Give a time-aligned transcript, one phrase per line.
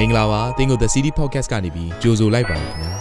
[0.00, 2.92] မင်္ဂလာပါသင်ကို The City Podcast ကနေပြီးကြိုဆိုလိုက်ပါရခင်ဗျာ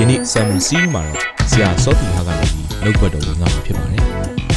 [0.00, 4.02] ယနေ့ Salmon Series မှာတော့ဆရာစောတီဟာကနေပြီးနှုတ်ကပတ်တော်ကိုငါမှာဖြစ်ပါတယ်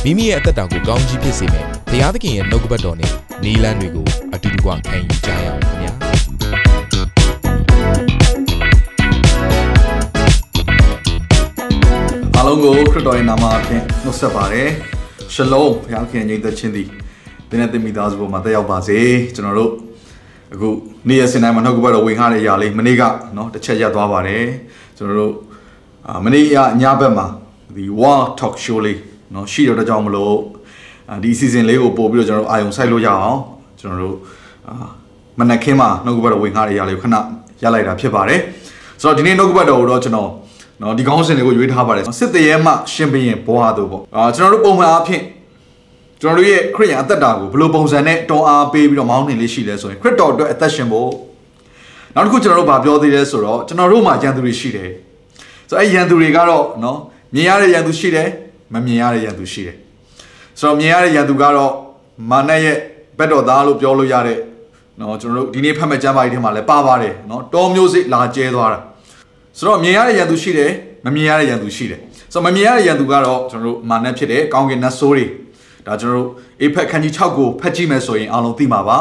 [0.03, 3.11] မိမိရဲ့အသက်တာကိုကောင်းကြီးဖြစ်စေမယ့်ဘုရားသခင်ရဲ့နှုတ်ကပတ်တော်နဲ့
[3.43, 5.93] နီလန်းတွေကိုအတူတကွခံယူကြရအောင်ခင်ဗျာ
[12.35, 14.69] အားလုံးကိုခရစ်တော်ရဲ့နာမအဖြစ်နှုတ်ဆက်ပါတယ်
[15.33, 16.87] ရှလုံဘုရားခင်ညီသက်ချင်းသည်
[17.49, 18.99] ဒီနေ့တင်မိသားစုပေါ်မှာတက်ရောက်ပါစေ
[19.35, 19.73] ကျွန်တော်တို့
[20.53, 20.69] အခု
[21.07, 23.03] နေ့ရက်စင်တိုင်းမှာနှုတ်ကပတ်တော်ဝင်ခါတဲ့အရာလေးမနေ့က
[23.37, 24.45] နော်တစ်ချက်ရက်သွားပါတယ်
[24.97, 25.33] ကျွန်တော်တို့
[26.25, 27.25] မနေ့ကညဘက်မှာ
[27.75, 28.99] ဒီ War Talk Show လေး
[29.33, 30.35] နော်ရှိတော့တကြောင်မလို့
[31.23, 33.37] ဒီ season လေးကိုပို့ပြီးတော့ကျွန်တော်တို့အာယုံစိုက်လို့ရအောင်
[33.79, 34.15] ကျွန်တော်တို့
[35.39, 37.15] မနက်ခင်းမှာနှုတ်ကပတ်တော်ဝင်ခါတဲ့အရာလေးကိုခဏ
[37.63, 38.39] ရလိုက်တာဖြစ်ပါတယ်
[39.01, 40.29] ဆိုတော့ဒီနေ့နှုတ်ကပတ်တော်ကိုတော့ကျွန်တော်
[40.81, 45.23] နော်ဒီကောင်းစင်တွေကိုရွေးထားပါတယ်စစ်တရေမှရှင်ဘရင်ဘွားတို့ပေါ့အာကျွန်တော်တို့ပုံမှန်အားဖြင့်
[46.21, 51.09] ကျွန်တော်တို့ရဲ့ခရစ်ယာန်အသက်တာကိုဘယ်လိုပုံစံနဲ့တွန်းအားပေးပြီးတော့မောင်းနှင်လေးရှိလဲဆိုရင်ခရစ်တော်အတွက်အသက်ရှင်ဖို့
[52.15, 54.89] နောက်တစ်ခုကျွန်တော်တို့ဗာပြောသေးတယ်ဆိုတော့ကျွန်တော်တို့မှာရန်သူတွေရှိတယ်
[55.69, 56.97] ဆိုတော့အဲရန်သူတွေကတော့နော်
[57.33, 58.27] မြင်ရတဲ့ရန်သူရှိတယ်
[58.73, 59.75] မမြင်ရတဲ့ရန်သူရှိတယ်
[60.59, 61.71] ဆိုတော့မြင်ရတဲ့ရန်သူကတော့
[62.31, 62.77] မာနရဲ့
[63.17, 64.37] ဘက်တော်သားလို့ပြောလို့ရတဲ့
[64.99, 68.79] နော်ကျွန်တော်တို့ဒီနေ့ဖတ်မဲ့ကျမ်းပါကြီးထဲမှာလည်းပါပါတယ်နော်တောမျိုးစိလာကျဲသွားတာ
[69.57, 70.71] ဆိုတော့မြင်ရတဲ့ရန်သူရှိတယ်
[71.05, 71.99] မမြင်ရတဲ့ရန်သူရှိတယ်
[72.33, 75.25] ဆိုတော့မမြင်ရတဲ့ရန်သူကတော့ကျွန်တော်တို့မာနဖြစ်တယ်ကောင်းကင်နတ်ဆိုးတွေ
[75.86, 76.28] ဒါကျွန်တော်တို့
[76.62, 78.98] အေဖက်ခန်းကြီး6ကိုဖတ်ကြည့်မယ်ဆိုရင်အားလုံးသိမှာပါ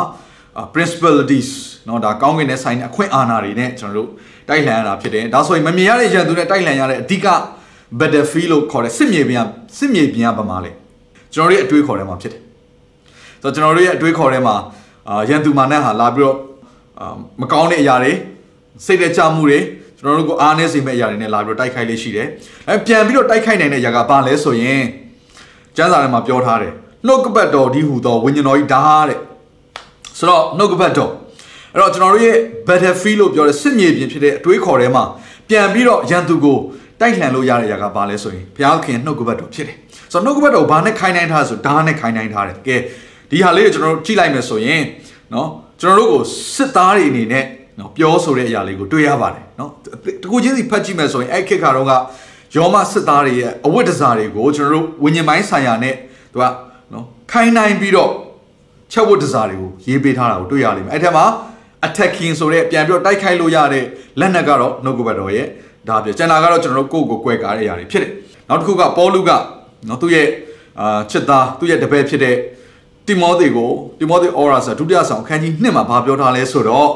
[0.73, 1.50] principalities
[1.86, 4.09] เนาะဒါကောင်းကင်နဲ့ဆိုင်တဲ့အခွင့်အာဏာတွေနဲ့ကျွန်တော်တို့
[4.50, 7.28] တိုက်လှန်ရတာဖြစ်တယ်ဒါဆိုရင်မမြင်ရတဲ့ရန်သူနဲ့တိုက်လှန်ရတဲ့အဓိက
[8.00, 9.46] battlefield လို့ခေါ်တဲ့စစ်မြေပြင်
[9.78, 10.72] စစ်မြေပြင်ကဘာမှလဲ
[11.34, 12.42] ကျွန်တော်တို့ရဲ့အတွေးခေါ်ထဲမှာဖြစ်တယ်
[13.42, 14.56] ဆိုတော့ကျွန်တော်တို့ရဲ့အတွေးခေါ်ထဲမှာ
[15.09, 16.38] အာရန်သူမာနဟာလာပြီးတော့
[17.00, 18.14] အာမကောင်းတဲ့အရာတွေ
[18.86, 19.59] စိတ်တကြမှုတွေ
[20.00, 22.28] ကျွန်တော်တို့ကိုအားနည်းစေမဲ့အရာတွေနဲ့လာပြီးတော့တိုက်ခိုက်လေးရှိတယ်
[22.68, 24.82] အဲပြန်ပြီးတော့တိုက်ခိုက်နိုင်တဲ့အရာကဘာလဲဆိုရင်
[25.78, 26.73] ကျမ်းစာထဲမှာပြောထားတယ်
[27.08, 29.20] နှုတ်ကပတ်တော်ဒီဟူသောဝိညာဉ်တော်ကြီးဓာတ်တဲ့
[30.18, 31.12] ဆိုတော့နှုတ်ကပတ်တော်
[31.73, 32.38] အဲ့တော့ကျွန်တော်တို့ရဲ့
[32.68, 35.04] battlefield လို့ပြောတဲ့စစ်မြေပြင်ဖြစ်တဲ့အတွေးခေါ်ထဲမှာ
[35.50, 36.58] ပြန်ပြီးတော့ရန်သူကို
[37.00, 39.78] တိုက်လှန်လို့ရတဲ့အရာကဘာလဲဆိုရင်ဘုရားခင်နှုတ်ကပတ်တော်ဖြစ်တယ်
[40.12, 42.78] ဆိုတော့နှုတ်ကပတ်တော်ဘာနဲ့ခိုင်းနိုင်ထားဆိုဓာတ်နဲ့ခိုင်းနိုင်ထားတယ်ကဲ
[43.30, 44.84] ဒီဟာလေးကိုကျွန်တော်တို့ကြည့်လိုက်မယ်ဆိုရင်
[45.31, 45.47] เนาะ
[45.81, 46.22] ကျွန်တော်တို့ကို
[46.56, 47.46] စစ်သားတွေအနေနဲ့
[47.80, 49.69] နော်ပြောဆိုတဲ့အရာလေးကိုတွေ့ရပါတယ်နော်
[50.22, 51.91] တကူချင်းစီဖတ်ကြည့်မယ်ဆိုရင်အဲ့ခေတ်ကတော့က
[52.56, 55.94] ယောမစစ်သားတွေရဲ့အဝတ်တစားတွေကိုကျွန်တော်တို့ဝิญဉ်ပိုင်းဆိုင်ရာနဲ့
[56.32, 56.44] သူက
[56.92, 58.10] နော်ခိုင်းနိုင်ပြီးတော့
[58.92, 61.25] ချက်ဝတ်တစားတွေကိုရေးပေးထားတာကိုတွေ့ရလိမ့်မယ်အဲ့ထက်မှာ
[61.86, 63.84] attacking ဆိုတဲ့ပြန်ပြီးတော့တိုက်ခိုက်လို့ရတဲ့
[64.20, 65.47] လက်နက်ကတော့နှုတ်ကပတ်တော်ရဲ့
[65.88, 68.12] ဒါပြကျန်တာကတော့ကျွန်တော်တို့ကိုယ့်ကိုကွဲကားတဲ့အရာတွေဖြစ်တယ်
[68.48, 69.30] နောက်တစ်ခုကပေါလုက
[69.88, 70.26] နော်သူ့ရဲ့
[70.80, 72.36] အာချစ်သားသူ့ရဲ့တပည့်ဖြစ်တဲ့
[73.06, 76.88] တိမောသေကိုတိမောသေဩရာဆိုဒုတိယဆောင်အခန်းကြီး1မှာဗာပြောထားလဲဆိုတော့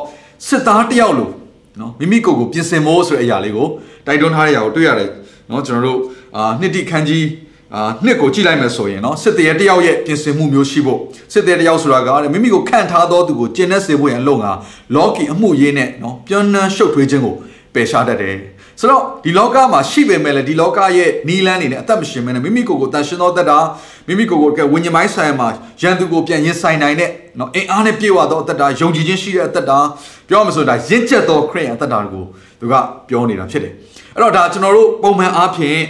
[0.48, 1.32] စစ်သားတယောက်လို့
[1.80, 3.66] နော်မိမိကိုယ်ကိုပြင်ဆင်ဖို့ဆိုတဲ့အရာလေးကို
[4.06, 5.08] တိုက်တွန်းထားတဲ့အရာကိုတွေ့ရတယ်
[5.50, 5.98] နော်ကျွန်တော်တို့
[6.36, 7.26] အာနှစ်တိခန်းကြီး
[7.74, 10.98] အာနှစ်ကိုကြည့်လိုက်မယ်ဆိုရင်နော်စစ်သေးတယောက်ရဲ့ပြင်ဆင်မှုမျိုးရှိဖို့
[11.32, 14.52] စစ်သေးတယောက်ဆိုတာကမိမိကိုခန့်ထားသောသူကိုကျင့်တဲ့စေဖို့ရန်အလို့ငါ
[14.94, 17.34] လောကီအမှုရေးနဲ့နော်ပြောင်းနှံရှုပ်ထွေးခြင်းကို
[17.74, 18.36] ပယ်ရှားတတ်တယ်
[18.80, 23.58] ဆိုတော့ဒီလောကမှာရှိပေမဲ့လည်းဒီလောကရဲ့နီးလန်းနေနဲ့အသက်မရှင်မဲနဲ့မိမိကိုယ်ကိုတန်ရှင်သောသက်တာ
[24.06, 25.48] မိမိကိုယ်ကိုကဝิญဉ်ပိုင်းဆိုင်မှာ
[25.82, 29.78] ရန်သူကိုပြန်ရင်ဆိုင်နိုင်တဲ့နော်အင်အားနဲ့ပြေဝသောအသက်တာယုံကြည်ခြင်းရှိတဲ့အသက်တာ
[30.28, 32.24] ပြောမှဆိုဒါရင့်ကျက်သောခရိယန်အသက်တာကို
[32.60, 32.74] သူက
[33.08, 33.72] ပြောနေတာဖြစ်တယ်
[34.14, 35.80] အဲ့တော့ဒါကျွန်တော်တို့ပုံမှန်အားဖြင့်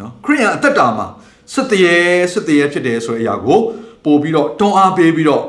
[0.00, 1.06] နော်ခရိယန်အသက်တာမှာ
[1.54, 1.96] စစ်တရေ
[2.32, 3.58] စစ်တရေဖြစ်တယ်ဆိုတဲ့အရာကို
[4.04, 5.44] ပို့ပြီးတော့တွန်းအားပေးပြီးတော့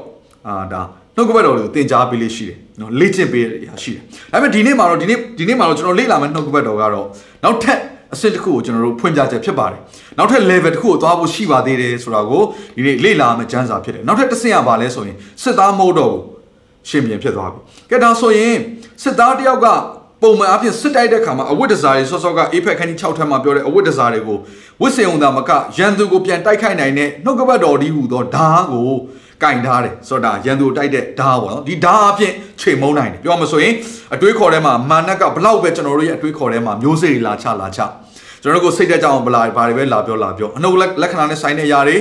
[0.47, 0.81] အာဒါ
[1.15, 7.07] နှုတ်ကပတ်တော်တွေကိုသင်ကြားပေးလေးရှိတယ်နော်လေ့ကျင့်ပေးရရှိတယ်ဒါပေမဲ့ဒီနေ့မှာတော့ဒီနေ့ဒီနေ့မှာတော့ကျွန်တော်လေ့လာမယ့်နှုတ်ကပတ်တော်ကတော့
[7.43, 7.79] နောက်ထပ်
[8.13, 9.81] အဆင့်တစ်ခုကိုကျွန်တော်တို့ဖွင့်ပြချက်ဖြစ်ပါတယ်
[10.17, 12.43] နောက်ထပ် level တစ်ခုကိုသွားဖို့ရှိပါသေးတယ်ဆိုတာကို
[12.75, 16.23] ဒီနေ့လေ့လာမယ့်ကျမ်းစာဖြစ်တယ်နောက်ထပ်တစ်ဆင့်ကဘာလဲဆိုရင်စစ်သားမဟုတ်တော့ဘူး
[16.89, 17.59] ရှင်ပြန်ဖြစ်သွားပြီ
[17.89, 18.55] ကဲဒါဆိုရင်
[19.03, 19.67] စစ်သားတယောက်က
[20.21, 24.37] ပုံမှန်အဖြစ်စစ်တိုက်တဲ့ခါမှာအဝတ်တစားတွေဆော့ဆော့ကအေးဖက်ခန်းကြီး6ထပ်မှာပြောတဲ့အဝတ်တစားတွေကို
[24.81, 28.89] ဝစ်စင်ုံသားမကရန်သူကိုပြန်တိုက်ခိုက်နိုင်တဲ့နှုတ်ကပတ်တော်ဒီဟူသောဓာတ်ကို
[29.43, 33.73] ကင်ထားတယ်ဆိုတော့ဒါရန်သူတိုက်တဲ့ဓာတ်ပေါ့နော်ဒီဓာတ်အဖြစ်ချိန်မုံနိုင်တယ်ပြောမှဆိုရင်
[34.15, 37.79] အတွေးခေါ်ထဲမှာမာနက်ကဘလောက်ပဲကျွန်တော်တို့ရဲ့အတွေးခေါ်ထဲမှာမျိုးစေ့တွေလာချလာချ
[38.41, 41.97] ကျွန်တော်တို့ကိုစိတ်တက်ကြအောင်ဘလာဘာတွေပဲလာပြောလာပြောအနှုတ်လက္ခဏာနဲ့ဆိုင်တဲ့အရာတွေ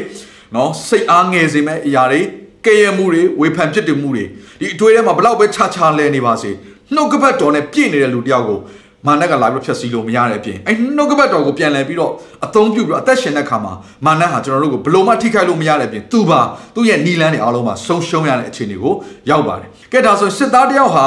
[0.54, 2.20] နော်စိတ်အားငယ်စေမဲ့အရာတွေ
[2.66, 4.24] ကဲရမှုတွေဝေဖန်ဖြစ်တည်မှုတွေ
[4.60, 6.50] ဒီအတွေးထဲမှာဘလောက်ပဲခြားခြားလဲနေပါစေ
[6.94, 8.58] နှုတ်ကပတ်တော်နဲ့ပြည့်နေတဲ့လူတယောက်ကို
[9.06, 12.12] မာနက်ကလာပြီးဖြတ်စည်းလို့မရတဲ့အပြင်အဲနှုတ်ကပတ်တော်ကိုပြန်လည်ပြီးတော့
[12.44, 13.72] အသုံးပြုပြီးတော့အသက်ရှင်တဲ့ခါမှာ
[14.06, 16.40] မာနဟာကျွန်တော်တို့ကိုဘလို့မှထိခိုက်လို့မရတဲ့အပြင်သူ့ပါ
[16.74, 18.94] သူ့ရဲ့နီလန်းတွေအားလုံးမှာဆုံးရှုံးရတဲ့အခြေအနေကို
[19.30, 21.06] ရောက်ပါတယ်ကဲဒါဆိုစစ်သားတယောက်ဟာ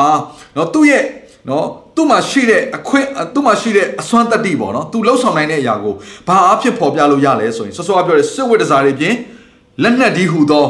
[0.56, 1.04] နော်သူ့ရဲ့
[1.50, 1.66] နော်
[1.96, 5.94] သူ့မှာရှိတဲ့အခွင့်သူ့မှာရှိတဲ့အစွမ်းတတ္တိပေါ့နော်သူလှုပ်ဆောင်နိုင်တဲ့အရာကို
[6.28, 9.16] ဘာအဖြစ်ပေါ်ပြလို့ရလဲဆိုရင်စောစောကပြောတဲ့စစ်ဝတ်တစားတွေပြင်
[9.84, 10.66] လက်နက်ဒီဟူသော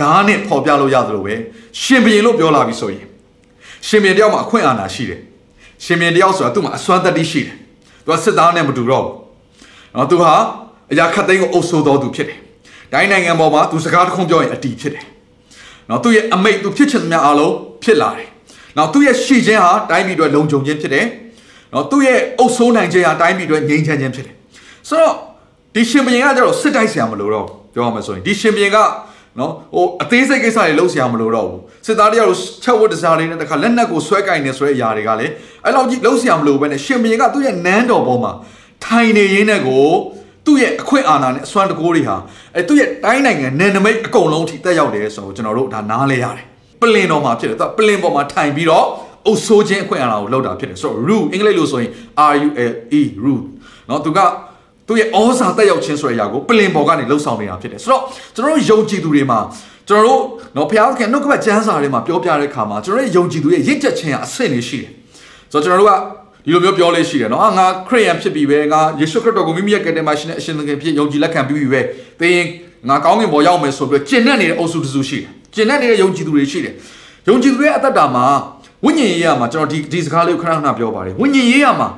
[0.00, 1.34] ဓာတ်နဲ့ပေါ်ပြလို့ရသလိုပဲ
[1.80, 3.07] ရှင်ဘရင်လို့ပြောလာပြီဆိုရင်
[3.86, 5.20] ရှင်ဘရင်တယောက်မှာအခွင့်အာဏာရှိတယ်
[5.84, 7.56] ရှင်ဘရင်တယောက်ဆိုတာသူ့မှာအစွမ်းတတ္တိရှိတယ်
[8.04, 9.14] သူကစစ်သားနဲ့မတူတော့ဘူး
[9.94, 10.32] နော်သူဟာ
[10.92, 12.38] အရာခတ်သိမ်းကိုအုပ်ဆိုးတော်သူဖြစ်တယ်
[12.92, 15.06] တိုင်းနိုင်ငံပေါ်မှာသူစကားတစ်ခုပြောရင်အတီဖြစ်တယ်
[15.90, 18.28] နော်သူရဲ့အမိတ်သူဖြစ်ချင်သမျှအားလုံးဖြစ်လာတယ်
[18.76, 21.06] နောက်သူ့ရဲ့ရှီခြင်းဟာတိုင်းပြည်အတွက်လုံခြုံခြင်းဖြစ်တယ်
[21.72, 24.34] နော်သူ့ရဲ့အုပ်ဆိုးနိုင်ခြင်းဟာတိုင်းပြည်အတွက်ငြိမ်းချမ်းခြင်းဖြစ်တယ်
[24.88, 25.14] ဆိုတော့
[25.74, 28.78] ဒီရှင်ဘုရင်ကကျတော့စစ်တိုက်ဆရာမလို့တော့ပြောရမှာဆိုရင်ဒီရှင်ဘုရင်က
[29.38, 32.34] နော်ဟိုအသေးစိတ်ကိစ္စတွေလုံးဆရာမလို့တော့ဘူးစစ်သားတယောက်
[32.64, 35.32] ချက်ဝတ်တစားလေးနဲ့တခါလက်နက်ကိုဆွဲကင်နေဆိုတဲ့အရာတွေကလည်း
[35.64, 38.32] အဲ့လောက်ကြီးလုံးဆရာမလို့ပဲနဲ့ရှင်ဘရင်ကသူ့ရဲ့နန်းတော်ပေါ်မှာ
[38.84, 39.86] ထိုင်နေရင်းနဲ့ကို
[40.46, 42.16] သူ့ရဲ့အခွင့်အာဏာနဲ့အစွမ်းတကိုးတွေဟာ
[42.56, 46.44] အဲသူ့ရဲ့တိုင်းနိုင်ငံနယ်နိမိတ်အကုန်လုံးထိတက်ရောက်တယ်ဆိုတော့ကျွန်တော်တို့ဒါနားလဲရတယ်
[46.80, 48.86] ပလင်တော်မှာဖြစ်တယ်သူကပလင်ပေါ်မှာထိုင်ပြီးတော့
[49.26, 51.90] အုပ်ဆိုးခြင်းအခွင့်အာဏာကိုလောက်တာဖြစ်တယ်ဆိုတော့ rule အင်္ဂလိပ်လိုဆိုရင်
[52.32, 53.44] R U L E rule
[53.88, 54.18] နော်သူက
[54.88, 58.02] သူရဲ့ဩဇာတက်ရောက်ခြင်းဆိုတဲ့အရာကိုပလင်ပေါ်ကနေလှုပ်ဆောင်နေတာဖြစ်တယ်ဆိုတော့
[58.34, 59.38] ကျွန်တော်တို့ယုံကြည်သူတွေမှာ
[59.88, 60.22] ကျွန်တော်တို့
[60.56, 64.90] နော်ဘုရားသခင်နှုတ်ကပတ်ကျမ်းစာတွေမှာပြောပြတဲ့အခါမှာကျွန်တော်တို့ယုံကြည်သူရဲ့ရစ်ချက်ခြင်းကအဆင့်လေးရှိတယ်
[65.52, 65.94] ဆိုတော့ကျွန်တော်တို့က
[66.44, 71.80] ဒီလိုမျိုးပြောလေးရှိတယ်နော်ငါခရစ်ယာန်ဖြစ်ပြီပဲငါယေရှုခရစ်တော်ကိုမိမိရဲ့ကယ်တင်ရှင်နဲ့အရှင်သခင်ဖြစ်ယုံကြည်လက်ခံပြီးပြီပဲ
[72.20, 72.40] သင်
[72.88, 76.74] ငါကောင်းကင်ဘုံရောက်မယ်ဆိုပြီးကျင့်တတ်နေတဲ့အုပ်စုတစုရှိတယ်ကျင့်တတ်နေတဲ့ယုံကြည်သူတွေရှိတယ်
[77.28, 78.26] ယုံကြည်သူရဲ့အသက်တာမှာ
[78.84, 81.88] ဝိညာဉ်ရေးရမှာကျွန်တော်ဒီဒီစကားလေးကိုခဏခဏပြောပါတယ်ဝိညာဉ်ရေးရမှာ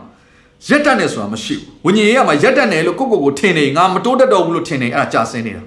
[0.69, 5.63] ရက်တက်နေဆိုတာမရှိဘူးဝိညာဉ်ရေးရမှာရက်တက်နေလို့ကိုကိုကိုထင်နေငါမတိုးတက်တော့ဘူးလို့ထင်နေအဲ့ဒါကြာဆင်းနေတာ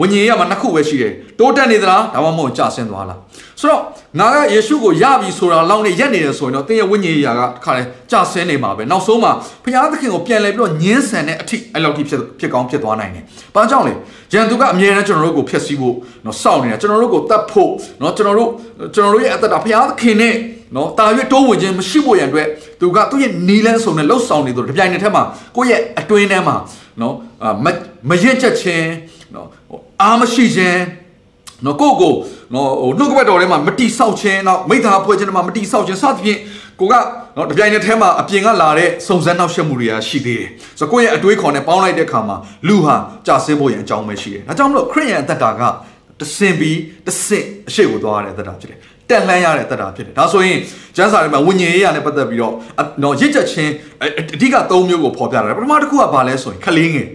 [0.00, 3.18] ဝိညာဉ်ရေးရမှာနှစ်ခုပဲရှိတယ်တိုးတက်နေသလားဒါမှမဟုတ်ကြာဆင်းသွားလား
[3.60, 3.82] ဆိုတော့
[4.18, 9.32] ငါကယေရှုကိုရပြီဆိုတာလောက်နဲ့ရက်နေတယ်ဆိုရင်တော့သင်ရဲ့ဝိညာဉ်ရေးရာကတခါလဲကြာဆင်းနေမှာပဲနောက်ဆုံးမှာ
[9.64, 13.24] ဘုရားသခင်ကိုပြန်လဲပြီးတော့ညှင်းဆန်တဲ့အထိအဲ့လောက်ထိဖြစ်ဖြစ်ကောင်းဖြစ်သွားနိုင်တယ်။
[13.54, 13.94] ဘာကြောင့်လဲ။
[14.32, 17.70] ဂျန်သူကအမြဲတမ်းကျွန်တော်တို့ကိုဖျက်ဆီးဖို့နော်စောင့်နေတာကျွန်တော်တို့ကိုတတ်ဖို့
[18.02, 18.50] နော်ကျွန်တော်တို့
[18.94, 20.34] ကျွန်တော်တို့ရဲ့အသက်တာဘုရားသခင်နဲ့
[20.76, 22.48] နော်တာရွေးတိုးဝင်ခြင်းမရှိဖို့ရန်အတွက်
[22.80, 25.22] သူကသူ့ရဲ့နီလန်းဆုံနဲ့လှုပ်ဆောင်နေသူတပြိုင်နက်တည်းမှာ
[25.56, 26.56] ကိုယ့်ရဲ့အတွင်းထဲမှာ
[27.00, 27.14] နော်
[28.10, 28.88] မရင်ချက်ခြင်း
[29.34, 29.46] နော်
[30.02, 30.80] အားမရှိခြင်း
[31.64, 32.14] နော်ကိုကို
[32.54, 36.38] နော်ဟိုနှုတ်ကပတ်တော်ထဲမှာမတိဆောက်ခြင်းနောက်မိသားဖွဲ့ခြင်းထဲမှာမတိဆောက်ခြင်းစသဖြင့်
[36.80, 36.94] ကိုက
[37.36, 42.36] နော်တပြိုင်နက်တည်းမှာအပြင်ကလာတဲ့စုံစမ်းနောက်ရှက်မှုတွေကရှိသေးတယ်ဆိုတော့ကိုယ့်ရဲ့အတွေးခေါ်နဲ့ပေါင်းလိုက်တဲ့အခါမှာ
[42.68, 45.62] လူဟာကြာဆင်းဖို့ရန်အကြောင်းပဲရှိတယ်ဒါကြောင့်မလို့ခရိယန်အသက်တာက
[46.20, 48.78] တဆင်ပြီးတဆင့်အရှိကိုသွားရတဲ့အသက်တာဖြစ်တယ်
[49.10, 50.58] တက်လှမ်းရတဲ့အသက်တာဖြစ်တယ်ဒါဆိုရင်
[50.96, 52.54] ကျမ်းစာထဲမှာဝိညာဉ်ရေးရနဲ့ပတ်သက်ပြီးတော့
[53.02, 53.72] နော်ရစ်ချက်ချင်း
[54.04, 57.08] အဓိက၃မျိုးကိုဖော်ပြထားတယ်ပထမတစ်ခုကဘာလဲဆိုရင်ခလင်းငယ်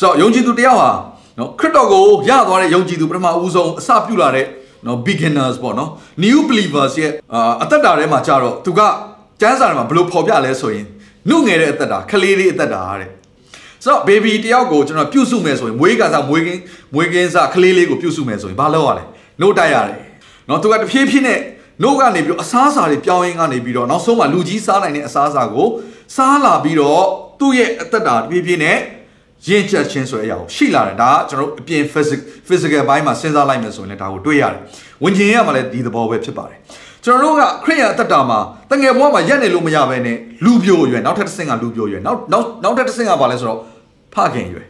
[0.00, 0.90] ဆိုတော့ယုံကြည်သူတယောက်ဟာ
[1.38, 4.46] နော်ခရစ်တော်ကိုရသွားတဲ့ယုံကြည်သူပထမဦးဆုံးအစပြုလာတဲ့
[4.86, 5.90] နော် beginners ပေါ့နော်
[6.24, 7.12] new believers ရဲ့
[7.62, 8.80] အသက်တာထဲမှာကြတော့သူက
[9.40, 10.86] ကျမ်းစာထဲမှာဘယ်လိုဖော်ပြလဲဆိုရင်
[11.28, 13.10] နှုတ်ငယ်တဲ့အသက်တာခလေးလေးအသက်တာတဲ့
[13.84, 16.60] ဆိုတော့ baby တယောက်ကိုကျွန်တော်ပြုစုမယ်ဆိုရင်မွေးကစားမွေးကင်း
[16.94, 19.04] မွေးကင်းစားခလေးလေးကိုပြုစုမယ်ဆိုရင်ဘာလုပ်ရလဲ
[19.40, 20.05] နှုတ်တိုက်ရတယ်
[20.48, 21.40] နော်သူကတဖြည်းဖြည်းနဲ့
[21.82, 25.68] နှုတ်ကနေပြီးတော့အစားအစာတွေပြောင်းရင်းကနေပြီးတော့နောက်ဆုံးမှလူကြီးစားနိုင်တဲ့အစားအစာကို
[26.16, 27.02] စားလာပြီးတော့
[27.40, 28.76] သူ့ရဲ့အသက်တာတဖြည်းဖြည်းနဲ့
[29.48, 31.82] ရင့်ကျက်ခြင်းဆိုတဲ့အရာကိုရှိလာတယ်ဒါကကျွန်တော်တို့အပြင်
[32.46, 34.60] physical ဘိုင်းမှာစဉ်းစားလိုက်မယ်ဆိုရင်လည်းဒါကိုတွေ့ရတယ်။
[35.04, 36.58] ဝင်ခြင်းရမှာလည်းဒီသဘောပဲဖြစ်ပါတယ်။
[37.04, 38.38] ကျွန်တော်တို့ကခရိယန်အသက်တာမှာ
[38.70, 43.58] တငယ်ဘဝမှာရက်နေလို့မရဘဲနဲ့လူပြိုရွယ်နောက်ထပ်တစ်ဆင့်ကလူပြိုရွယ်နောက်နောက်နောက်ထပ်တစ်ဆင့်ကဘာလဲဆိုတော့
[44.14, 44.66] ဖခင်ရွယ်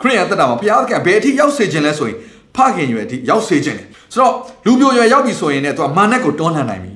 [0.00, 2.18] ခရိယန်အသက်တာမှာဘုရားသခင်ဘယ်အထိရောက်စေခြင်းလဲဆိုရင်
[2.56, 4.34] ဖခင်ရွယ်အထိရောက်စေခြင်းတယ် ဆိုတော့
[4.66, 6.92] လူပြိုရွယ်ရောက်ပြီဆိုရင်လည်းသူကမာနက်ကိုတွန်းလှန်နိုင်ပြီ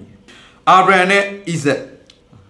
[0.68, 1.80] အာဗြဟံနဲ့ဣဇက်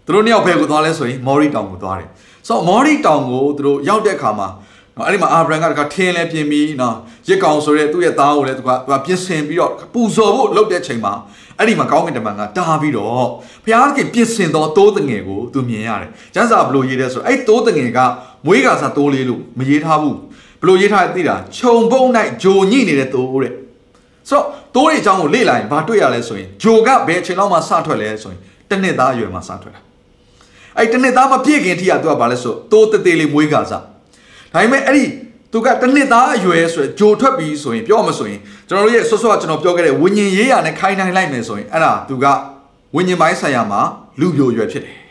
[0.05, 2.09] သူတို့နှစ်ယောက်ဘယ်ကိုသွားလဲဆိုရင်မော်ရီတောင်ကိုသွားတယ်
[2.49, 4.49] ဆိုတော့မော်ရီတောင်ကိုသူတို့ရောက်တဲ့အခါမှာ
[4.97, 6.97] နော်အဲ့ဒီမှာအာဗြဟံကတခါထင်းလဲပြင်ပြီးနော်
[7.29, 11.13] ရစ်ကောင်ဆိုတဲ့သူ့ရဲ့သားကိုလည်းသူကသူကပြင်ဆင်ပြီးတော့ပူဇော်ဖို့လုပ်တဲ့ချိန်မှာ
[11.59, 13.27] အဲ့ဒီမှာကောင်းကင်တမန်ကတားပြီးတော့
[13.65, 17.99] ဘုရားသခင်ပြင်ဆင်တော်တိုးတငယ်ကိုသူမြင်ရတယ်။ကျမ်းစာဘလို့ရေးလဲဆိုအဲ့တိုးတငယ်က
[18.47, 20.17] မွေးကစားတိုးလေးလို့မရေးထားဘူး။
[20.61, 22.03] ဘလို့ရေးထားသိတာခြုံပုံ၌
[22.43, 23.55] ဂျိုညိနေတဲ့တိုးတဲ့။
[24.29, 29.81] ဆိုတော့တိုးတွေအကြောင်းကိုလေ့လာရင်ဘာတွေ့ရလဲဆိုရင်ဂျိုကဘယ်အချိန်လောက်မှစထွက်လဲဆိုရင်တနှစ်သားအရွယ်မှာစထွက်တာ။
[30.79, 33.83] အဲ့တနှစ်သားမပြည့်ခင်ထိကသူကဘာလဲဆိုတိုးတသေးလေးမွေးကစား။
[34.53, 35.05] ဒါပေမဲ့အဲ့ဒီ
[35.53, 42.27] သူကတစ်နှစ်သားအရွယ်ဆိုရင်ဂျိုထွက်ပြီးဆိုရင်ပြောမှဆိုရင်ကျွန်တော်တို့ရဲ့ဆွဆွကျွန်တော်ပြောခဲ့တဲ့ဝิญဉ်ရေးရာနဲ့ခိုင်းနိုင်လိုက်မယ်ဆိုရင်အဲ့ဒါသူက
[42.97, 43.81] ဝิญဉ်ပိုင်းဆိုင်ရာမှာ
[44.21, 44.97] လူပြိုရွယ်ဖြစ်တယ်။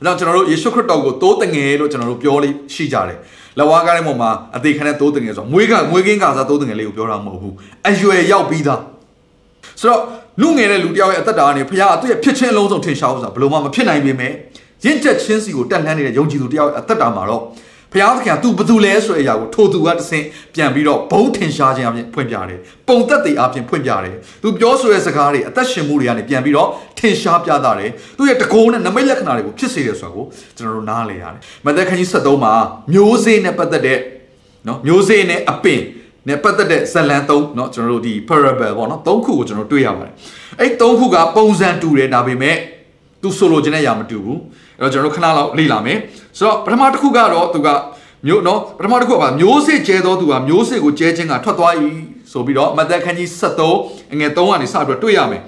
[0.00, 3.18] အဲကြောင့်ကျွန်တော်တို့ယေရှုခရစ်တော်ကိုတိုးတငယ်လို့ကျွန်တော်တို့ပြောလေးရှိကြတယ်။
[3.58, 7.54] လက်ဝါးကားတဲ့ပုံမှာအသေးခံတဲ့တိုးတငယ်ဆိုမွေးကမွေးကင်းကစားတိုးတငယ်လေးကိုပြောတာမဟုတ်ဘူး။
[7.88, 8.80] အရွယ်ရောက်ပြီးသား။
[9.80, 10.00] ဆိုတော့
[10.40, 14.32] လူငယ်တဲ့လူတယောက်ရဲ့အသက်တာကနေဖခင်ကသူ့ရဲ့ဖြစ်ချင်းအလုံးစုံထင်ရှားဥစ္စာဘယ်လိုမှမဖြစ်နိုင်ပေမဲ့
[14.84, 17.42] ရင့်ကျက်ချင်းစီကိုတက်လှမ်းနေတဲ့ယုံကြည်သူတယောက်ရဲ့အသက်တာမှာတော့
[17.93, 20.25] ဘုရားသခင်က तू ဘသူလဲဆိုတဲ့အရာကိုထိုသူကတဆင့်
[20.55, 30.25] ပြန်ပြီးတော့ဘုံထင်ရှားခြင်းအပြင်ဖွင့်ပြတယ်ပုံသက်တွေအပြင်ဖွင့်ပြတယ် तू ပြောဆိုတဲ့စကားတွေအသက်ရှင်မှုတွေကနေပြန်ပြီးတော့ထင်ရှားပြတာတယ်သူရဲ့တကိုးနဲ့နမိတ်လက္ခဏာတွေကိုဖြစ်စေတယ်ဆိုတာကို
[30.57, 32.53] ကျွန်တော်တို့နားလည်ရတယ်မသက်ခန်းကြီး73မှာ
[32.93, 33.99] မျိုးစေ့နဲ့ပတ်သက်တဲ့
[34.67, 35.81] နော်မျိုးစေ့နဲ့အပင်
[36.27, 40.13] နဲ့ပတ်သက်တဲ့ဇလံသုံးเนาะကျွန်တော်တို့ဒီ parable ပေါ့နော်သုံးခုကိုကျွန်တော်တွေ့ရပါတယ်
[40.59, 42.55] အဲ့သုံးခုကပုံစံတူတယ်ဒါပေမဲ့
[43.21, 44.39] သူဆိုလိုချင်တဲ့အရာမတူဘူး
[44.80, 45.98] အဲ့တော့ကျွန်တော်တို့ခဏလောက်လေ့လာမယ်
[46.38, 47.68] ဆိုတော့ပထမတစ်ခုကတော့သူက
[48.26, 51.72] မျိုးနော်ပထမတစ်ခုကပါမျိုးစစ်ကျဲသောသူကမျိုးစစ်ကိုကျဲခြင်းကထွက်သွား၏
[52.32, 53.28] ဆိုပြီးတော့မသက်ခန်းကြီး
[53.70, 55.42] 73အငယ်3ကနေစပြီးတော့တွေ့ရမယ်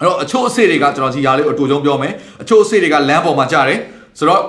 [0.00, 3.78] အဲ့တော့အချို့အစေတွေကကျွန်တော်ဒီຢာလေးအတူတုံးပြောမယ်အချို့အစေတွေကလမ်းပေါ်မှာကြားတယ်
[4.18, 4.42] ဆိုတော့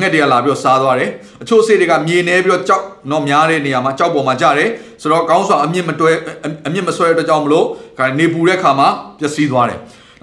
[0.00, 1.10] ငှက်တွေကလာပြီးတော့စားသွားတယ်
[1.42, 4.68] အချို့စေတွေကမြေနေပြီးတော့ကြောက်တော့များတဲ့နေရာမှာကြောက်ပေါ်မှာကြားတယ်
[5.02, 6.10] ဆိုတော့ကောင်းစွာအမြင့်မတွဲ
[6.66, 7.66] အမြင့်မဆွဲတဲ့အတွက်ကြောင့်မလို့
[7.98, 9.78] ခါနေပူတဲ့ခါမှာပျက်စီးသွားတယ်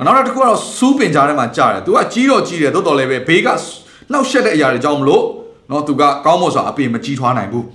[0.06, 3.48] နောက်တစ်ခုကတော့စူးပင်ကြားထဲမှာကြားတယ်သူကကြီးတော့ကြီးတယ်တိုးတော်လည်းပဲဘေးက
[4.12, 5.24] နှောက်ရှက်တဲ့အရာတွေကြောင့်မလို့
[5.72, 7.66] နော်သူကကောင်းမွန်စွာအပင်မကြီးထွားနိုင်ဘူး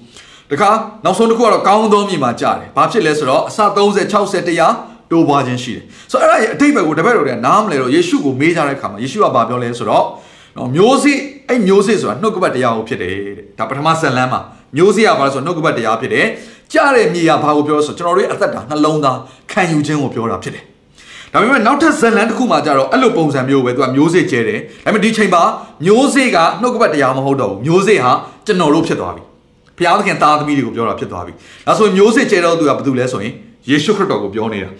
[0.50, 0.70] တခါ
[1.04, 4.74] နောက်ဆုံးတစ်ခုကတော့ကောင်းသောမြေမှာကြားတယ်ဘာဖြစ်လဲဆိုတော့အစ30 60တရား
[5.10, 10.04] တိုးပွားခြင်းရှိတယ်ဆိုတော့အဲ့ဒါရဲ့အတိတ်ဘက်ကိုတပည့်တော်တွေကနားမလဲတော့ယေရှုကိုမေးကြတဲ့အခါမှာယေရှုကဘာပြောလဲဆိုတော့
[10.56, 14.40] နော်မျိုးစေ့အဲ့မျိုးစေ့ဆိုတာနှုတ်ကပတ်တရားကိုဖြစ်တယ်တဲ့ဒါပထမဆက်လန်းမှာ
[14.76, 16.26] မျိုးစေ့ကဘာလဲဆိုတော့နှုတ်ကပတ်တရားဖြစ်တယ်
[16.72, 19.18] ကြားတဲ့မြေကဘာကိုပြောလဲဆိုတော့ကျွန်တော်တို့ရဲ့အသက်တာနှလုံးသား
[19.52, 20.64] ခံယူခြင်းကိုပြောတာဖြစ်တယ်
[21.32, 25.42] ဒါပေမဲ့နောက်ထပ်ဇက်လန်တစ်ခုမှကြတော့အဲ့လိုပုံစံမျိုးပဲသူကမျိုးစေ့ကျဲတယ်ဒါပေမဲ့ဒီချိန်မှာ
[25.84, 28.12] မျိုးစေ့ကနှုတ်ကပတ်တရားမဟုတ်တော့ဘူးမျိုးစေ့ဟာ
[28.46, 29.22] ကျွန်တော်တို့ဖြစ်သွားပြီ
[29.76, 31.32] ဘုရားသခင်သားသမီးတွေကိုပြောတာဖြစ်သွားပြီ
[31.66, 33.34] ဒါဆိုရင်မျိုးစေ့ကျဲတော့သူကဘာတူလဲဆိုရင်
[33.70, 34.70] ယေရှုခရစ်တော်ကိုပြောနေတာ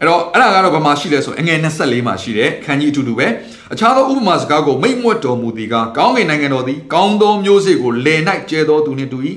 [0.00, 3.26] အဲ့တော့အဲ့ဒါကတော့ဘာမှရှိလဲဆိုအငယ်24မှာရှိတယ်ခန်းကြီးအတူတူပဲ
[3.72, 8.20] အခြားသောဥပမာစကားကိုမိတ်မွတ်တော်မူသည်ကကောင်းကင်နိုင်ငံတော်သည်ကောင်းသောမျိုးစေ့ကိုလယ်၌
[8.50, 9.18] ကျဲသောသူနှင့်တူ၏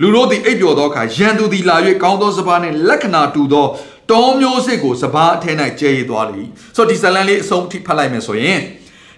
[0.00, 3.66] လူတို့သည်အိပ်ပျော်သောအခါရန်သူသည်လာ၍ကောင်းသောစပါးနှင့်လက္ခဏာတူသော
[4.10, 6.42] တောမျိုးစေ့ကိုစပါးအထဲ၌ကျဲရသွားလေ
[6.76, 8.60] ဆိုတော့ဒီဇလန်လေးအဆုံးထိဖတ်လိုက်မယ်ဆိုရင်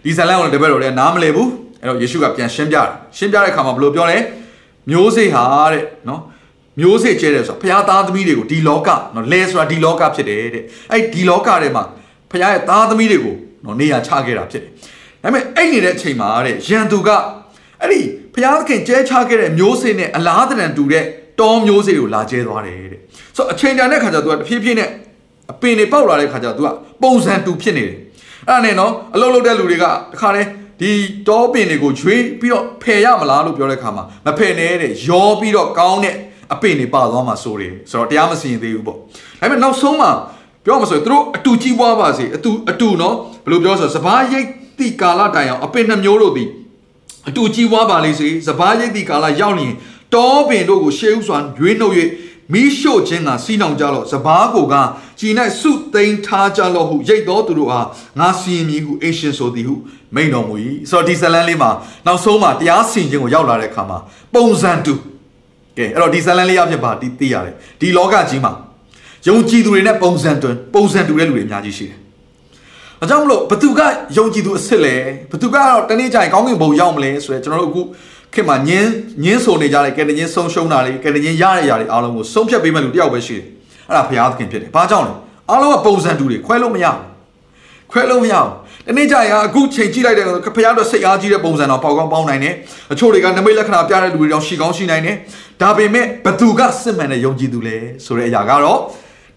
[0.04, 1.50] ဒီဇလန်ကိုတပည့်တော်လည်းနားမလည်ဘူး
[1.80, 4.18] အဲ့တော့ယေရှုကပြန်ရှင်းပြတယ်ရှင်းပြတဲ့အခါမှာဘယ်လိုပြောလဲ
[4.90, 6.20] မျိုးစေ့ဟာတဲ့နော်
[6.80, 11.84] မျိုးစေ့ကျဲတယ်ဆိုတော့ဘုရားသားသမီးတွေကိုဒီလောကနော်လဲဆိုတာဒီလောကဖြစ်တယ်တဲ့အဲ့ဒီလောကထဲမှာ
[12.30, 14.72] ဘုရားရဲ့သားသမီးတွေကိုနော်နေရာချခဲ့တာဖြစ်တယ်
[15.22, 17.08] ဒါပေမဲ့အဲ့နေတဲ့အချိန်မှာတဲ့ရန်သူက
[17.82, 18.00] အဲ့ဒီ
[18.34, 21.04] ဘုရားသခင်ကျဲချခဲ့တဲ့မျိုးစေ့နဲ့အလားတန်တူတဲ့
[21.40, 23.00] တောမျိုးစေ့ကိုလာကျဲသွားတယ်တဲ့
[23.36, 24.90] ဆိုတော့အချိန်တန်တဲ့ခါကျတော့ तू ကတဖြည်းဖြည်းနဲ့
[25.52, 26.68] အပင်တွေပေါက်လာတဲ့ခါကျတော့ तू က
[27.02, 27.96] ပုံစံတူဖြစ်နေတယ်
[28.48, 30.48] အဲ့ဒါနဲ့နော်အလုပ်လုပ်တဲ့လူတွေကတခါတည်း
[30.80, 30.90] ဒီ
[31.28, 36.14] တောပင်တွေကိုရွေးပြီးတော့ဖယ်ရမလားလို့ပြောတဲ့ခါမှာမဖယ်နဲ့တဲ့ရောပြီးတော့ကောင်းတဲ့
[36.52, 39.02] အပင်တွေပါသွားမှာစိုးတယ်ဆိုတော့တရားမစီရင်သေးဘူးပေါ့ဒါ
[39.40, 40.10] ပေမဲ့နောက်ဆုံးမှာ
[40.64, 43.14] ပြောမှဆိုရင်သူတို့အတူကြီးပွားပါစေအတူအတူနော်
[43.44, 44.46] ဘယ်လိုပြောဆိုစပားရိတ်
[44.78, 46.48] တိကာလတိုင်အောင်အပင်နှမျိုးတို့သည်
[47.28, 49.72] အတူကြီးပွားပါလေစေစပားရိတ်တိကာလရောက်ရင်
[50.14, 51.94] တောပင်တို့ကိုရှေးဥစွာရွေးနှုတ်၍
[52.52, 54.74] မိရှို့ခြင်းကစီးနှောင်ကြလော့စပားကိုက
[55.20, 57.86] ကြည်၌စုသိမ်းထားကြလော့ဟုရိတ်တော်သူတို့အား
[58.20, 59.74] ငါစီရင်မည်ဟုအရှင်ဆိုသည်ဟု
[60.14, 60.54] မိန်တော်မူ၏
[60.90, 61.70] ဆိုတော့ဒီဇလန်လေးမှာ
[62.06, 63.98] နောက်ဆုံးမှာတရားစီရင်ခြင်းကိုရောက်လာတဲ့အခါမှာ
[64.34, 64.94] ပုံစံတူ
[65.76, 68.52] ကဲအဲ့တော့ဒီဇလန်လေးအဖြစ်ပါဒီသိရတယ်ဒီလောကကြီးမှာ
[69.26, 71.98] ယုံကြည်သူတွေနဲ့ပုံစံတူပုံစံတူတဲ့လူတွေအများကြီးရှိတယ်။
[73.02, 73.80] အကြောင်းမလို့ဘသူက
[74.16, 74.96] ယုံကြည်သူအစ်စ်လဲ
[75.32, 77.82] ဘသူကတော့တနေ့ကျရင်ကောင်းကင်ဘုံရောက်မလဲဆိုတော့ကျွန်တော်တို့အခု
[78.34, 78.90] ခေတ်မှာညင်း
[79.24, 83.44] ညင်းဆိုနေကြတဲ့ကဲတညင်းဆုံးရှုံးတာတွေကဲတညင်းရတဲ့ຢာတွေအားလုံးကိုဆုံးဖြတ်ပေးမဲ့လူတယောက်ပဲရှိတယ်။
[83.88, 85.12] အဲ့ဒါဘုရားသခင်ဖြစ်တယ်။ဘာကြောင့်လဲ။
[85.50, 86.98] အားလုံးကပုံစံတူတွေခွဲလို့မရဘူး။
[87.90, 88.50] ခွဲလို့မရဘူး။
[88.86, 92.54] တနေ့ကျရင်အခုချိန်ကြည့်လိုက်တဲ့ဘုရားတို့စိတ်အားကြီးတဲ့ပုံစံတော့ပေါက်ကောင်းပေါင်းနိုင်တယ်။
[92.92, 95.16] အချို့တွေကနမိတ်လက္ခဏာပြတဲ့လူတွေတောင်ရှိကောင်းရှိနိုင်တယ်။
[95.62, 98.78] ဒါပေမဲ့ဘသူကစစ်မှန်တဲ့ယုံကြည်သူလဲဆိုတဲ့အရာကတော့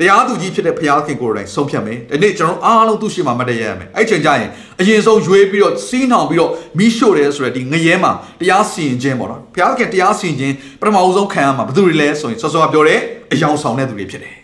[0.01, 12.99] တရားသူကြီးဖြစ်တဲ့ဘုရားခင်ကိုယ်တိုင်ဆုံးဖြတ်မယ်ဒီနေ့ကျွန်တော်အားလုံးသူ့ရှိမှမတည့်ရရမယ်အဲ့ချိန်ကျရင်အရင်ဆုံးရွေးပြီးတော့စီးနှောင်ပြီးတော့မိရှို့တယ်ဆိုတဲ့ဒီငရဲမှာတရားစီရင်ခြင်းပေါ့နော်ဘုရားခင်တရားစီရင်ခြင်းပထမအဆုံးခံရမှာဘယ်သူတွေလဲဆိုရင်စောစောကပြောတယ်
[13.33, 14.35] အယောင်ဆောင်တဲ့သူတွေဖြစ်တယ်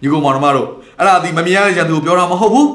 [0.00, 0.68] ညီကောင်မောင်တို့တို့
[0.98, 2.70] အဲ့ဒါဒီမမြင်ရတဲ့ရန်သူကိုပြောတာမဟုတ်ဘူး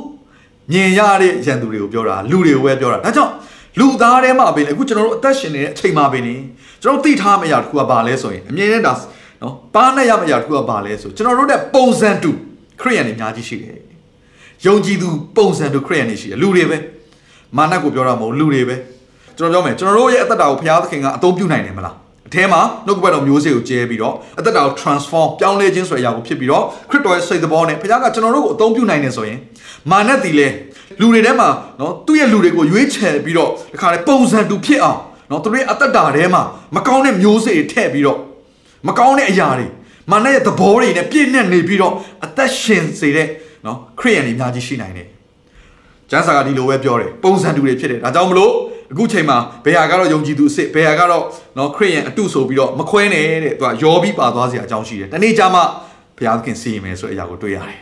[0.72, 3.31] မြင်ရတဲ့ရန်သူတွေကိုပြောတာလူတွေကိုပဲပြောတာဒါကြောင့်
[3.79, 6.36] လူသားထဲမှာပဲလေအခုကျွန်တော်တို့အသက်ရှင်နေတဲ့အချိန်မှာပဲနေ
[6.81, 8.93] ကျွန်တော်သိထားမယ့်အရာတစ်ခုကဘာလဲဆိုရင်အမြင်နဲ့ဒါ
[9.41, 12.31] နော်ပါနဲ့ရမယ့်အရာတစ်ခုကဘာလဲဆိုကျွန်တော်တို့တဲ့ပုံစံတူ
[12.81, 13.77] ခရိယန်တွေအများကြီးရှိတယ်
[14.65, 16.77] ယုံကြည်သူပုံစံတူခရိယန်တွေရှိတယ်လူတွေပဲ
[17.57, 18.75] မာနကိုပြောတာမဟုတ်လူတွေပဲ
[19.38, 21.95] ကျွန်တော်ပြောမယ်ကျွန်တော်တို့ရဲ့အသက်တာကိုဘုရားသခင်ကအသုံးပြုနိုင်တယ်မလား
[22.27, 29.39] အထဲမှာနှုတ်ကပတ်တော်မျိုးစေ့ကိုကျဲပြီးတော့အသက်တာကို transform ပြောင်းလဲခြင်းဆိုတဲ့အရာကိုဖြစ်ပြီးတော့ခရစ်တော်ရဲ့စိတ်သဘောနဲ့ဘုရားကကျွန်တော်တို့ကိုအသုံးပြုနိုင်တယ်ဆိုရင်
[29.91, 30.48] မာနတည်လဲ
[31.00, 35.00] လူတွေထဲမှာနော်သူ့ရဲ့လူတွေကိုရွေးချယ်ပြီးတော့ဒီခါလေပုံစံတူဖြစ်အောင်
[35.31, 36.41] နော်သူတို့ရဲ့အသက်တာထဲမှာ
[36.75, 38.19] မကောင်းတဲ့မျိုးစေ့တွေထည့်ပြီးတော့
[38.88, 39.67] မကောင်းတဲ့အရာတွေ
[40.11, 41.93] မာနရဲ့သဘောတွေနဲ့ပြည့်နေနေပြီးတော့
[42.25, 43.27] အသက်ရှင်စေတဲ့
[43.65, 45.07] နော်ခရိယန်တွေအများကြီးရှိနိုင်တယ်
[46.11, 48.53] ကျမ်းစာကဒီလိုပဲပြောတယ်ပုံစံတူတွေဖြစ်တယ်ဒါကြောင့်မလို့
[48.91, 51.23] အခုချိန်မှာဘယ်ဟာကတော့ယုံကြည်သူအစ်စ်ဘယ်ဟာကတော့
[51.57, 55.59] နော်ခရိယန်အတုဆိုပြီးတော့မခွဲနဲ့တဲ့သူကယောပြီးပါသွားစရာအကြောင်းရှိတယ်တနေ့ကျမှ
[56.17, 57.79] ဘုရားသခင်စီရင်မယ်ဆိုတဲ့အရာကိုတွေ့ရတယ်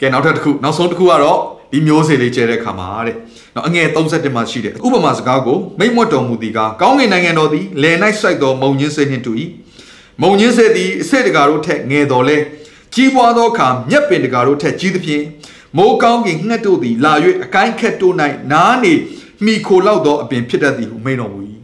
[0.00, 1.38] ကဲနောက်ထပ်တစ်ခုနောက်ဆုံးတစ်ခုကတော့
[1.72, 3.16] ဒီမျိုးစေ့လေးကျဲတဲ့ခါမှာတဲ့
[3.54, 9.32] နော်အငယ်31မှာရှိတယ်ဥပမာစကားကိုမိတ်မွတ်တော်မူသည်ကကောင်းကင်နိုင်ငံတော်သည်လယ်၌စိုက်သောမုံညင်းစေနှင့်တူ၏
[10.22, 12.38] မုံညင်းစေသည်အစေတကာတို့ထက်ငယ်တော်လဲ
[12.94, 15.24] ကြီးပွားသောအခါမြက်ပင်တကာတို့ထက်ကြီးသဖြင့်
[15.76, 17.12] မိုးကောင်းကင်ငှက်တို့သည်လာ၍
[17.44, 18.14] အကိုင်းခက်တို့၌
[18.52, 18.92] နားနေ
[19.44, 21.38] မိခိုလောက်သောအပင်ဖြစ်တတ်သည်ဟုမိန်တော်မူ၏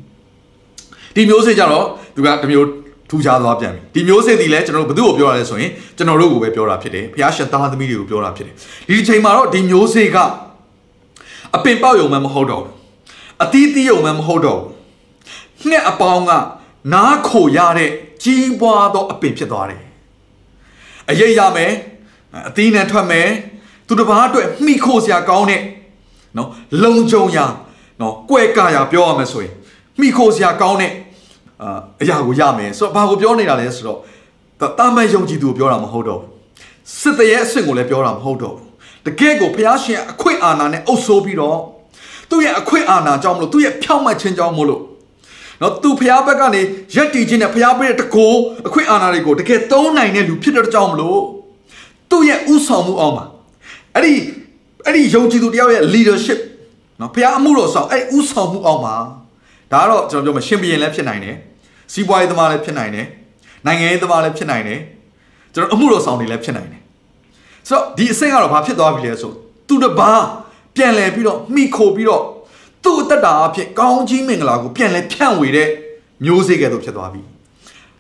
[1.15, 2.69] ဒီမျိုးစေ့ကြတော့သူကတမျိုး
[3.11, 8.55] ထူခြားသွားပြန်ပြီဒီမျိုးစေ့ဒီလဲကျွန်တော်တို့ဘသူ့ကိုပြောရလဲဆိုရင်ကျွန်တော်တို့ကိုပဲပြောတာဖြစ်တယ်ဘုရားရှင်သားသမီးတွေကိုပြောတာဖြစ်တယ်
[8.89, 10.17] ဒီချိန်မှာတော့ဒီမျိုးစေ့က
[11.57, 12.73] အပင်ပေါက်ယုံမှမဟုတ်တော့ဘူး
[13.45, 16.33] အသီးသီးယုံမှမဟုတ်တော့ဘူးငှက်အပေါင်းက
[16.93, 17.91] နားခိုရတဲ့
[18.23, 19.83] ကြီးပွားသောအပင်ဖြစ်သွားတယ်
[21.11, 21.73] အရေးရမယ်
[22.49, 23.29] အသီးနဲ့ထွက်မယ်
[23.87, 25.63] သူတစ်ပါးအတွက်မှီခိုစရာကောင်းတဲ့
[26.37, 26.49] နော်
[26.83, 27.47] လုံကြုံရာ
[28.01, 29.53] နော်ကွဲကာရာပြောရမယ်ဆိုရင်
[30.01, 30.93] မှီခိုစရာကောင်းတဲ့
[31.63, 33.99] အာအရာကိုရမယ်ဆိုတော့ဘာကိုပြောနေတာလဲဆိုတော့
[34.79, 36.31] တာမန်ယုံကြည်သူကိုပြောတာမဟုတ်တော့ဘူး
[37.01, 38.67] စစ်တရေအစ်စ်ကိုလည်းပြောတာမဟုတ်တော့ဘူး
[39.07, 41.59] တကယ်ကိုဘုရားရှင်အခွင့်အာဏာနဲ့အုပ်ဆိုးပြီးတော့
[42.31, 44.83] သူ့ရဲ့အခွင့်အာဏာကြောင့်မလို့သူ့ရဲ့ဖြောင့်မတ်ခြင်းကြောင့်မလို့
[45.63, 46.61] နော်သူဖျားဘက်ကနေ
[46.95, 51.21] ရက်တီခြင်းနဲ့ဖျားပေးတဲ့တကိုးအခွင့်အာဏာတွေကိုတကယ်သုံးနိုင်တဲ့လူဖြစ်တဲ့ကြောင့်မလို့
[52.11, 53.25] သူ့ရဲ့ဥဆောင်မှုအောင်မှာ
[53.95, 54.15] အဲ့ဒီ
[54.85, 56.41] အဲ့ဒီယုံကြည်သူတယောက်ရဲ့ leadership
[57.01, 58.97] နော်ဖျားအမှုတော်ဆောင်အဲ့ဥဆောင်မှုအောင်မှာ
[59.73, 61.37] ဒါကတော့ကျွန်တော်ပြောမှာရှင်ဘီရင်လည်းဖြစ်နိုင်တယ်
[61.93, 63.07] စီးပွားရေးသမားလည်းဖြစ်နိုင်တယ်
[63.67, 64.81] နိုင်ငံရေးသမားလည်းဖြစ်နိုင်တယ်
[65.55, 66.83] ကျွန်တော်အမှုတော်ဆောင်တွေလည်းဖြစ်နိုင်တယ်
[67.69, 69.33] ဆိုတော့ဒီအဆင့်ကတော့ဘာဖြစ်သွားပြီလဲဆို
[69.69, 70.25] သူတပား
[70.77, 72.23] ပြန်လဲပြီးတော့မိခိုပြီးတော့
[72.87, 75.69] သူ့အသက်တာအဖြစ်ကောင်းကြီးမင်္ဂလာကိုပြန်လဲဖြန့်ဝေတဲ့
[76.25, 77.23] မျိုးစေ့ကဲ့သို့ဖြစ်သွားပြီ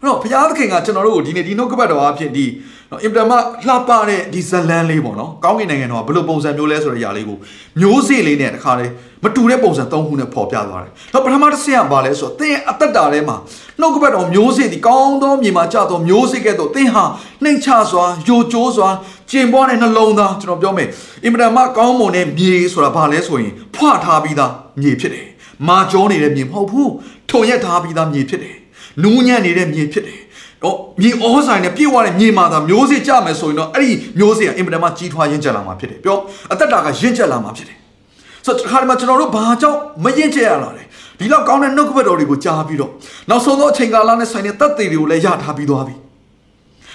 [0.00, 2.46] အဲ့တော့ဘုရားသခင်ကကျွန်တော်တို့ကိုဒီနေ့ဒီနှုတ်ကပတ်တော်အဖြစ်ဒီ
[2.90, 3.32] နော်အင်တာမ
[3.66, 7.38] လှပတဲ့ဒီဇလန်းလေးပေါ့နော်ကောင်းကင်နိုင်ငံတော်ကဘယ်လိုပုံစံမျိုးလဲဆိုတဲ့ຢာလေးကို
[7.80, 8.90] မျိုးစေ့လေးနဲ့တခါလေး
[9.24, 13.36] မတူတဲ့ပုံစံသုံးခုနဲ့ပေါ်ပြသွားတယ်။တော့ပထမတစ်ဆင့်ကဘာလဲဆိုတော့သင်ရဲ့အသက်တာထဲမှာ
[13.80, 17.04] နှုတ်ကပတ်တော်မျိုးစေ့ဒီကောင်းသောမြေမှာကြတော့မျိုးစေ့ကဲ့သို့သင်ဟာ
[17.44, 18.88] နှိမ်ချစွာယိုကျိုးစွာ
[19.30, 20.88] ကျင်ပွားတဲ့နှလုံးသားကျွန်တော်ပြောမယ်
[21.24, 25.26] အင်တာမကောင်းမွန်တဲ့မြေဆိုတာဘာလဲဆိုရင်ဖွထားပြီးသား မြေဖြစ်တယ်။
[25.68, 26.88] မာကြောနေတဲ့မြေမဟုတ်ဘူး။
[27.30, 28.56] ထုံရက်ထားပြီးသားမြေဖြစ်တယ်။
[29.02, 30.20] နူးညံ့နေတဲ့မြေဖြစ်တယ်။
[30.62, 36.16] တော့မြေဩဇာနဲ့ပြည့်ဝတဲ့မြေမှာသာမျိုးစေ့ကြမယ်ဆိုရင်တော့အဲ့ဒီမျိုးစေ့ကအင်တာမကြီးထွားရင့်ကျက်လာမှာဖြစ်တယ်။ပြော
[36.52, 37.78] အသက်တာကရင့်ကျက်လာမှာဖြစ်တယ်။
[38.46, 40.82] ဆိုတော့ခါဒီမှာကျွန်တော်တို့ဘာကြောင့်မရင်ကျက်ရလာလဲ
[41.18, 42.90] ဒီလောက်ကောင်းတဲ့နှုတ်ကပတ်တော်တွေကိုကြားပြီးတော့
[43.30, 45.94] နောက်ဆုံးသောအချိန်ကာလနဲ့ဆိုင်တဲ့တပ်သေးတွေကိုလည်းရထားပြီးသွားပြီ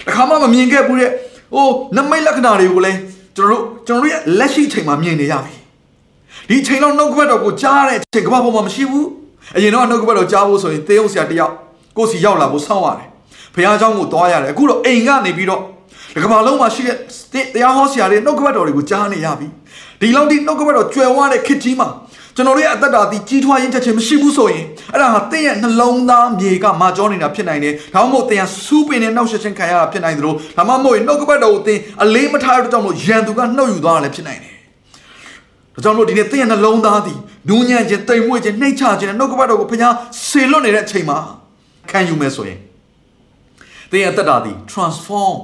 [0.08, 1.12] တခါမှမမြင်ခဲ့ဘူးတဲ့
[1.54, 3.00] ဟိုနမိတ်လက္ခဏာတွေကိုလည်း
[3.36, 5.54] ကျွန်တော်တို့ကျွန်တော်တို့ရဲ့လက်ရှိအချိန်မှာမြင်နေရပြီ
[6.49, 9.07] ဒီအချိန်လောက်နှုတ်ကပတ်တော်ကိုကြားတဲ့အချိန်ကမ္ဘာပေါ်မှာမရှိဘူး
[9.57, 11.53] အရင်တော့နှုတ်ကပတ်တော်ကြားဖို့ဆိုရင်သေအောင်ဆရာတယောက်
[11.97, 13.09] ကိုယ်စီရောက်လာဖို့စောင့်ရတယ်
[13.55, 15.63] ဘုရားเจ้าကိုသွားရတယ်အခုတော့အိမ်ကနေပြီးတော့
[16.15, 16.97] ဒီကမ္ဘာလုံးမှာရှိတဲ့
[17.55, 19.47] တရားဟောဆရာတွေနှုတ်ကပတ်တော်တွေကိုကြားနေရပြီ
[20.01, 21.89] ဒီလောက်ဒီနှုတ်ကပတ်တော်ကျွယ်ဝတဲ့ခေတ်ကြီးမှာ
[22.37, 34.55] ကျွန်တော်တို့ရဲ့အသက်တာဒီကြီးထွားရင်းချက်ချင်းမရှိဘူးဆိုရင်အဲ့ဒါဟာတင့်ရဲ့နှလုံးသားမြေကမာကြောနေတာဖြစ်နိုင်တယ်။ဒါမှမဟုတ်တင်ရစူးပင်နဲ့နှောက်ရှက်ခြင်းခံရတာဖြစ်နိုင်သလိုဒါမှမဟုတ်နှုတ်ကပတ်တော်ကိုတင်အလေးမထားတဲ့ကြောင့်မို့ရန်သူကနှုတ်ယူသွားတာလည်းဖြစ်နိုင်တယ်။
[35.74, 37.14] ဒါကြောင့်မို့ဒီနေ့တင့်ရဲ့နှလုံးသားဒီ
[37.50, 39.94] နူးညံ့ခြင်းတိမ်မွေ့ခြင်းနှိမ့်ချခြင်းနဲ့နှုတ်ကပတ်တော်ကိုဖျား
[40.28, 41.18] ဆေလွတ်နေတဲ့အချိန်မှာ
[41.90, 42.60] ခံယူမယ်ဆိုရင်
[43.92, 45.36] တင်ရဲ့အသက်တာဒီ transform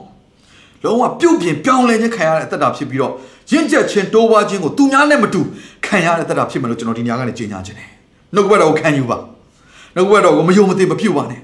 [0.84, 3.14] လုံးဝပြုတ်ပြင်ပြောင်းလဲခြင်းခံရတဲ့အသက်တာဖြစ်ပြီးတော့
[3.52, 5.42] ရင့်ကျက်ခြင်းတိုးပွားခြင်းကိုသူများနဲ့မတူ
[5.86, 7.90] ခံရတဲ့သက်တာဖြစ်မယ်လို့ကျွန်တော်ဒီညကနေကြေညာခြင်းတယ်
[8.36, 9.18] နှုတ်ကပတ်တော်ကိုခံယူပါ
[9.96, 11.42] နှုတ်ကပတ်တော်ကိုမယုံမသိမပြုတ်ပါနဲ့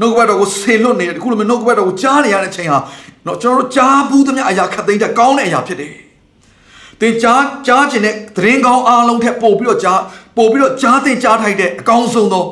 [0.00, 2.78] နှုတ်ကပတ်တော်ကိုဆေလွတ်နေတယ်အခုလိုမျိုးနှုတ်ကပတ်တော်ကိုကြားနေရတဲ့အချိန်ဟာ
[3.26, 5.92] တော့ကျွန်တော်တို့ကြားဘူးသမျှအရာခတ်သိမ်းတဲ့ကောင်းတဲ့အရာဖြစ်တယ်
[7.00, 10.00] သင်ကြားကြားခြင်းတဲ့သတင်းကောင်းအားလုံးထက်ပို့ပြီးတော့ကြား
[10.36, 12.44] ပို့ပြီးတော့ကြားသင်ကြားထိုက်တဲ့အကောင်းဆုံးသော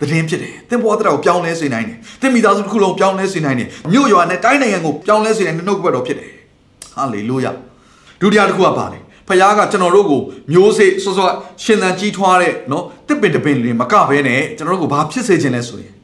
[0.00, 6.30] သတင်းဖြစ်တယ်။သင်ဘဝတရားကိုပြောင်းလဲစေနိုင်တယ်။သင်မိသားစုတစ်ခုလုံးပြောင်းလဲစေနိုင်တယ်။မြို့ရွာနဲ့တိုင်းနိုင်ငံကိုပြောင်းလဲစေနိုင်တဲ့နှုတ်ကပတ်တော်ဖြစ်တယ်။
[6.94, 7.52] ဟာလေလုယာ။
[8.20, 10.20] ဒုတိယတစ်ခုကပါလေ။ဖခင်ကကျွန်တော်တို့ကို
[10.52, 11.28] မျိုးစေ့စောစော
[11.62, 15.94] ရှင်သန်ကြီးထွားတဲ့နော်တစ်ပင်တစ်ပင်တွေမကဘဲနဲ့ကျွန်တော်တို့ကိုဘာဖြစ်စေခြင်းလဲဆိုရင်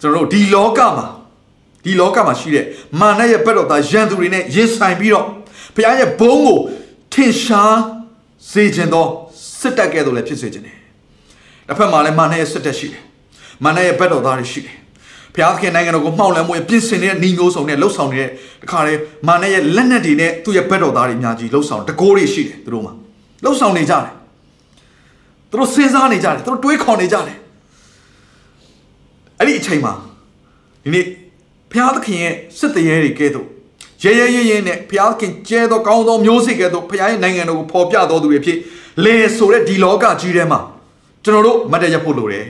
[0.00, 1.06] ကျွန်တော်တို့ဒီလောကမှာ
[1.84, 2.66] ဒီလောကမှာရှိတဲ့
[3.00, 5.26] မာနရဲ့ဘက်တော်သားရန်သူတွေနဲ့ရင်ဆိုင်ပြီးတော့
[5.74, 6.58] ဖခင်ရဲ့ဘုန်းကို
[7.12, 7.78] ထင်ရှား
[8.52, 9.06] စေခြင်းသော
[9.60, 10.76] စစ်တပ်ကဲ့သို့လည်းဖြစ်စေခြင်းတယ်
[11.68, 13.02] တစ်ဖက်မှာလည်းမာနရဲ့စစ်တပ်ရှိတယ်
[13.64, 14.76] မာနရဲ့ဘက်တော်သားတွေရှိတယ်
[15.34, 18.30] ဘုရားသခင်နိုင်ငံတော်ကိုမှောက်လန်းမှုရဲ့ပြင်ဆင်နေတဲ့ညီမျိုးဆောင်နဲ့လှုပ်ဆောင်နေတဲ့
[18.62, 18.94] တခါလေ
[19.28, 22.92] မာနရဲ့လက်နက်တွေနဲ့သူ့ရဲ့ဘက်တော်သားတွေအများကြီးလှုပ်ဆောင်တကိုးတွေရှိတယ်သူတို့မှာ
[23.44, 24.12] လှုပ်ဆောင်နေကြတယ်
[25.50, 27.36] သူတို့စဉ်းစားနေကြတယ်သူတို့တွေးခေါ်နေကြတယ်
[29.38, 29.92] အဲ့ဒီအချိန်မှာ
[30.84, 31.04] ဒီနေ့
[31.72, 33.46] ဘုရားသခင်ရဲ့စစ်တရေတွေကဲ့သို့
[34.02, 38.58] ရဲရဲရဲရဲနဲ့ဘုရားသခင်ကျဲသောကောင်းသောမျိုးစေ့ကဲ့သို့ဘုရားရဲ့နိုင်ငံတော်ကိုဖော်ပြတော်သူတွေဖြစ်
[39.04, 40.60] လေဆိုတဲ့ဒီလောကကြီးထဲမှာ
[41.24, 42.46] ကျွန်တော်တို့မတ်တရဖို့လိုတယ်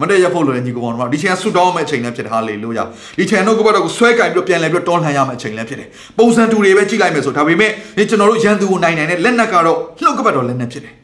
[0.00, 2.84] မတ်တရဖို့လိုတယ်ညီကောင်တို့ဒီချိန်ကဆူတောင်းမဲ့အချိန်လည်းဖြစ်တယ်ဟာလေလုယာ
[3.18, 10.94] ဒီချိန်တော့ကိုဘတ်တော်ကိုဆွဲကင်ပြီးတော့ပြန်လဲပြီးတော့တောင်းလှန်ရမယ့်အချိန်လည်းဖြစ်တယ်ပုံစံတူတွေပဲကြည့်လိုက်မယ်ဆိုဒါပေမဲ့ဒီကျွန်တော်တို့ရန်သူကိုနိုင်နိုင်တဲ့လက်နက်ကတော့နှုတ်ကပတ်တော်လက်နက်ဖြစ်တယ်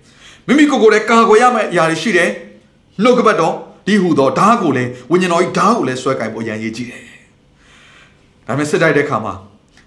[0.47, 2.31] မိမိကိုယ်ကိုယ်လည်းကာကွယ်ရမယ့်အရာတွေရှိတယ်
[3.03, 3.55] နှုတ်ကပတ်တော်
[3.87, 7.14] ဒီဟူသောဓာတ်ကိုလည်းဝိညာဉ်တော်ကြီးဓာတ်ကိုလည်းဆွဲကင်ဖို့အရန်ရေးကြည့်တယ်
[8.47, 9.35] ဒါပေမဲ့စစ်တိုက်တဲ့ခါမှာ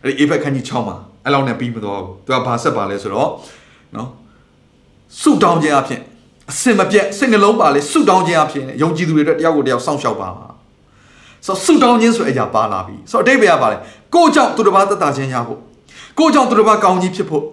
[0.03, 3.29] အဲ့ဒီအေဖက်ခန်းကြီး6မှာအဲ့လောက်နဲ့ပြီးမတော့ဘူးသူကဘာဆက်ပါလဲဆိုတော့
[3.95, 4.09] နော်
[5.21, 6.01] ဆုတောင်းခြင်းအဖြစ်
[6.51, 10.29] အစင်မပြတ်စိတ်နှလုံးပါလေဆုတောင်းခြင်းအဖြစ်ယုံကြည်သူတွေအတွက်တယောက်ကိုတယောက်စောင့်ရှောက်ပါ
[11.45, 13.77] ဆိုဆုတောင်းခြင်းဆိုတဲ့အရာပါလာပြီဆိုတော့အတိတ်ပဲရပါလေ
[14.15, 15.59] ကိုကြောင့်သူတစ်ပါးသက်သာခြင်းရဖို့
[16.19, 17.43] ကိုကြောင့်သူတစ်ပါးကောင်းကြီးဖြစ်ဖို့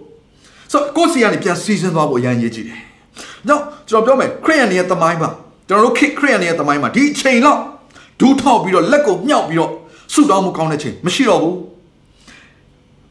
[0.71, 2.79] ဆိုတော့ကိုစီကနေပြန်စီစဉ်သွားဖို့အရန်ရေးကြည့်တယ်။
[3.47, 5.29] ကြောင့်ကျွန်တော်ပြောမယ်ခရိယန်ရဲ့သမိုင်းမှာ
[5.67, 7.59] ကျွန်တော်တို့ခရိယန်ရဲ့သမိုင်းမှာဒီအချိန်လောက်
[8.19, 9.71] ဒူးထောက်ပြီးတော့လက်ကိုမြှောက်ပြီးတော့
[10.13, 11.55] ဆုတောင်းမှုကောင်းတဲ့ချိန်မရှိတော့ဘူး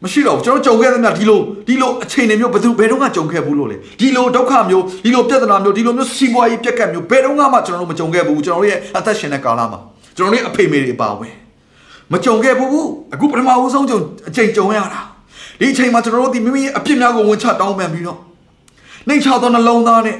[0.04, 9.80] မရှိတော့ဘူးကျွန်တော်ကြုံခဲ့တဲ့မြတ်ဒီလိုဒီလိုအခြေအနေမျိုးဘယ်သူဘယ်တော့မှကြုံခဲ့ဘူးလို့လေဒီလိုဒုက္ခမျိုးဒီလိုပြဿနာမျိုးဒီလိုမျိုးစီးပွားရေးပြက်ကတ်မျိုးဘယ်တော့မှကျွန်တော်တို့မကြုံခဲ့ဘူးကျွန်တော်တို့ရဲ့အသက်ရှင်တဲ့ကာလမှာ
[10.16, 11.34] ကျွန်တော်တို့ရဲ့အဖေမေတွေအပါဝင်
[12.12, 15.00] မကြုံခဲ့ဘူးအခုပထမဦးဆုံးကြုံအချိန်ကြုံရတာ
[15.60, 18.18] ဒီအချိန်မှာကျွန်တော်တို့ဒီမိမိရဲ့အပြစ်များကိုဝင်ချတောင်းပန်ပြီးတော့
[19.08, 20.16] နှိမ်ချသောနှလုံးသားနဲ့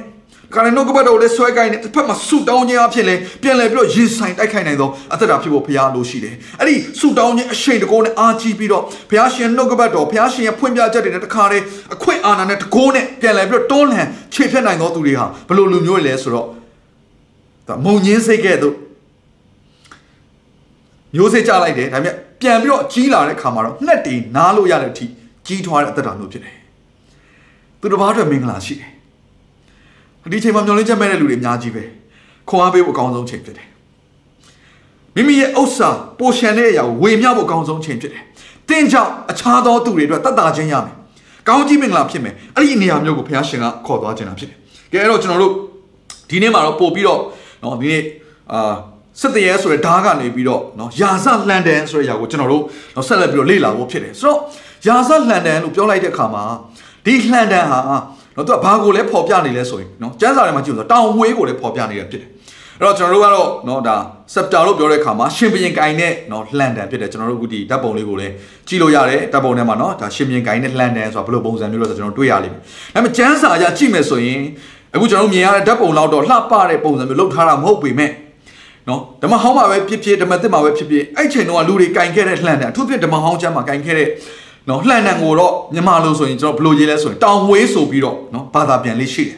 [0.53, 16.47] ခါရနှုတ်ကပတ်တော်လည်းဆွဲကိုင်းနေတစ်ဖက်မှာဆူတောင်းခြင်းအဖြစ်လဲပြန်လဲပြီးတော့ရင်ဆိုင်တိုက်ခိုက်နိုင်သောအသက်တာဖြစ်ဖို့ဘုရားလိုရှိတယ်အဲ့ဒီဆူတောင်းခြင်းအရှိန်တကောနဲ့အာကြီးပြီးတော့ဘုရားရှင်နှုတ်ကပတ်တော်ဘုရားရှင်ရဲ့ဖွင့်ပြချက်တွေနဲ့တခါတည်းအခွင့်အာဏာနဲ့တကောနဲ့ပြန်လဲပြီးတော့တွန်းလှန်ခြေဖြတ်နိုင်သောသူတွေဟာဘယ်လိုလူမျိုးတွေလဲဆိုတော့
[17.67, 18.75] ဒါမုံညင်းစိတ်ကဲ့သို့
[21.15, 25.05] မျိုးစေ့ကြလိုက်တယ်ဒါပေမဲ့ပြန်ပြီးတော့ကြီးလာတဲ့ခါမှာတော့ငှက်တီနားလို့ရတဲ့အထိ
[25.47, 26.55] ကြီးထွားတဲ့အသက်တာမျိုးဖြစ်တယ်
[27.79, 28.94] သူတစ်ပါးအတွက်မင်္ဂလာရှိတယ်
[30.31, 31.83] ဒီချိန်မှာမျောလင်းချက်မဲ့တဲ့လူတွေအများကြီးပဲ
[32.49, 33.67] ခွန်အားပေးဖို့အကောင်းဆုံးချိန်ဖြစ်တယ်
[35.15, 38.23] မိမိရဲ့ဥစ္စာပိုရှန်တဲ့အရာကိုဝေမျှဖို့အကောင်းဆုံးချိန်ဖြစ်တယ်။
[38.69, 40.95] တင်းကြောင့်အခြားသောသူတွေအတွက်တတ်တာချင်းရမယ်။
[41.47, 44.57] ကောင်းကြီးမင်္ဂလာဖြစ်မယ်။အဲ့ဒီနေရာမျိုးကိုဘုရားရှင်ကခေါ်သွားခြင်းတာဖြစ်တယ်။
[44.91, 45.53] ကဲအဲ့တော့ကျွန်တော်တို့
[46.29, 47.19] ဒီနေ့မှာတော့ပို့ပြီးတော့
[47.63, 48.03] နော်ဒီနေ့
[48.51, 48.73] အာ
[49.21, 52.63] စစ်တရဲဆိုတဲ့ဓာတ်ကနေပြီးတော့နော်ယာစလန်ဒန်ဆိုတဲ့ຢာကိုကျွန်တော်တို့
[52.95, 54.39] နော်ဆက်လက်ပြီးတော့လေ့လာဖို့ဖြစ်တယ်။ဆိုတော့
[54.87, 56.43] ယာစလန်ဒန်လို့ပြောလိုက်တဲ့အခါမှာ
[57.05, 57.79] ဒီလန်ဒန်ဟာ
[58.35, 62.29] နော်သူကဘာကိုလဲပေါ်ပြနေလဲဆိုရင်နော်ကျန်းစာထဲမှာကြည့်လို့တောင်ဝေးကိုလည်းပေါ်ပြနေတာဖြစ်တယ်
[62.79, 63.95] အဲ့တော့ကျွန်တော်တို့ကတော့နော်ဒါ
[64.33, 68.33] စက်တာလို့ပြောတဲ့အခါမှာရှင်ဘရင်ကိုင်နဲ့နော်လှန်တန်ဖြစ်တယ်ကျွန်တော်တို့အခုဒီဓာတ်ပုံလေးကိုလည်း
[68.67, 72.61] ကြည့်လို့ရတယ်ဓာတ်ပုံထဲမှာနော်ဒါရှင်ဘရင်ကိုင်နဲ့လှန်တန်ဆိုတာဘယ်လိုပုံစံမျိုးလဲဆိုကျွန်တော်တွေ့ရလိမ့်မယ်
[72.93, 74.41] ဒါပေမဲ့ကျန်းစာအရကြည့်မယ်ဆိုရင်
[74.95, 78.11] အခုကျွန်တော်တို့မြင်ရတဲ့ဓာတ်ပုံလောက်တော့လှပတဲ့ပုံစံမျိုးလောက်ထားတာမဟုတ်ပေမဲ့
[78.87, 84.09] နော်ဓမ္မဟောင်းမှာပဲဖြစ်ဖြစ်ဓမ္မသစ်မှာပဲဖြစ်ဖြစ်အဲ့ချိန်တော့လူတွေကင်ခဲ့တဲ့လှန်တန်အထူးဖြင့်ဓမ္မဟောင်းကျမ်းမှာကင်ခဲ့တဲ့
[84.69, 89.37] နော်လှန်တန်ကိုတော့မြန်မာလိုဆိုရင်ကျွန်တော်ဘယ်လိုရေးလဲဆိုရင်တောင်ဝေးဆိုပြီးတော့နော်ဘာသာပြန်လေးရှိတယ်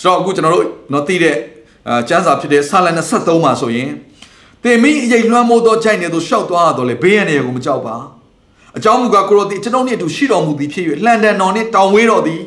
[0.00, 1.36] ဆိုတော့အခုကျွန်တော်တို့နော်သိတဲ့
[1.88, 3.90] အာကျမ်းစာဖြစ်တဲ့ဆာလန်23မှာဆိုရင်
[4.62, 7.96] တင်မိအရေးလွှမ်းမိုးသောကြိုက်နေသူရှောက်သွားတော့လေဘေးရန်တွေကိုမကြောက်ပါ
[8.76, 12.42] အကြောင်းမူကားကိုရောသည်ကျွန်ုပ်နှင့်အတူရှိတော်မူသည်ဖြစ်၍လှန်တန်တော်နှင့်တောင်ဝေးတော်သည်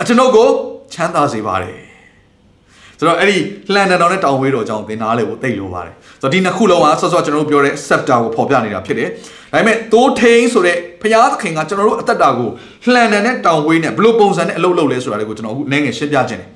[0.00, 0.48] အကျွန်ုပ်ကို
[0.92, 1.85] ချမ်းသာစေပါတယ်
[2.98, 3.38] ဆိုတော့အဲ့ဒီ
[3.72, 12.50] လှန်တန်တော်နဲ့တောင်ဝေးတော်အကြောင်းသင်နာလေကိုသိလို့ပါတယ်ဆိုတော့ဒီနှစ်ခုလုံးကဆော့ဆော့ကျွန်တော်တို့ပြောတဲ့ scepter ကိုပေါ်ပြနေတာဖြစ်တယ်ဒါပေမဲ့သိုးထိန်ဆိုတဲ့ဖျားသခင်ကကျွန်တော်တို့အသက်တာကို
[12.92, 16.48] လှန်တန်နဲ့တောင်ဝေးနဲ့ဘယ်လိုပုံစံနဲ့အလုပ်လုပ်လဲဆိုတာလေးကိုကျွန်တော်အခုနည်းငယ်ရှင်းပြခြင်းတယ်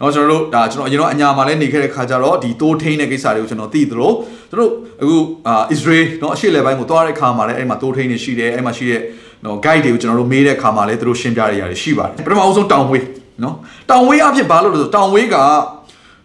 [0.00, 4.12] နော်ကျွန်တော်တို့ဒါကျွန်တော်အရင်တော့အညာမှာလည်းနေခဲ့တဲ့ခါကျတော့ဒီတိုးထိန်းတဲ့ကိစ္စတွေကိုကျွန်တော်သိသလို
[4.50, 4.70] ကျွန်တော်
[5.02, 9.00] အခုအာ Israel နော်အရှေ့လေပိုင်းကိုသွားတဲ့ခါမှာလည်းအဲ့မှာတိုးထိန်းနေရှိတယ်အဲ့မှာရှိတဲ့
[9.44, 13.04] နော် guide တွေကိုကျွန်တော်တို့မေးတဲ့ခါမှာလည်းသူတို့ရှင်းပြရရတယ်ရှိပါတယ်ပထမအဆုံးတောင်ဝေး
[13.44, 13.54] နော်
[13.90, 15.36] တောင်ဝေးအဖြစ်ဘာလို့လဲဆိုတောင်ဝေးက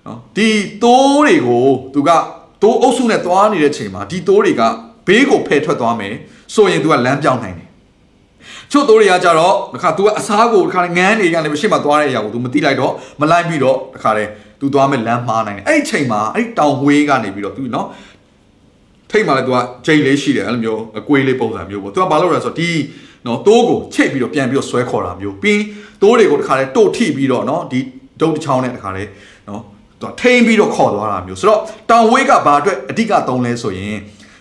[0.07, 0.49] နော်ဒီ
[0.83, 2.11] တိုးတွေကိုသူက
[2.63, 4.63] တိုးအုပ်စုနဲ့သွားနေတဲ့ချိန်မှာဒီတိုးတွေက
[5.07, 6.15] ဘေးကိုဖယ်ထွက်သွားမယ်
[6.55, 7.69] ဆိုရင်သူကလမ်းပြောင်းနိုင်တယ်
[8.73, 17.87] ချို့တိုးတွေကကြတော့တခါ तू ကအစားကိုတခါငန်းနေကနေရှေ့မှာသွားတဲ့အရာကို तू မသိလိုက်တော့မလိုက်ပြီးတော့တခါတည်း तू သွားမဲ့လမ်းမှားနိုင်တယ်အဲ့ဒီချိန်မှာအဲ့ဒီတောင်ဝေးကနေပြီးတော့ तू နော်
[19.11, 22.71] ထိတ်မှလည်း तू ကဂျိတ်လေးရှိတယ်အဲ့လိုမျိုးအကွေးလေးပုံစံမျိုးပေါ့ तू ကဘာလုပ်လဲဆိုတော့ဒီ
[23.27, 25.63] နော်တိုးကိုချိတ်ပြီးတော့ပြန်ပြီးတော့ဆွဲခေါ်တာမျိုးပြီး
[26.03, 27.81] တိုးတွေကိုတခါတည်းတို့ထိပြီးတော့နော်ဒီ
[28.21, 29.32] ဒုတ်တစ်ချောင်းနဲ့တခါတည်းနော်
[30.04, 33.98] သူထိန်းပြီးတော့ခေါ်သွားတာမျိုးဆိုတော့တောင်ဝေးကဘာအတွက်အဓိကသုံးလဲဆိုရင်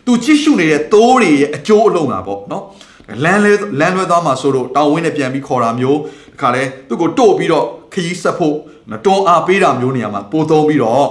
[0.06, 2.64] သူကြည့်ရှုနေတဲ့တိုးတွေရဲ့အကျိုးအလုံးတာပေါ့နော်
[3.24, 5.98] လမ်းလဲလမ်းလွဲသွားမှာဆိုတော့တောင်ဝင်းနဲ့ပြန်ပြီးခေါ်တာမျိုး
[6.34, 8.56] တခါလဲသူ့ကိုတို့ပြီးတော့ခရီးဆက်ဖို့
[9.04, 11.08] တွန်းအားပေးတာမျိုးနေရာမှာပို့သုံးပြီးတော့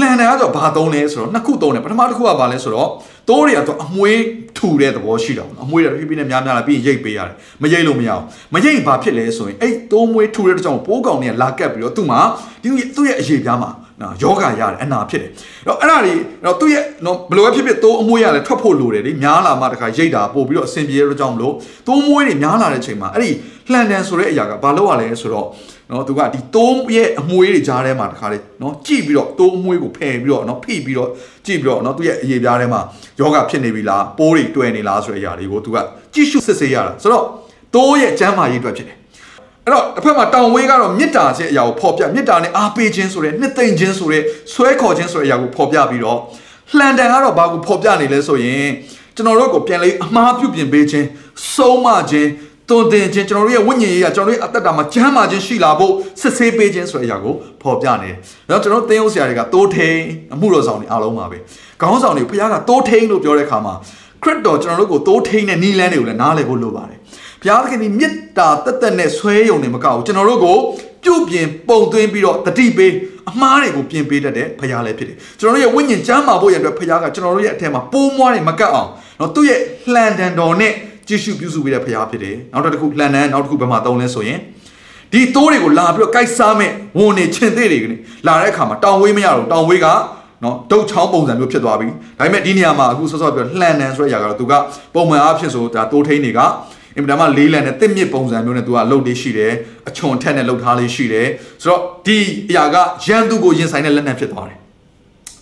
[0.00, 2.88] လှန်တယ်ကတော့ဘာသုံးလဲဆိုတော့နှစ်ခုသုံးတယ်ပထမတစ်ခုကဘာလဲဆိုတော့
[3.28, 4.22] တိုးတွေကတော့အမွှေး
[4.56, 8.22] ထူတဲ့သဘောရှိတာအမွှေးတွေပြပြနဲ့များများလာပြီးရင်ရိတ်ပေးရတယ်မရိတ်လို့မရအောင်
[8.54, 12.20] မရိတ်ဘာဖြစ်လဲဆိုရင်အဲ့တိုးမွှေးထူတဲ့ကြောင့်ပိုးကောင်တွေကလာကပ်ပြီးတော့သူ့မှာ
[12.62, 15.30] ဒီသူ့ရဲ့အရေးပြားမှာနော်ယောဂရတယ်အနာဖြစ်တယ်
[15.64, 21.54] အဲ့တော့အဲ့ဒါတွေတော့သူ့ရဲ့နော်ဘယ်လိုပဲဖြစ်ဖြစ်တိုးအမွှေးရတယ်ထွက်ဖို့လိုတယ်လေများလာမှတခါရိတ်တာပို့ပြီးတော့အဆင်ပြေတဲ့ကြောင့်မလို့
[21.86, 23.30] တိုးမွှေးတွေများလာတဲ့ချိန်မှာအဲ့ဒီ
[23.72, 25.46] လှန်တန်ဆိုတဲ့အရာကဘာလို့ရလဲဆိုတော့
[25.92, 31.10] နော်သူကဒီတိုးရဲ့အမွှေးတွေကြားထဲမှာတခါလေနော်ကြည့်ပြီးတော့တိုးအမွှေးကိုဖယ်ပြီးတော့နော်ဖိပြီးတော့
[31.46, 32.80] ကြည့်ပြီးတော့နော်သူ့ရဲ့အရေးပြားထဲမှာ
[33.20, 35.76] ယောဂဖြစ်နေပြီလားပိုးတွေတွယ်နေလားဆိုတဲ့အရာတွေကိုသူက
[36.14, 37.24] ကြည့်ရှုစစ်ဆေးရတာဆိုတော့
[37.74, 38.96] တိုးရဲ့ကျမ်းမာရေးအတွက်ဖြစ်တယ်
[39.64, 46.18] အဲ့တော့တစ်ဖက်မှာတောင်ဝေးကတော့မေတ္တာခြင်းအရာကိုဖော်ပြမေတ္တာနဲ့အားပေးခြင်းဆိုတဲ့နှစ်သိမ့်ခြင်းဆိုတဲ့ဆွဲခေါ်ခြင်းဆိုတဲ့အရာကိုဖော်ပြပြီးတော့
[46.76, 48.68] လှန်တန်ကတော့ဘာကိုဖော်ပြနေလဲဆိုရင်
[49.16, 51.06] ကျွန်တော်တို့ကိုပြန်လေးအမှားပြုပြင်ပေးခြင်း
[51.54, 52.28] ဆုံးမခြင်း
[52.70, 58.16] တွင်တင်ခြင်းကျွန်တော်တို့ရဲ့ဝိညာဉ်ရေးကကျွန်တော်တို့ရဲ့အသက်တာမှာကျမ်းမာခြင်းရှိလာဖို့စစ်ဆေးပေးခြင်းဆိုတဲ့အရာကိုဖော်ပြနေတယ်။
[58.50, 59.98] ဒါတော့ကျွန်တော်သင်ဟုတ်ဆရာတွေကတိုးထိန်
[60.34, 61.38] အမှုတော်ဆောင်တွေအားလုံးပါပဲ။
[61.80, 63.74] ခေါင်းဆောင်တွေဘုရားကတိုးထိန်လို့ပြောတဲ့အခါမှာ
[64.22, 66.98] ခရစ်တော်ကျွန်တော်တို့ကိုတိုးထိန်တဲ့နီလန်းတွေကိုလည်းနားလည်ဖို့လိုပါတယ်။
[67.42, 70.56] ဘုရားသခင်ဒီမေတ္တာတက်တက်နဲ့ဆွဲယုံနေမကဘူးကျွန်တော်တို့ကို
[71.04, 72.92] ပြုတ်ပြင်ပုံသွင်းပြီးတော့တတိပေး
[73.30, 79.60] အမှားတွေကိုပြင်ပေးတတ်တဲ့ဘုရားလည်းဖြစ်တယ်။ကျွန်တော်တို့ရဲ့ဝိညာဉ်ကျမ်းမာဖို့ရတဲ့ဘုရားကကျွန်တော်တို့ရဲ့အထက်မှာပိုးမွားတွေမကတ်အောင်နော်သူ့ရဲ့
[79.94, 80.72] လှန်တန်တော်နဲ့
[81.08, 84.38] ကြည့်ရှုပြုစုပေးတဲ့ဖရားဖြစ်တယ်နောက်တစ်ခုလှန်နန်းနောက်တစ်ခုဘယ်မှာသုံးလဲဆိုရင်
[85.12, 89.86] ဒီတိုးတွေကိုလာပြီးတော့ကိုက်စားမဲ့ဝန်နေချင်းသေးတွေကနေလာတဲ့အခါမှာတောင်ဝေးမရတော့တောင်ဝေးက
[90.44, 91.86] နော်ဒုတ်ချောင်းပုံစံမျိုးဖြစ်သွားပြီ
[92.18, 94.52] ဒါပေမဲ့ဒီနေရာမှာအခုဆော့ဆော့ပြောလှန်နန်းဆိုတဲ့အရာကတော့သူက
[94.94, 96.40] ပုံမှန်အားဖြင့်ဆိုဒါတိုးထိန်တွေက
[96.96, 99.52] အင်မတန်မှလေးလံနဲ့တစ်မြစ်ပုံစံမျိုးနဲ့သူကအလုပ်လေးရှိတယ်
[99.88, 101.28] အချွန်ထက်နဲ့လှုပ်ထားလေးရှိတယ်
[101.62, 102.18] ဆိုတော့ဒီ
[102.50, 104.61] အရာကရန်သူကိုရင်ဆိုင်တဲ့လက်နက်ဖြစ်သွားတယ်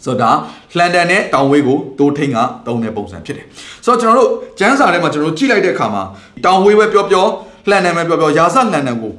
[0.04, 0.30] ဆိုတော့ဒါ
[0.76, 3.46] လှန်တန်နဲ့တောင်ဝေးကိုတိုးထိန်ကတုံးတဲ့ပုံစံဖြစ်တယ်
[3.84, 6.02] ဆိုတော့ကျွန်တော်တို့ကျန်းစာထဲမှာကျွန်တော်တို့ကြည့်လိုက်တဲ့အခါမှာ
[6.44, 7.26] တောင်ဝေးပဲပြောပြော
[7.68, 9.12] လှန်တန်ပဲပြောပြောရာဇလှန်တန်ကို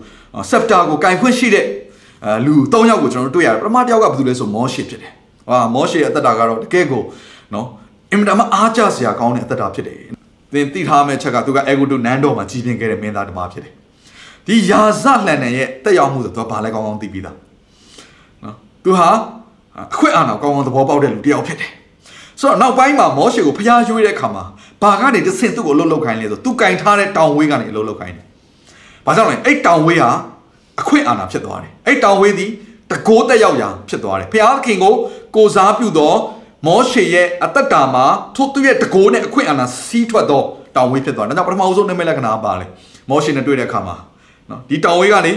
[0.49, 1.65] ဆက်တာကိုကင်ခွင့်ရှိတဲ့
[2.25, 5.11] အဲလူ၃ယောက်ကိုကျွန်တော်တို့တွေ့ရတယ်ပထမတစ်ယောက်ကဘယ်သူလဲဆိုမောရှေဖြစ်တယ်
[5.49, 7.01] ဟာမောရှေရဲ့အသက်တာကတော့တကယ်ကို
[7.53, 7.67] နော်
[8.11, 9.97] အင်မတန်မှအားကျစရာကောင်းတဲ့အသက်တာဖြစ်တယ်
[10.53, 13.73] သင်သိထားမယ့်ချက်ကသူကအေဂိုတိုနန်တော်မှာကြီးပြင်းခဲ့တဲ့မင်းသားတစ်ပါးဖြစ်တယ်
[14.47, 17.37] ဒီယာဇလှန်နယ်ရဲ့တက်ရောက်မှုဆိုတော့ဘာလဲကောင်းကောင်းသိပြီးသား
[18.43, 19.09] နော်သူဟာ
[19.79, 21.71] အခွင့်အာဏာကောင်းကောင်းသဘောပေါက်တဲ့လူတစ်ယောက်ဖြစ်တယ်
[22.39, 24.43] ဆိုတော့နောက်ပိုင်းမှာမောရှေကိုဖျားရွေးတဲ့အခါမှာ
[24.81, 28.25] ဘာကနေတစ်ဆင့်သူ့ကိုလှုပ်လှုပ်ခိုင်းလဲဆိုသူကင်ထားတဲ့တောင်ဝေးကနေလှုပ်လှုပ်ခိုင်းတယ်။
[29.05, 30.11] ဘာကြောင့်လဲအဲ့တောင်ဝေးဟာ
[30.81, 32.51] အခွင့်အာဏာဖြစ်သွားတယ်။အဲ့တောင်ဝေးသည်
[32.91, 34.93] တကိုးတက်ရောက်ရာဖြစ်သွားတယ်။ဖျားခင်ကို
[35.35, 36.13] ကိုစားပြုသော
[36.67, 38.05] မောရှေရဲ့အသက်တာမှာ
[38.35, 40.41] ထို့သူရဲ့တကိုးနဲ့အခွင့်အာဏာစီးထွက်သော
[40.75, 42.65] တောင်ဝေးဖြစ်သွားတယ်။ဒါကြောင့်ပထမဆုံးနာမည်လက္ခဏာပါလေ။
[43.09, 43.95] မောရှေနဲ့တွေ့တဲ့အခါမှာ
[44.49, 45.33] နော်ဒီတောင်ဝေးကနေ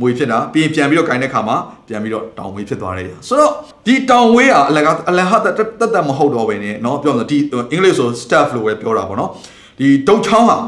[0.00, 1.56] မွေဖြစ်တာပြီးရင်ပြန်ပြီးတော့ဂိုင်းတဲ့ခါမှာ
[1.88, 3.52] ပြန်ပြီးတော့တောင်ဝေးဖြစ်သွားတယ်ဆိုတော့
[3.86, 5.54] ဒီတောင်ဝေးကအလကအလဟာတတ်
[5.94, 7.38] တတ်မဟုတ်တော့ဘဲနဲ့เนาะပြောလို့ဒီ
[7.72, 9.30] အင်္ဂလိပ်ဆို staff လို့ပဲပြောတာပေါ့เนาะ
[9.78, 10.58] ဒီဒုတ်ချောင်းဟာ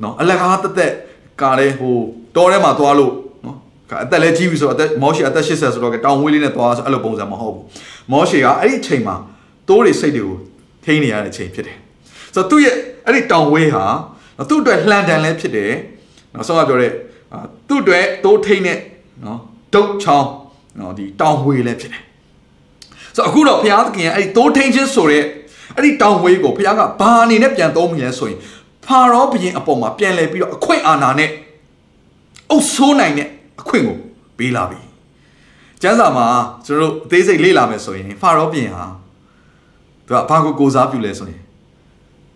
[0.00, 0.92] เนาะအလကားတက်တက်
[1.42, 1.96] ကားလဲဟို
[2.36, 3.12] တောထဲမှာသွားလို့
[3.44, 3.56] เนาะ
[4.04, 7.64] အသက်လဲကြီးပြီဆိုတော့အသက်မောရှေအသက်80ဆိုတော့တောင်ဝေးလေးနဲ့သွားဆိုအဲ့လိုပုံစံမဟုတ်ဘူး
[8.12, 9.16] မောရှေကအဲ့ဒီအချိန်မှာ
[9.68, 10.36] တိုးတွေစိတ်တွေကို
[10.84, 11.76] ထိန်းနေရတဲ့အချိန်ဖြစ်တယ်
[12.34, 13.84] ဆိုတော့သူ့ရဲ့အဲ့ဒီတောင်ဝေးဟာ
[14.48, 15.72] သူ့အတွက်လှန်တန်လဲဖြစ်တယ်
[16.32, 16.92] เนาะဆောကပြောတဲ့
[17.67, 18.77] သူ့အတွက်တိုးထိန်တဲ့
[19.25, 19.39] နော်
[19.73, 20.29] ဒုတ်ချောင်း
[20.79, 22.03] နော်ဒီတောင်ဝေးလည်းဖြစ်တယ်
[23.15, 25.23] ဆိုတော့အခုတော့ဘုရားသခင်ကအဲ့ဒီတိုးထိန်ခြင်းဆိုတဲ့
[25.75, 28.39] အဲ့ဒီတောင်ဝေးကိုဘုရားကဘာအနေနဲ့ပြန်သုံးမိလဲဆိုရင်
[28.85, 31.29] ဖာရောဘုရင်အပေါ်မှာပြန်လဲပြီးတော့အခွင့်အာဏာနဲ့
[32.51, 33.27] အုပ်ဆိုးနိုင်တဲ့
[33.61, 33.97] အခွင့်ကို
[34.37, 34.79] ပေးလာပြီ
[35.81, 36.25] ကျမ်းစာမှာ
[36.65, 38.85] ကျွန်တော်တို့အသေးစိတ်လေ့လာမယ်ဆိုရင်ဖာရောဘုရင်ဟာ
[40.07, 41.41] သူကဘာကိုကိုစားပြုလဲဆိုရင်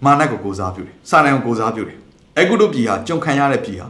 [0.05, 1.97] မာနက်ကိုကိုစားပြုတယ်စာနိုင်ကိုကိုစားပြုတယ်
[2.37, 3.87] အဲကုတုပြည်ဟာကြုံခံရတဲ့ပြည်ဟာ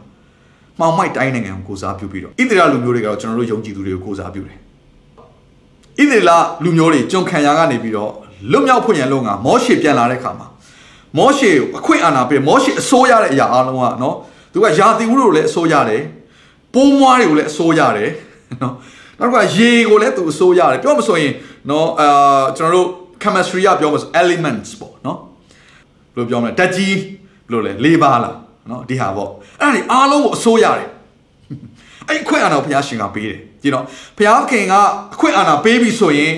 [0.79, 6.31] မှောင်မိုက်တိုင်းနိုင်ငံကိုကိုစားပြုပြီးတော့ဣသရေလလူမျိုးတွေကတော့ကျွန်တော်တို့ယုံကြည်သူတွေကိုကိုစားပြုတယ်ဣသရေလ
[6.63, 8.11] လူမျိုးတွေကြုံခံရကနေပြီးတော့
[8.51, 10.47] လွတ်မြောက်ဖွင့်ရန်လုံးကမောရှေပြန်လာတဲ့ခါမှာ
[11.17, 14.15] မောရှေအခွင့်အာဏာပေးမောရှေအစိုးရတဲ့အရာအလုံးကနော်
[14.53, 16.01] သူကယာတိဝုတို့လည်းအစိုးရတယ်
[16.73, 18.09] ပိုးမွားတွေကိုလည်းအစိုးရတယ်
[18.61, 18.73] နော်
[19.19, 21.33] နောက်ကရေကိုလည်းသူအစိုးရတယ်ပြောမဆိုရင်
[21.69, 22.87] နော်အာကျွန်တော်တို့
[23.23, 25.17] chemistry ကပြောမဆို elements ပေါ့နော်
[26.15, 26.95] ဘယ်လိုပြောမလဲဓာတ်ကြီး
[27.47, 28.35] ဘယ်လိုလဲလေးပါလား
[28.69, 29.29] နော်ဒီဟာပေါ့
[29.61, 30.87] အဲ့ဒါတွေအားလုံးကိုအစိုးရတယ်
[32.09, 33.85] အဲ့အခွင့်အာဏာကိုဘုရားရှင်ကပေးတယ်ကြည့်နော်
[34.17, 34.73] ဘုရားခင်က
[35.13, 36.33] အခွင့်အာဏာပေးပြီဆိုရင်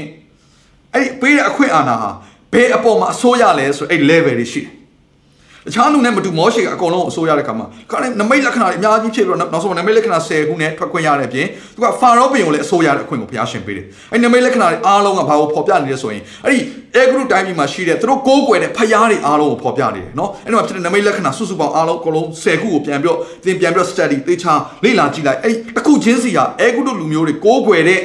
[0.93, 2.09] အဲ့ပေးတဲ့အခွင့်အာဏာဟာ
[2.53, 4.69] ဘယ်အပေါ်မှာအစိုးရလဲဆိုအဲ့ level တွေရှိတယ်
[5.67, 16.59] တခြားလူနဲ့မတူမောရှေကအကုန်လုံးအစိုးရတဲ့ခါမှာခါနဲ့နမိတ်လက္ခဏာတွေအများကြီးဖြစ်ပြီးတော့နောက်ဆုံးနမိတ်လက္ခဏာ10ခုနဲ့ထွက်ခွင့်ရတဲ့အပြင်သူကဖာရောဘုရင်ကိုလည်းအစိုးရတဲ့အခွင့်ကိုဘုရားရှင်ပေးတယ်။အဲ့နမိတ်လက္ခဏာတွေအားလုံးကဘာကိုဖော်ပြနေလဲဆိုရင်အဲ့ဒီ
[16.95, 28.01] အဲဂရုတိုင်းပြည်မှာရှိတဲ့သူတို့ကိုးကွယ်တဲ့ဖယားတွေအားလုံးကိုဖော်ပြနေတယ်နော်။အဲ့ဒီမှာဖြစ်တဲ့နမိတ်လက္ခဏာစုစုပေါင်းအားလုံးအကုန်လုံး10ခုကိုပြန်ပြီးတော့သင်ပြန်ပြီးတော့ study သေချာလေ့လာကြည့်လိုက်အဲ့ဒီတစ်ခုချင်းစီဟာအဲဂရုလူမျိုးတွေကိုးကွယ်တဲ့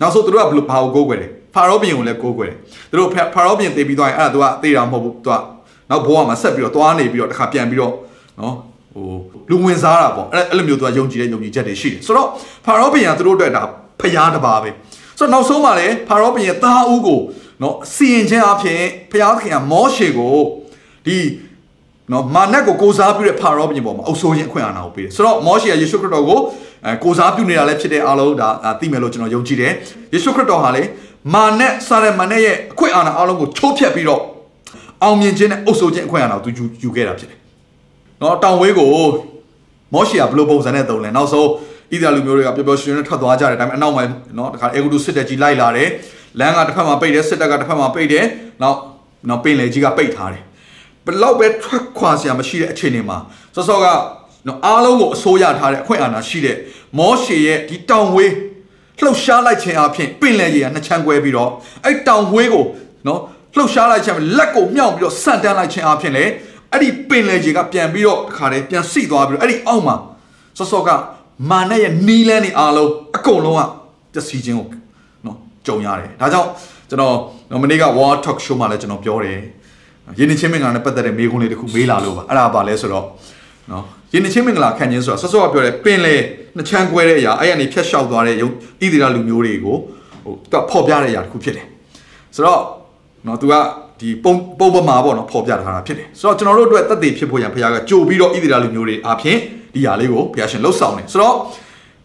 [0.00, 2.56] နောက်ဆုံးသူတို့ကဘယ်လိုဘာကိုကိုးကွယ်လဲဖာရောဘုရင်ကိုလည်းကိုးကွယ်တယ်။
[2.90, 5.55] သူတို့ဖာရောဘုရင်တည်ပြီးသွားရင်အဲ့ဒါသူကသေတာမဟုတ်ဘူးသူက
[5.90, 7.92] နောက်ဘဝမှာဆက်ပြီးတော့သွားနေပြီးတော့တစ်ခါပြန်ပြီးတော့
[8.40, 8.54] နော်
[8.94, 9.06] ဟို
[9.50, 12.28] လူဝင်စားတာပေါ့အဲ့အဲ့လိုမျိုးသူကယုံကြည်တဲ့ယုံကြည်ချက်တွေရှိတယ်ဆိုတော့
[12.64, 13.62] ဖာရောဘုရင်ကသူတို့အတွက်ဒါ
[14.00, 14.70] ဖျားတစ်ပါးပဲ
[15.18, 17.20] ဆိုတော့နောက်ဆုံးမှာလည်းဖာရောဘုရင်သားဦးကို
[17.62, 18.80] နော်စီရင်ခြင်းအဖြစ်
[19.12, 20.36] ဖျားသခင်ကမောရှေကို
[21.06, 21.18] ဒီ
[22.12, 26.40] နော်မာနက်ကိုကိုစားပြုတဲ့ဖာရောဘုရင်ပေါ်မှာအုပ်ဆိုးခြင်းအခွင့်အာဏာကိုပေးတယ်ဆိုတော့မောရှေကယေရှုခရစ်တော်ကို
[26.84, 28.48] အဲကိုစားပြုနေတာလည်းဖြစ်တဲ့အားလုံးဒါ
[28.80, 29.72] သိမယ်လို့ကျွန်တော်ယုံကြည်တယ်
[30.12, 30.82] ယေရှုခရစ်တော်ဟာလေ
[31.34, 34.22] မာနက်စာရမန်နဲ့ရဲ့အခွင့်အာဏာအားလုံးကိုချိုးဖျက်ပြီးတော့
[35.02, 37.38] အောင်မြင်ခြင်းနဲ့အုပ်ဆိုးခြင်းအခွင့်အာဏာကိုသူယူခဲ့တာဖြစ်တယ်။
[38.20, 38.88] နော်တောင်ဝေးကို
[39.94, 41.48] မောရှေကဘလို့ပုံစံနဲ့တုံးလဲနောက်ဆုံး
[41.92, 44.04] ဣသရေလလူမျိုးတွေကပျော်ပျော်ရွှင်ရွှင်နဲ့ထွက်သွားကြတယ်ဒါပေမဲ့အနောက်မှာ
[44.38, 45.88] နော်တခါအေဂုတုစစ်တပ်ကြီးလိုက်လာတယ်
[46.38, 48.24] လမ်းကတစ်ဖက်မှာပိတ်တယ်စစ်တပ်ကတစ်ဖက်မှာပိတ်တယ်
[48.62, 48.78] နောက်
[49.28, 50.42] နော်ပင်လယ်ကြီးကပိတ်ထားတယ်
[51.06, 53.18] ဘလောက်ပဲထွက်ခွာစရာမရှိတဲ့အခြေအနေမှာ
[53.54, 53.86] စောစောက
[54.46, 56.56] နော်အားလုံးကိုအစိုးရထားတဲ့အခွင့်အာဏာရှိတဲ့
[56.98, 58.32] မောရှေရဲ့ဒီတောင်ဝေး
[59.02, 61.50] လှုပ်ရှားလိုက်ခြင်းအပြင်ပင်လယ်ကြီးကနှစ်ချမ်းကွဲပြီးတော့
[61.84, 62.64] အဲ့တောင်ဝေးကို
[63.06, 63.20] နော်
[63.56, 66.24] လှုပ်ရှားလိုက်ခြင်းလက်ကိုမြှောက်ပြီးတော့ဆန့်တန်းလိုက်ခြင်းအပြင်လေ
[66.72, 69.96] အဲ့ဒီပင်လယ်ကြီးကပြန်ပြီးတော့တခါတည်းပြန်စိသွားပြီးတော့အဲ့ဒီအောက်မှာ
[70.58, 70.88] စောစောက
[71.50, 73.60] မာနရဲ့နီးလန်းနေအားလုံးအကုန်လုံးက
[74.12, 74.68] ပျက်စီးခြင်းကို
[75.26, 76.48] နော်ကြုံရတယ်ဒါကြောင့်
[76.88, 79.38] ကျွန်တော်မနေ့က War Talk Show မှာလည်းကျွန်တော်ပြောတယ်
[80.18, 83.06] ယင်းချင်းမင်္ဂလာနဲ့ပတ်သက်တဲ့မေးခွန်းလေးတစ်ခုမေးလာလို့ပါအဲ့ဒါပါလဲဆိုတော့
[83.72, 86.14] နော်ယင်းချင်းမင်္ဂလာခံခြင်းဆိုတာဆော့ဆော့ကပြောတယ်ပင်လေ
[86.56, 88.36] နှစ်ချမ်းကွဲတဲ့အရာအဲ့ရနေဖြတ်လျှောက်သွားတဲ့ဣ
[88.80, 89.76] သရေလလူမျိုးတွေကို
[90.24, 91.66] ဟိုသူကဖော်ပြတဲ့အရာတစ်ခုဖြစ်တယ်
[92.34, 92.60] ဆိုတော့
[93.26, 93.54] နော်သူက
[94.00, 99.38] ဒီပုံပုံပမာပေါ့နော်ဖော်ပြထားတာဖြစ်တယ်ဆိုတော့ကျွန်တော်တို့အတွက်သက်သေဖြစ်ဖို့ရန်ဘုရားကကြိုပြီးတော့ဣသရေလလူမျိုးတွေအားဖြင့်
[99.74, 101.34] ဒီຢာလေးကိုဘုရားရှင်လှုပ်ဆောင်တယ်ဆိုတော့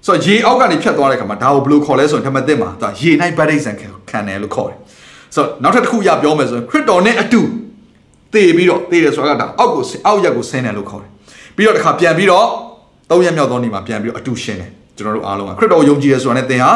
[0.06, 3.72] ဆိုတော့ရေအောက်ကနေဖြတ်သွားတဲ့ခါမှာဒါကိုဘယ်လိုခေါ်လဲဆိုရင်ဓမ္မသစ်မှာသူကရေနိုင်ဗတ္တိဇံ
[4.10, 4.78] ခံတယ်လို့ခေါ်တယ်
[5.36, 7.42] ဆိုတော့နောက်ထပ်တစ်ခုရပြောမယ်ဆိုရင်ခရစ်တော်နဲ့အတူ
[8.34, 11.12] သေပြီးတော့သေတယ်ဆိုတာကဒါအောက်ကိုအောက်ရက်ကိုဆင်းတယ်လို့ခေါ်တယ်
[11.56, 12.46] ပြီးတော့တစ်ခါပြန်ပြီးတော့
[13.10, 16.72] သုံးရက်မြောက်သောနေ့မှာပြန်ပြီးတော့အတူရှင်းတယ်ကျွန်တော်တို့အားလုံးကခရစ်တော်ယုံကြည်ရဆိုတာနဲ့သင်ဟာ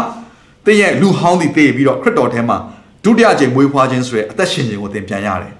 [0.65, 2.57] သင်ရဲ့လူဟောင်းသည်သေပြီးတော့ခရစ်တော်ထဲမှာ
[3.05, 5.53] ဒုတိယကြိမ်မွေးဖွားခြင်းဆိုတဲ့အသက်ရှင်ခြင်းကိုသင်ပြန်ရတယ်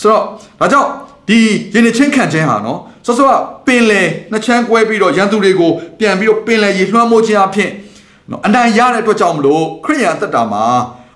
[0.00, 0.22] ဆိုတော့
[0.60, 0.88] ဒါကြောင့်
[1.28, 1.38] ဒီ
[1.74, 3.32] ယဉ်နေချင်းခံခြင်းဟာနော်စောစောက
[3.66, 7.70] ပင်လယ်နှစ်ချမ်းကွဲပြီးတော့ရန်သူတွေကိုပြန်ပြီးတော့ပင်လယ်ရေလွှမ်းမိုးခြင်းအဖြစ်
[8.30, 10.64] နော်အနိုင်ရတဲ့အတွက်ကြောင့်မလို့ခရိယန်အသက်တာမှာ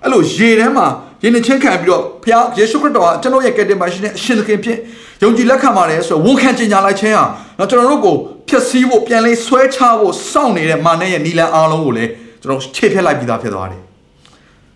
[0.03, 0.87] အဲ့လိုရေထဲမှာ
[1.23, 4.77] ယဉ်ချင်းခံပြီးတော့ဖခင်ယေရှုခရစ်တော်ကကျွန်တော်ရဲ့ကယ်တင်ပါရှင်နဲ့အရှင်သခင်ဖြစ်
[5.23, 7.25] ယုံကြည်လက်ခံပါတယ်ဆိုတော့ဝန်ခံကြင်ညာလိုက်ခြင်းဟာ
[7.59, 8.15] နော်ကျွန်တော်တို့ကို
[8.49, 13.81] ဖျက်ဆီးဖို့ပြန်လဲဆွဲချဖို့စောင့်နေတဲ့မာနရဲ့နီလန်အားလုံးကိုလည်းကျွန်တော်ခြေဖျက်လိုက်ပြီးသားဖြစ်သွားတယ်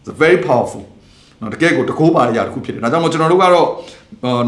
[0.02, 0.84] it's very powerful
[1.42, 3.68] နော်တကယ်ကိုတကိုးပါတဲ့အရာတစ်ခုဖြစ်တယ်ဒါကြောင့်မို့ကျွန်တော်တို့ကတော့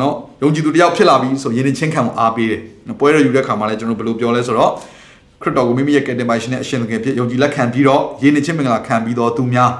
[0.01, 2.61] နော်ယုံကြည်သူတယောက်ဖြစ်လာပြီဆိုရင်ချင်းခံမှုအားပေးတယ်
[2.99, 4.71] ပွဲရယူတဲ့ခါမှာလည်းကျွန်တော်ဘယ်လိုပြောလဲဆိုတော့
[5.41, 9.71] ခရစ်တော်ကိုမိမိရဲ့ကယ်တင်ပါရှင်နဲ့အရှင်သခင်ဖြစ်ယုံကြည်လက်ခံပြီးတော့ယဉ်ချင်းမင်္ဂလာခံပြီးတော့သူများ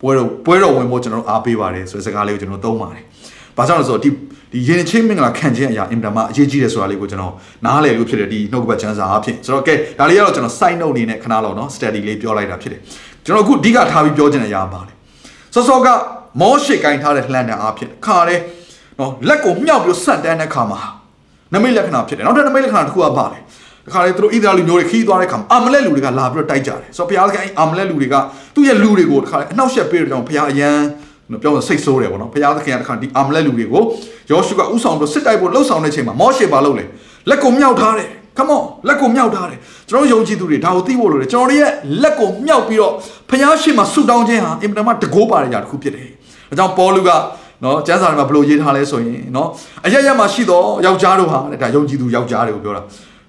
[0.00, 3.02] ပွဲတော်ပွဲတော်ဝင်ဖို့ကျွန်တော်တို့အားပေးပါတယ်ဆိုတဲ့စကားလေးကိုကျွန်တော်သုံးပါတယ်။
[3.56, 4.10] ဘာကြောင့်လဲဆိုတော့ဒီ
[4.52, 12.80] ဒီယဉ်ချင်းမင်္ဂလာခံခြင်းအရာအင်တာမှာအရေးကြီးတယ်ဆိုတာလေးကိုကျွန်တော်နားလည်လို့ဖြစ်တယ်ဒီနှုတ်ကပတ်ချမ်းစာအဖြစ်ဆိုတော့ကဲဒါလေးကတော့ကျွန်တော် side note အနေနဲ့ခဏလောက်နော် study လေးပြောလိုက်တာဖြစ်တယ်။
[13.24, 14.94] ကျွန်တော်အခုအဓိကထားပြီးပြောချင်တဲ့အရာပါတယ်။
[15.54, 15.88] စောစောက
[16.40, 18.36] မောရှိကင်ထားတဲ့လှန်တံအားဖြင့်ခါရဲ
[18.98, 20.80] နော်လက်ကိုမြှောက်ပြီးဆန့်တန်းတဲ့ခါမှာ
[21.52, 23.38] နမိတ်လက္ခဏာဖြစ်တယ်။နောက်ထပ်နမိတ်လက္ခဏာတစ်ခုကပါလေ။
[23.86, 28.14] တခါလေသူတို့ဣသရေလမျိုးတွေခီးသွားတဲ့ခါမှာအာမလက်လူတွေကလာပြီးတော့တိုက်ကြတယ်။ဆိုတော့ဘုရားကအာမလက်လူတွေက
[28.54, 30.70] သူ့ရဲ့လူတွေကိုတခါလေအနှောက်အယှက်ပေးတဲ့ကြောင့်ဘုရားအယံ
[31.30, 33.82] နော်ပြောလို့စိတ်ဆိုးတယ်ပေါ့နော်ဘုရားသခင်ကတခါဒီအာမလက်လူတွေကို
[34.30, 36.84] ယောရှုကဥဆောင်ပြီးစစ်တိုက်ဖို့လှုပ်ဆောင်တဲ့ချိန်မှာမောရှေပါလို့လေ
[37.28, 42.92] လက်ကိုမြောက်ထားတယ် come on လက်ကိုမြောက်ထားတယ်ကျွန်တော်ယုံကြည်သူတွေဒါကိုသိဖို့လိုတယ်ကျွန်တော်တို့ရဲ့လက်ကိုမြောက်ပြီးတော့
[43.30, 46.10] ဘုရားရှိခိုးဆုတောင်းခြင်းဟာအင်မတန်မှတကိုးပါတဲ့ຢာတစ်ခုဖြစ်တယ်
[46.48, 47.10] ဒါကြောင့်ပေါလုက
[47.64, 49.48] နော်ကျမ်းစာထဲမှာဘယ်လိုရေးထားလဲဆိုရင်နော်
[49.86, 52.82] အရရမှာရှိတော့ယောက်ျားတို့ဟာဒါယုံကြည်သူယောက်ျားတွေကိုပြောတာ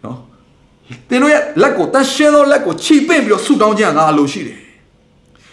[0.05, 0.17] နော်
[1.09, 4.57] သင်တို့ရဲ့လက်ကိုတန်ရှင်းသောလက်ကိုခြိပင့်ပြီးတော့ဆုတောင်းခြင်းကငါအလိုရှိတယ်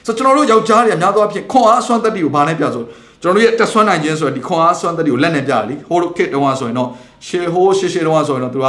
[0.06, 2.84] ဆိုကျွန်တော်တို့ယောက်ျားတွေအများသောအားဖြင့်ခွန်အားအစွမ်းတတ္တိကိုဘာနဲ့ပြဆို
[3.22, 6.88] ကျွန်တော်တို့ရဲ့တက်ဆွမ်းနိုင်ခြင်းဆိုတဲ့ဒီခွန်အားအစွမ်းတတ္တိကိုလက်နဲ့ပြတယ်လीဟိုလိုခစ်တုန်းကဆိုရင်တော့
[7.26, 8.66] ရှေဟိုးရှေရှေတုန်းကဆိုရင်တော့သူက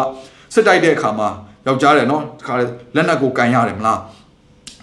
[0.53, 1.29] စစ်တိုက်တဲ့အခါမှာ
[1.67, 2.53] ယောက်ျားတယ်နော်တခါ
[2.95, 3.99] လက်နက်ကိုကန်ရတယ်မလား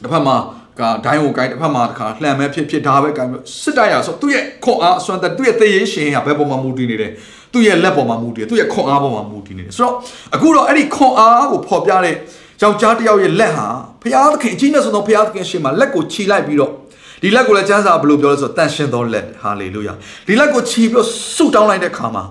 [0.02, 0.36] တစ်ဖက်မှာ
[0.80, 3.30] ကဒိုင်းကိုကိုင်းတစ်ဖက်မှာတခါလှန်မဲဖြစ်ဖြစ်ဒါပဲကိုင်း
[3.62, 7.12] စစ်တိုက်ရဆိုသူ့ရဲ့ခွန်အားအစွမ်းတသူ့ရဲ့သေရေးရှင်ဟာဘယ်ပေါ်မှာမူတည်နေတယ်
[7.52, 9.94] သူ့ရဲ့လက်ပေါ်မှာမူတည်တယ်သူ့ရဲ့ခွန်အားပေါ်မှာမူတည်နေတယ်ဆိုတော့
[10.34, 12.14] အခုတော့အဲ့ဒီခွန်အားကိုဖော်ပြတဲ့
[12.62, 13.68] ယောက်ျားတစ်ယောက်ရဲ့လက်ဟာ
[14.02, 16.72] ဖျားသခင်အကြီးနဲ့ဆိုတော့ဖျားသခင်ရှေ့မှာလက်ကိုခြိလိုက်ပြီးတော့
[17.22, 19.92] ဒီလက်ကိုလည်းကျမ်းစာဘယ်လိုပြောလဲဆိုတော့တန်ရှင်သောလက်ဟာလေလုယာ
[20.26, 22.24] ဒီလက်ကိုခြိပြီးတော့ဆုတောင်းလိုက်တဲ့ခါမှာ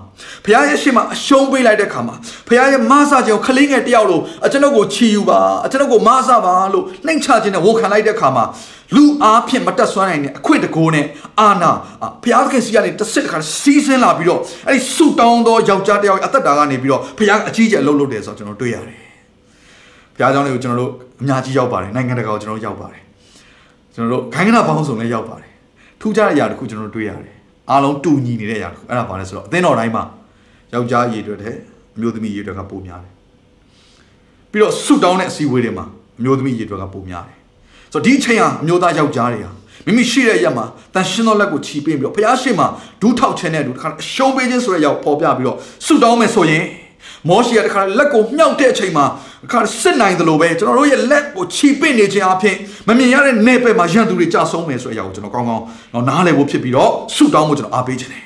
[0.44, 2.14] ဘုရားရဲ့ရှေ့မှာအရှုံးပေးလိုက်တဲ့ခါမှာ
[2.48, 8.44] ဘုရားရဲ့မဆာခြင်းကိုခလေးငယ်တယောက်လိုအကျွန်ုပ်ကိုခြိယူပါအကျွန်ုပ်ကိုမဆာပါလို့နှိမ်ချခြင်းနဲ့ဝန်ခံလိုက်တဲ့ခါမှာ
[8.94, 11.06] လူအားဖြင့်မတက်ဆွမ်းနိုင်တဲ့အခွင့်တကိုးနဲ့
[11.40, 11.70] အာနာ
[12.22, 19.00] ဘုရားသခင်စီကနေတစ်စစ်တစ်ခါစီးဆင်းလာပြီးတော့အဲ့ဒီဆုတောင်းသောယောက်ျားတယောက်အသက်တာကနေပြီးတော့ဘုရားအကြီးကျယ်အလုပ်လုပ်တယ်ဆိုတော့ကျွန်တော်တွေ့ရတယ်
[20.16, 23.02] ဘုရားကျောင်းလေးကိုကျွန်တော်တို့အများကြီးရောက်ပါတယ်နိုင်ငံတကာကိုကျွန်တော်တို့ရောက်ပါတယ်
[23.94, 25.50] ကျွန်တော်တို့ခိုင်ကနာပေါင်းစုံလည်းရောက်ပါတယ်
[26.00, 27.36] ထူးခြားတဲ့အရာတစ်ခုကျွန်တော်တို့တွေ့ရတယ်
[27.70, 30.04] အားလုံးတူညီနေတဲ့အရာတစ်ခုအဲ့ဒါဘာလဲဆိုတော့အသင်းတော်တိုင်းမှာ
[30.74, 31.54] ယောက်ျားရည်တွေတဲ့
[31.96, 33.12] အမျိုးသမီးရည်တွေကပိုများတယ်
[34.50, 35.86] ပြီးတော့ဆုတောင်းတဲ့အစည်းအဝေးတွေမှာ
[36.18, 37.38] အမျိုးသမီးရည်တွေကပိုများတယ်
[37.92, 39.50] ဆိုတော့ဒီအချိန်ဟာအမျိုးသားယောက်ျားတွေဟာ
[39.86, 46.64] မိမိရှိတဲ့ရက်မှာတန်ရှင်းသောလက်ကိုချီပင်းပြီးတော့ဘုရားရှိခိုးဒူးထောက်ခြင်းနဲ့ဒူးတစ်ခါအရှုံးပေးခြင်းဆိုတဲ့ရောက်ပေါ်ပြပြီးတော့ဆုတောင်းမယ်ဆိုရင်
[47.28, 49.04] မောရှိကတခါလက်ကိုမြှောက်တဲ့အချိန်မှာ
[49.44, 52.56] အခါစစ်နိုင်တယ်လို့ပဲကျွန်တော်တို့ရဲ့လက်ကိုချီပင့်နေခြင်းအပြင်
[52.88, 58.24] မမြင်ရတဲ့နေပဲမှာရန်သူတွေကြာဆုံးမယ်ဆိုတဲ့အရာကိုကျွန်တော်ကောင်းကောင်းတော့နားလည်ဖို့ဖြစ်ပြီးတော့ဆုတောင်းဖို့ကျွန်တော်အားပေးခြင်းတယ်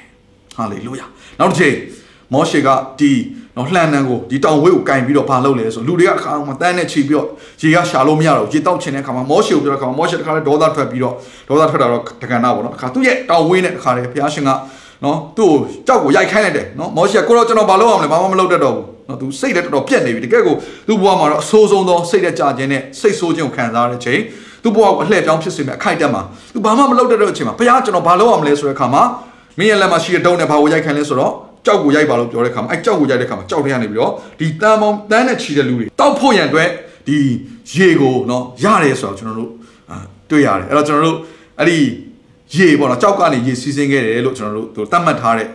[0.57, 1.07] ဟာလေလုယာ
[1.39, 1.75] နောက်တစ်ချိန်
[2.33, 2.69] မောရှေက
[3.01, 3.13] ဒီ
[3.57, 7.29] နော်လှန်နန်းကိုဒီတောင်ဝဲကိုကင်ပြီးတော့ဘာလုပ်လဲဆိုလူတွေကအခါမှာတန်းနဲ့ချီပြီးတော့
[7.63, 11.15] ရေကရှာလို့မရတော့ရေတောက်ချင်တဲ့အခါမှာမောရှေကိုပြောတဲ့အခါမှာမောရှေတခါလဲဒေါသထွက်ပြီးတော့
[11.49, 14.51] ဒေါသထွက်တာတော့တက္ကနာပေါ့နော်အခါသူ့ရဲ့တောင်ဝဲနဲ့တခါလဲဘုရားရှင်က
[15.05, 20.55] နော်သူ့ကိုကြောက်ကိုရိုက်ခိုင်းလိုက်တယ်နော်မောရှေကကိုတော့ကျွန်တော်ဘာလုပ်အောင်လဲဘာမှမလုပ်တတ်တော့ဘူးနော်သူစိတ်လည်းတော်တော်ပြက်နေပြီတကယ်ကို
[20.89, 24.21] သူ့ဘဝမှာတော့အဆိုးဆုံးသောစိတ်နဲ့ကြာခြင်းနဲ့စိတ်ဆိုးခြင်းကိုခံစားရတဲ့ချိန်
[24.63, 26.23] သူ့ဘဝကိုအလှည့်ပြောင်းဖြစ်စေမယ့်အခိုက်အတန့်မှာ
[26.55, 29.03] သူဘာမှမလုပ်တတ်တဲ့အချိန်မှာဘုရားကျွန်တော်ဘာလုပ်အောင်လဲဆိုတဲ့အခါမှာ
[29.59, 31.33] မင်းရဲ့လက်မှာရှိတဲ့တုံးနဲ့ဘာကိုရိုက်ခိုင်းလဲဆိုတော့
[31.67, 36.69] ကြောက်ကိုရိုက်ပါလို့ပြောတဲ့ခါမှာအဲကြောက်ကိုရိုက်တဲ့ခါမှာကြောက်တဲ့ကနေပြီးတော့ဒီတန်ပေါင်းတန်းနဲ့ချီတဲ့လူတွေတောက်ဖို့ရန်အတွက်
[37.09, 37.19] ဒီ
[37.77, 39.51] ရေကိုနော်ရတယ်ဆိုတော့ကျွန်တော်တို့
[40.31, 41.19] တွေ့ရတယ်အဲ့တော့ကျွန်တော်တို့
[41.59, 41.79] အဲ့ဒီ
[42.53, 45.49] ရေပေါ့နော်ကြောက်ကနေရေစီးဆင်းခဲ့တယ်လို့ကျွန်တော်တို့သူတတ်မှတ်ထားတဲ့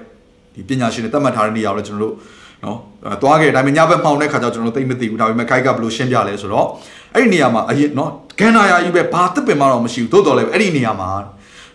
[0.56, 2.16] ဒီပညာရှင်တွေတတ်မှတ်ထားတဲ့နေရာကိုလည်းကျွန်တော်တို့
[2.64, 2.78] နော်
[3.22, 6.68] သွားခဲ့ဒါပေမဲ့ညဘက်မှောင်တဲ့ခါကျတော့ကျွန်တော်တို့သိမသိဘူးဒါပေမဲ့ခိုက်ကဘယ်လိုရှင်းပြလဲဆိုတော့
[7.16, 11.10] အဲ့ဒီနေရာမှာအရင်နော်ဂန်နာယာကြီးပဲဘာတစ်ပင်မှတော့မရှိဘူးသို့တော်လည်းအဲ့ဒီနေရာမှာ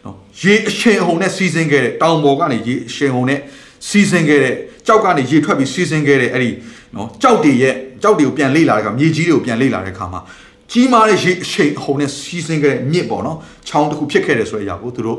[0.05, 3.41] နော်ရေအရှင်အဟုန်နဲ့စီးဆင်းခဲ့တဲ့တောင်ပေါ်ကနေရေအရှင်အဟုန်နဲ့
[3.89, 4.55] စီးဆင်းခဲ့တဲ့
[4.87, 6.51] ကြောက်ကနေရေထွက်ပြီးစီးဆင်းခဲ့တဲ့အဲ့ဒီ
[6.95, 10.21] နော်ကြောက်တွေရဲ့ကြောက်တွေကိုပြန်လေ့လာတဲ့အခါမြေကြီးတွေကိုပြန်လေ့လာတဲ့အခါမှာ
[10.73, 13.37] ကြီးမားတဲ့ရေအရှိန်အဟုန်နဲ့စီးဆင်းခဲ့တဲ့မြစ်ပေါ့နော်
[13.69, 15.19] ချောင်းတစ်ခုဖြစ်ခဲ့တယ်ဆိုတဲ့အရာကိုသူတို့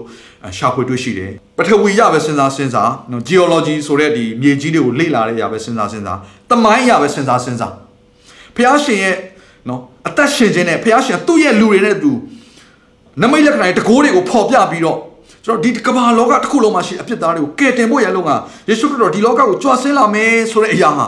[0.57, 6.19] ရှာဖွေတွေ့ရှိတယ်ပထဝီရပဲစဉ်းစားစဉ်းစားနော် geology ဆိုတဲ့ဒီမြေကြီးတွေကိုလေ့လာတဲ့အရာပဲစဉ်းစားစဉ်းစား
[6.49, 7.73] တမိုင်းရပဲစဉ်းစားစဉ်းစား
[8.55, 9.15] ဖះရှင်ရဲ့
[9.69, 12.11] နော်အသက်ရှင်ခြင်းနဲ့ဖះရှင်သူ့ရဲ့လူတွေနဲ့သူ
[13.21, 14.99] နမိတ်လက္ခဏာတွေတကိုးတွေကိုဖော်ပြပြီးတော့
[15.45, 18.31] ကျွန်တော်ဒီကမ္ဘာလောကတစ်ခုလုံးမှာရှိအဖြစ်သားတွေကိုကယ်တင်ဖို့ရလုံးက
[18.69, 21.07] ယေရှုခရစ်တော်ဒီလောကကိုကြွဆင်းလာမယ်ဆိုတဲ့အရာဟာ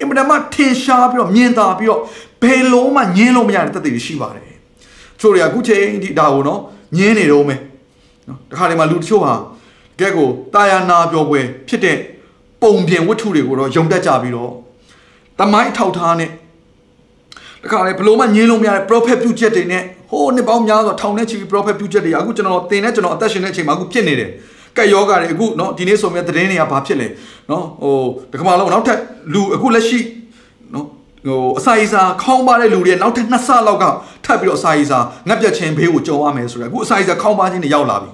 [0.00, 2.00] အင်မတန်မှထင်ရှားပြီးတော့မြင်သာပြီးတော့
[2.42, 4.46] ဘယ်လုံးမှညင်းလို့မရတဲ့တသက်တွေရှိပါတယ်
[5.20, 6.60] ချို့တွေကအခုချိန်ဒီဒါကိုနော်
[6.96, 7.60] ညင်းနေတော့မယ်
[8.28, 9.34] နော်တခါတည်းမှာလူတချို့ဟာ
[10.00, 11.98] ကဲကိုတာယာနာပြောပွဲဖြစ်တဲ့
[12.62, 14.52] ပုံပြင်ဝတ္ထုတွေကိုတော့ယုံတတ်ကြပြီးတော့
[15.38, 16.30] တမိုင်းထောက်ထားနဲ့
[17.62, 24.30] တတခါလေဘလို့မှညင်းလို့မရတဲ့ prophet ပြုချက်တွေနဲ့ဟိုးနှစ်ပေါင်းများစွာထောင်နဲ့ချီပြီး prophet ပြုချက်တွေအခုကျွန်တော်တင်နဲ့ကျွန်တော်အသက်ရှင်တဲ့အချိန်မှာအခုဖြစ်နေတယ်
[24.76, 27.08] ကက်ယောဂါတွေအခုနော်ဒီနေ့ဆိုမြဲသတင်းတွေကဘာဖြစ်လဲ
[27.50, 27.96] နော်ဟို
[28.30, 28.98] ဒီကမ္ဘာလုံးနောက်ထပ်
[29.32, 30.00] လူအခုလက်ရှိ
[30.74, 30.86] နော်
[31.26, 33.84] ဟိုအစာအိမ်စာခေါင်းပါတဲ့လူတွေနောက်ထပ်နှစ်ဆလောက်က
[34.24, 34.98] ထပ်ပြီးတော့အစာအိမ်စာ
[35.28, 38.10] ငတ်ပြတ်ခြင်းဘေးကိုကြုံရမယ်ဆိုတော့အခုအစာအိမ်စာခေါင်းပါခြင်းတွေရောက်လာပြီ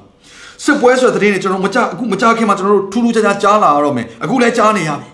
[0.65, 5.09] စစ်ပွဲဆိုတဲ့သတင်းတွေကျွန်တော်မကြအခုမကြခင်မှာကျွန်တော်တို့ထူးထူးခြားခြားကြားလာရတော့မယ်အခုလည်းကြားနေရပြီ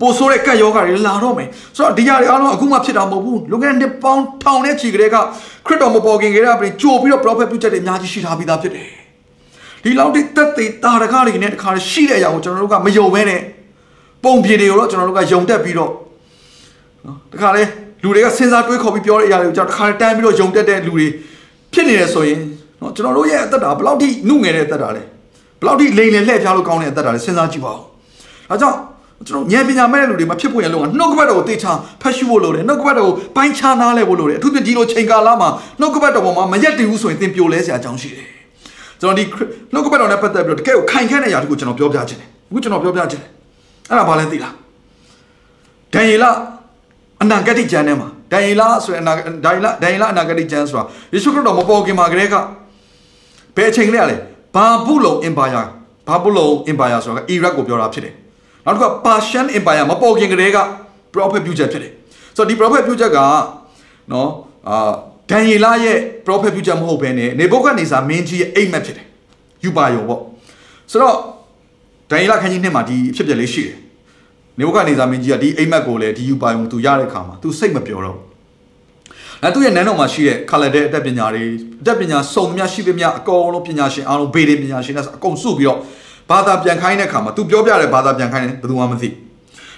[0.00, 5.16] ပိုဆိုးတဲ့ကက်ယောဂါတွေလာတော့မယ်ဆိုတော့ဒီရတွေအားလုံးအခုမှဖြစ်တာမဟုတ်ဘူးလူငယ်နှစ်ပေါင်းထောင်နဲ့ချီကလေးက
[5.66, 8.99] ခရစ်တော်မပေါ်ခင်ကလေးကပြင်ကြိုပြီးတော့ prophet ပြုချက်တွေအများကြီးရှိထားပြီးသားဖြစ်တယ်
[9.84, 13.40] ဒီလောက်တိတက်သေးတာရကားတွေနဲ့တခါရှိတဲ့အရာကိုကျွန်တော်တို့ကမယုံဘဲနဲ့
[14.24, 15.92] ပုံပြေတွေကိုတော့ကျွန်တော်တို့ကယုံတက်ပြီးတော့
[17.06, 17.62] နော်တခါလေ
[18.02, 21.06] လူတွေကစဉ်းစားတွေးခေါ်ပြီးပြောတဲ့အရာတွေကိုကျွန်တော်တခါတန်းပြီးတော့ယုံတက်တဲ့လူတွေ
[21.72, 22.40] ဖြစ်နေတယ်ဆိုရင်
[22.80, 25.02] နော်ကျွန်တော်တို့ရဲ့အသက်တာဘယ်လောက်ထိနှုငယ်တဲ့အသက်တာလဲ
[25.58, 27.80] ဘယ်လောက်ထိလိန်လည်လှည့်ဖျားလို့ကောင်းတဲ့အသက်တာလဲစဉ်းစားကြည့်ပါဦး
[28.50, 28.78] ဒါကြောင့်
[29.26, 31.72] ကျွန်တော်ဉာဏ်ပညာမဲ့တဲ့လူတွေမဖြစ်ဖို့ရလုံးကနှုတ်ကပတ်တော်ကိုတေချာ
[32.02, 35.48] ဖတ်ရှုဖို့လိုတယ်နှုတ်ကပတ်တော်ကိုပိုင်းခြားနားလဲဖို့လိုတယ်အထူးသဖြင့်ဒီလိုချိန်ကာလမှာ
[35.80, 38.39] နှုတ်ကပတ်တော်ပေါ်မှာမရက်တည်ဘူးဆိုရင်သင်ပြိုလဲစရာအကြောင်းရှိတယ်
[39.00, 39.24] ကျွန်တော်ဒီ
[39.72, 43.30] နှုတ်ကပတ်တော်နဲ့ပတ်သက်ပြီးတော့တကယ်ကိုခိုင်ခန့်တဲ့အရာတခုကျွန်တော်ပြောပြချင်တယ်အခုကျွန်တော်ပြောပြချင်တယ်
[43.88, 44.54] အဲ့ဒါဘာလဲသိလား
[45.94, 46.24] ဒံယေလ
[47.22, 49.12] အနာဂတိကျမ်းထဲမှာဒံယေလဆိုရင်အနာ
[49.44, 52.36] ဒံယေလဒံယေလအနာဂတိကျမ်းဆိုတာယေရှုခရစ်တော်မပေါ်ခင်မှာကတည်းက
[53.56, 54.16] ဘယ်အချိန်ကလေးရလဲ
[54.54, 55.62] ဘာဘူးလုံအင်ပါယာ
[56.08, 58.14] ဘာဘူးလုံအင်ပါယာဆိုတာကအီရတ်ကိုပြောတာဖြစ်တယ်
[58.64, 60.58] နောက်တစ်ခါ Persian Empire မပေါ်ခင်ကတည်းက
[61.14, 61.92] prophet ပြုချက်ဖြစ်တယ်
[62.36, 63.18] ဆိုတော့ဒီ prophet ပြုချက်က
[64.12, 64.28] နော်
[64.68, 64.92] အာ
[65.30, 69.06] ဒံယေလရဲ့ prophet ပြုချက်မဟုတ်ဘဲနဲ့နေဘုခတ်နေစာမင်းကြီးရဲ့အိမ်မက်ဖြစ်တယ်
[69.64, 70.20] ယူပါယုံပေါ့
[70.90, 71.16] ဆိုတော့
[72.10, 73.76] ဒံယေလခန်းကြီးနှစ်မှာဒီအဖြစ်ပြက်လေးရှိတယ်
[74.58, 78.18] နေဘုခတ်နေစာမင်းကြီးကဒီအိမ်မက်ကိုလည်းဒီယူပါယုံသူရတဲ့ခါမှာသူစိတ်မပြောတော့
[79.42, 81.42] အဲသူရဲ့နန်းတော်မှာရှိတဲ့ခလာတဲ့အတတ်ပညာတွေ
[81.80, 85.78] အတတ်ပညာစုံသမျှရှိသမျှအကုန်လုံးပညာရှင်အားလုံးဗေဒပညာရှင်တွေအကုန်စုပြီးတော့
[86.30, 89.08] ဘာသာပြန်ခိုင်းတဲ့ခါမှာ तू ပြောပြတယ်ဘာသာပြန်ခိုင်းတယ်ဘယ်သူမှမသိ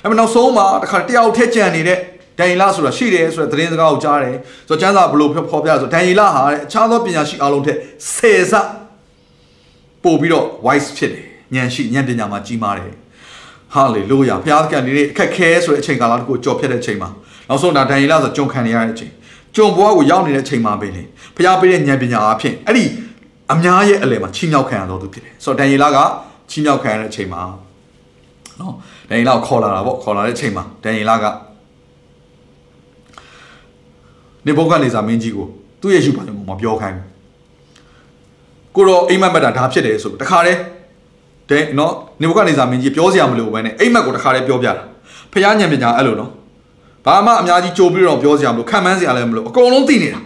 [0.03, 1.99] အဲ့မနောက်ဆုံးမှာတခါတယောက်ထက်ကြံနေတဲ့
[2.43, 4.37] ဒန်ယေလဆိုတာရှိတယ်ဆိုတဲ့သတင်းစကားကိုကြားတယ်
[4.69, 7.79] ဆိုတော့ကျမ်းစာဘလို့ဖော်ပြဆိုဒန်ယေလဟာတဲ့အခြားသောပညာရှိအလုံးထက်
[8.15, 8.53] ဆယ်ဆ
[10.03, 11.25] ပို့ပြီးတော့ wise ဖြစ်တယ်
[11.55, 12.93] ဉာဏ်ရှိဉာဏ်ပညာမှာကြီးမားတယ်
[13.75, 17.09] ဟာလေလုယာဘုရားသခင်ဒီနေ့အခက်ခဲဆိုတဲ့အချိန်ကာလတခုကြော်ဖြတ်တဲ့အချိန်မှာ
[17.49, 19.13] နောက်ဆုံးဒါဒန်ယေလဆိုကြုံခံနေရတဲ့အချိန်
[19.57, 21.03] ကြုံဘွားကိုရောက်နေတဲ့အချိန်မှာပဲလေ
[21.37, 22.85] ဘုရားပေးတဲ့ဉာဏ်ပညာအဖြစ်အဲ့ဒီ
[23.53, 25.99] အများရဲ့အလယ်မှာချီးမြှောက်ခံရတော်သူဖြစ်တယ်ဆိုတော့ဒန်ယေလက
[26.51, 27.43] ချီးမြှောက်ခံရတဲ့အချိန်မှာ
[28.61, 28.75] နော်
[29.09, 31.25] ဒန်ယေလကိုခေါ်လာတာပေါ့ခေါ်လာတဲ့အချိန်မှာဒန်ယေလက
[34.47, 35.47] နေဘုတ်ကနေစာမင်းကြီးကို
[35.81, 37.07] သူ့ရဲ့ယူပါလို့မပြောခိုင်းဘူး
[38.77, 40.59] ကိုတော့အိမ်မက်မက်တာဒါဖြစ်တယ်ဆိုတခါတည်း
[41.51, 44.85] တဲ့နော်နေဘုတ်ကနေစာမင်းကြီးပြောစရာမလိုဘဲနဲ့အိမ်မက်ကိုတခါတည်းပြောပြတာ
[45.33, 46.31] ဖះညံပညာအဲ့လိုနော်
[47.07, 50.21] ဘာမှအများကြီးကြိုပြီးတော့ပြောစရာမလိုခံမှန်းစရာလည်းမလိုအကုန်လုံးသိနေတာ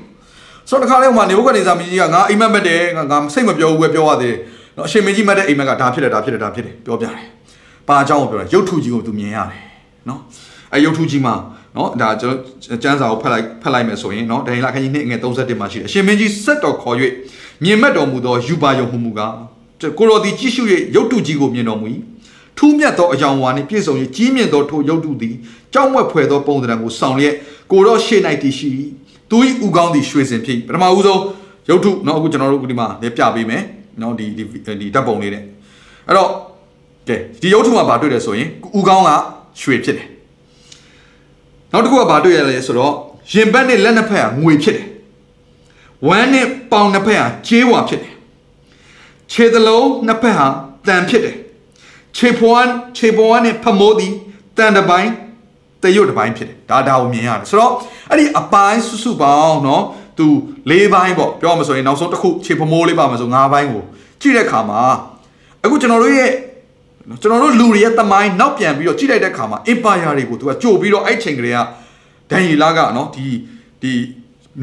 [0.69, 4.39] ဆိုတော့တခါလေဟိုမှာနေဘုတ်ကနေစာမင်းကြီးကငါအိမ်မက်မက်တယ်ငါငါစိတ်မပြောဘူးပဲပြောရသေးတယ်
[4.77, 7.27] နော်အရှင်မင်းကြီးမတ်တဲ့အိမ်မက်ကဒါဖြစ်တယ်ဒါဖြစ်တယ်ဒါဖြစ်တယ်ပြောပြတယ်။
[7.89, 9.63] ဘာအကြောင်းကိုပြောတယ်ရုပ်ထုကြီးကိုသူမြင်ရတယ်
[10.09, 10.21] နော်။
[10.75, 11.35] အဲရုပ်ထုကြီးမှာ
[11.76, 12.36] နော်ဒါကျွန်
[12.70, 16.98] တော်ကျမ်းစာကိုဖတ်လိုက်ဖတ်လိုက်မယ်ဆိုရင်နော်ဒိုင်လာခန်းကြီးနှစ်ငယ်31မှာရှိတယ်။အရှင်မင်းကြီးဆက်တော်ခေါ်၍
[17.64, 19.34] မြင်မဲ့တော်မူသောယူပါယုံမှုမူကား
[19.98, 20.64] ကိုရော်ဒီကြည့်ရှု၍
[20.96, 21.86] ရုပ်ထုကြီးကိုမြင်တော်မူ၏။
[22.58, 25.36] ထူးမြတ်သောအယောင်ဝါနှင့်ပြည့်စုံ၍ကြီးမြင့်သောထိုရုပ်ထုသည်
[25.74, 27.36] ကြောက်မွက်ဖွယ်သောပုံသဏ္ဍာန်ကိုဆောင်လျက်
[27.72, 28.70] ကိုရောရှေ့၌တည်ရှိ၏။
[29.30, 31.22] သူ၏ဥကောင်းသည်ရွှေစင်ဖြစ်ပထမဦးဆုံး
[31.70, 33.64] ရုပ်ထုเนาะအခုကျွန်တော်တို့ဒီမှာလည်းပြပေးမယ်။
[34.02, 34.44] နော်ဒီဒီ
[34.82, 35.44] ဒီဓာတ်ပုံလေးနဲ့
[36.08, 36.30] အဲ့တော့
[37.08, 38.48] ကဲဒီရုပ်ထုမှာဗာတွေ့တယ်ဆိုရင်
[38.78, 39.10] ဥကောင်းက
[39.62, 40.08] ရွှေဖြစ်တယ်
[41.76, 42.94] နောက်တစ်ခုကဗာတွေ့ရလဲဆိုတော့
[43.34, 44.88] ရင်ဘတ်နဲ့လက်နှစ်ဖက်ကငွေဖြစ်တယ်
[46.08, 48.14] ဝမ်းနဲ့ပေါင်နှစ်ဖက်ကကြေးဝါဖြစ်တယ်
[49.32, 50.48] ခြေသလုံးနှစ်ဖက်ဟာ
[50.88, 51.36] တန်ဖြစ်တယ်
[52.18, 52.66] ခြေဖွား
[52.98, 54.14] ခြေပွားနဲ့ဖမိုးသည်
[54.58, 55.12] တန်တစ်ပိုင်း
[55.84, 57.74] တရွတ်တစ်ပိုင်းဖြစ်တယ်ဒါဒါကိုမြင်ရတယ်ဆိုတော့
[58.10, 59.82] အဲ့ဒီအပိုင်းစုစုပေါင်းเนาะ
[60.18, 60.28] သူ
[60.70, 63.84] ၄ဘိုင်းပေါ့ပြောမှဆိုရင်နောက်ဆုံးတစ်ခုခြေဖမိုးလေးပါမှဆို၅ဘိုင်းကို
[64.22, 64.82] ကြည့်တဲ့အခါမှာ
[65.64, 66.32] အခုကျွန်တော်တို့ရဲ့
[67.23, 71.59] ကျွန်တော်တို့လူတွေရဲ့တမိုင်းနောက်ပြန်ပြီးတော့ကြည့်လိုက်တဲ့အခါမှာ empire တွေကိုသူကကြိုပြီးတော့အဲ့ချိန်ကလေးက
[72.31, 73.27] ဒန်ရီလာကနော်ဒီ
[73.83, 73.93] ဒီ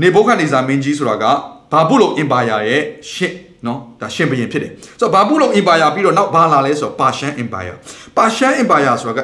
[0.02, 1.26] နေဘုခတ်နေစာမင်းကြီးဆိုတာက
[1.72, 2.82] ဘာဘူးလို့ empire ရဲ့
[3.12, 3.34] ရှစ်
[3.66, 7.76] နော်ဒါရှင်ဘုရင်ဖြစ်တယ်ဆိုတော့ဘာဘူးလို့ empire ပြီးတော့နောက်ဘာလာလဲဆိုတော့ Persian empire
[8.18, 9.20] Persian empire ဆိုတာက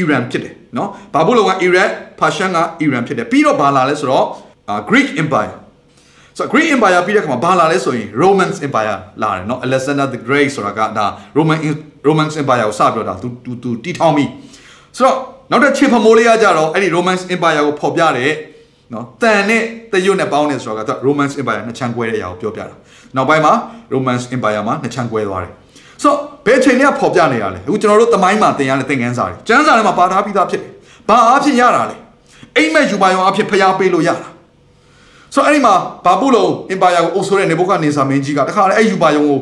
[0.00, 1.90] Iran ဖြစ်တယ်နော်ဘာဘူးလို့က Iraq
[2.20, 4.26] Persian က Iran ဖြစ်တယ်ပြီးတော့ဘာလာလဲဆိုတော့
[4.88, 5.54] Greek empire
[6.37, 11.05] ဆိုတော့ Greek empire ပြီးတဲ့အခါမှာဘာလာလဲဆိုရင် Roman empire လာတယ်เนาะ Alexander the Great ဆိုတာကဒါ
[11.37, 11.59] Roman
[12.07, 14.29] Roman empire ကိုစပြောတာသူသူသူတီထောင်ပြီး
[14.97, 15.15] ဆိုတော့
[15.51, 18.31] နောက်တစ်ချစ်ဖမိုးလေးကကြတော့အဲ့ဒီ Roman empire ကိုဖော်ပြတဲ့
[18.91, 22.75] เนาะတန်နဲ့တရွတ်နဲ့ပေါင်းနေဆိုတာကသူ Roman empire နှစ်ချမ်းကွဲတဲ့အရာကိုပြောပြတာ
[23.15, 23.53] နောက်ပိုင်းမှာ
[23.93, 25.51] Roman empire မှာနှစ်ချမ်းကွဲသွားတယ်
[26.03, 30.71] ဆိုတော့ဘယ်ချိန်နဲ့ဖော်ပြနေရလဲအခုကျွန်တော်တို့တမိုင်းမှာသင်ရတဲ့သင်ခန်းစာတွေကျမ်းစာထဲမှာပါထားပြီးသားဖြစ်တယ်
[31.09, 31.95] ဘာအားဖြင့်ရတာလဲ
[32.57, 34.27] အိမ်မက်ယူပါယောအားဖြင့်ဖျားပေးလို့ရတာ
[35.36, 35.74] ဆိုတော့အဲ့ဒီမှာ
[36.06, 39.36] ဘာပုလုံအင်ပါယာကိုအုပ်ဆိုးတဲ့နေဘုခနေစာမင်းကြီးကတခါလေအဲ့ယူပါယုံကို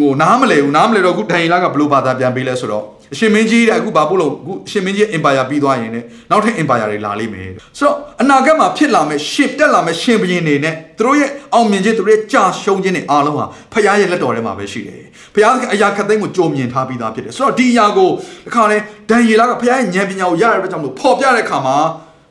[0.00, 15.02] ဟိုနားမလဲဘူးနားမလဲတော့အခုဒန်ရီလာကဘလို့ဘာသာပြန်ပေးလဲဆိုတော့အရှင်မင်းကြီးတဲ့အခုဘာပို့လို့အခုအရှင်မင်းကြီး empire ပြီးသွားရင်လည်းနောက်ထပ် empire တွေလာလိမ့်မယ်ဆိုတော့အနာဂတ်မှာဖြစ်လာမယ့်ရှစ်တက်လာမယ့်ရှင်ဘုရင်တွေနဲ့သူတို့ရဲ့အောင်မြင်ခြင်းသူတို့ရဲ့ကြာရှုံးခြင်းတွေအားလုံးဟာဖခင်ရဲ့လက်တော်ထဲမှာပဲရှိတယ်
[15.34, 18.08] ဖခင်ကအရာခတ်သိမ်းကိုကြုံမြင်ထားပြီးသားဖြစ်တယ်ဆိုတော့ဒီအရာကို
[18.44, 18.78] ဒီခါလဲ
[19.10, 21.76] ဒန်ယေလကဖခင်ရဲ့ဉာဏ်ပညာကိုရရတဲ့ကြောင့်လို့ပေါ်ပြတဲ့အခါမှာ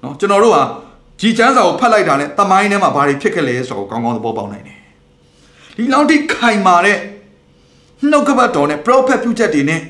[0.03, 0.63] နော်ကျွန်တော်တို့ဟာ
[1.23, 4.79] ကြည်ချမ်းစာကိုဖတ်လိုက်တာနဲ့တမိုင်းထဲမှာဘာတွေဖြစ်ခဲ့လဲဆိုတော့ကောင်းကောင်းသဘောပေါက်နိုင်တယ်
[5.77, 6.97] ဒီလောက်ထိခိုင်မာတဲ့
[8.11, 9.81] နှုတ်ကပတ်တော်နဲ့ prophet ပြုချက်တွေနဲ့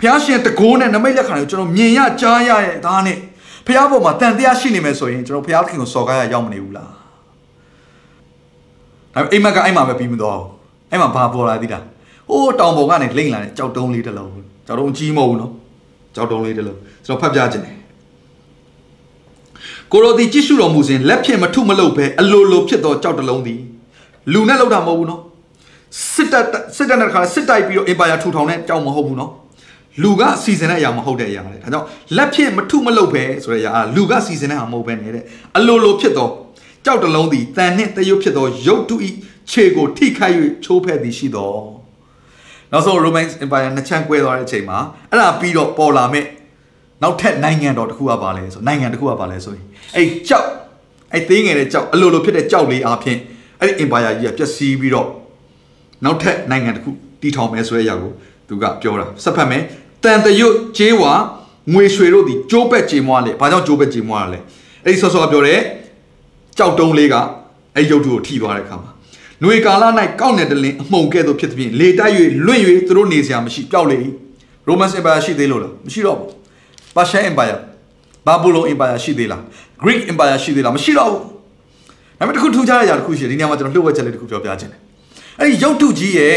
[0.00, 3.18] ဖျားရှင်တကိုးနဲ့နမိတ်လက်ခံတွေကိုကျွန်တော်မြင်ရကြားရတဲ့ဒါနဲ့
[3.66, 6.90] ဖျားပေါ်မှာတန်တရားရှိနေမယ်ဆိုရင်ကျွန်တော်ဖျားခင်ကိုစော်ကားရရောက်မနေဘူးလား
[9.14, 10.50] ဒါပေမဲ့အိမ်မက်ကအိမ်မှာပဲပြီးမသွားဘူး
[10.90, 11.84] အဲ့မှာဘာပေါ်လာသေးလား
[12.28, 14.32] ဟိုးတောင်ပေါ်ကနေလိမ့်လာတဲ့ကြောက်တုံးလေးတစ်လုံး
[14.66, 15.52] ကြောက်တုံးကြီးမဟုတ်ဘူးနော်
[16.14, 17.77] ကြောက်တုံးလေးတစ်လုံးကျွန်တော်ဖတ်ပြခြင်းတယ်
[19.92, 23.60] ကိုရိုဒီကြည့်ရှုတော်မူစဉ်လက်ဖြင့်မထုမလုပ်ပဲအလိုလိုဖြစ်သောကြောက်တလုံးသည်
[24.32, 25.22] လူနဲ့လောက်တာမဟုတ်ဘူးနော်
[26.12, 26.44] စစ်တပ်
[26.76, 29.32] စစ်တပ်နဲ့ခါစစ်တိုက်ပြီးတော့အင်ပါယာထူထောင်တဲ့ကြောက်မဟုတ်ဘူးနော်
[30.02, 31.86] လူကစီစဉ်တဲ့အရာမဟုတ်တဲ့အရာလေဒါကြောင့်
[32.16, 35.24] လက်ဖြင့်မထုမလုပ်ပဲဆိုတဲ့အရာလူကစီစဉ်တဲ့အရာမဟုတ်ပဲနေတဲ့
[35.56, 36.28] အလိုလိုဖြစ်သော
[36.84, 39.08] ကြောက်တလုံးသည်တန်နှင့်တရွတ်ဖြစ်သောရုပ်တုဤ
[39.50, 40.34] ခြေကိုထိခိုက်၍
[40.64, 41.52] ချိုးဖဲ့သည်ရှိသော
[42.72, 44.78] နောက်ဆုံး Roman Empire နှစ်ချမ်းကွဲသွားတဲ့အချိန်မှာ
[45.10, 46.24] အဲ့ဒါပြီးတော့ပေါ်လာမဲ့
[47.02, 49.64] နောက်ထပ်နိုင်ငံတော်တစ်ခုကပါလဲဆိုနိုင်ငံတစ်ခုကပါလဲဆိုရင်
[49.96, 50.48] အဲ့ကြောက်
[51.12, 53.18] အဲ့သေးငယ်တဲ့ကြောက်အလိုလိုဖြစ်တဲ့ကြောက်လေးအားဖြင့်
[53.60, 55.08] အဲ့ဒီ empire ကြီးကပျက်စီးပြီးတော့
[56.04, 56.90] နောက်ထပ်နိုင်ငံတစ်ခု
[57.22, 58.12] တည်ထောင်မယ်ဆိုတဲ့အရာကို
[58.48, 59.62] သူကပြောတာဆက်ဖတ်မယ်
[60.04, 61.12] တန်တရွတ်ဂျေးဝါ
[61.72, 64.38] ငွေရွှေတို့ဒီကျိုးပက်ကြေမွားလေဘာကြောင့်ကျိုးပက်ကြေမွားလဲ
[64.84, 65.60] အဲ့ဒီဆော့ဆော့ပြောတဲ့
[66.58, 67.14] ကြောက်တုံးလေးက
[67.76, 68.90] အဲ့ရုပ်ထုကိုထိသွားတဲ့ခါမှာ
[69.40, 69.84] ຫນွေကာလ၌
[70.20, 72.14] ကောက်နယ်တလင်းအမှုန်ကဲ့သို့ဖြစ်သည်ဖြင့်လေတိုက်၍
[72.46, 73.98] လွင့်၍သူတို့နေစရာမရှိပျောက်လေ
[74.68, 76.37] Roman Empire ရှိသေးလို့လားမရှိတော့ဘူး
[76.96, 77.58] Persian Empire
[78.26, 79.42] Babylon Empire ရှိသေးလား
[79.82, 81.22] Greek Empire ရှိသေးလားမရှိတော့ဘူး
[82.18, 84.80] ဒါပေမဲ့တစ်ခုထူးခြားတဲ့အရာတစ်ခုရှိတယ်ဒီနေရာမှာကျွန်တော်လှုပ်ဝက်ချက်လေးတစ်ခုပြောပြခြင်းတယ်
[85.38, 86.36] အဲ့ဒီရုပ်ထုကြီးရဲ့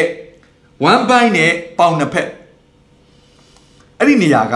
[0.92, 2.28] one by နဲ့ပေါင်နှစ်ဖက်
[4.00, 4.56] အဲ့ဒီနေရာက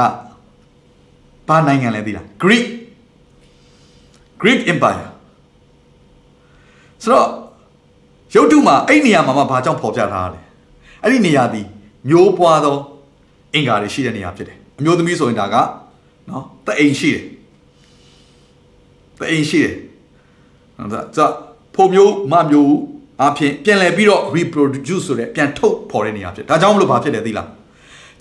[1.48, 2.66] ဘာနိုင်ငံလဲသိလား Greek
[4.42, 5.08] Greek Empire
[7.04, 7.28] ဆိုတော့
[8.36, 10.42] ရုပ်ထုမှာအဲ့ဒီနေရာမှာမှဘာကြောင့်ဖော်ပြထားတာလဲ
[11.04, 11.62] အဲ့ဒီနေရာဒီ
[12.10, 12.78] မျိုးပွားသော
[13.54, 15.56] အင်္ဂါတွေရှိတဲ့နေရာဖြစ်တယ်အမျိုးသမီးဆိုရင်ဒါက
[16.30, 17.24] နော်တအိမ်ရှိတယ်
[19.20, 19.76] တအိမ်ရှိတယ်
[20.78, 21.20] နော်ဒါဇ
[21.76, 22.74] ဖို့မျိုးမမျိုး
[23.24, 27.48] အဖြစ်ပြန်လဲပြီးတော့ reproduce ဆိုတဲ့ပြန်ထုတ်ဖော်တဲ့နေရာဖြစ်ဒါကြောင့်မလို့ဘာဖြစ်လဲသိလား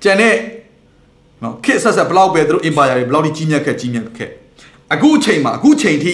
[0.02, 0.34] ကျန်တဲ့
[1.42, 4.30] နော်ခစ်ဆက်ဆက်ဘလောက်ပဲသူတို့ empire တွေဘလောက်ကြီးမြတ်ခဲ့ကြီးမြတ်ခဲ့
[4.92, 6.12] အခုအချိန်မှာအခုအချိန်ထိ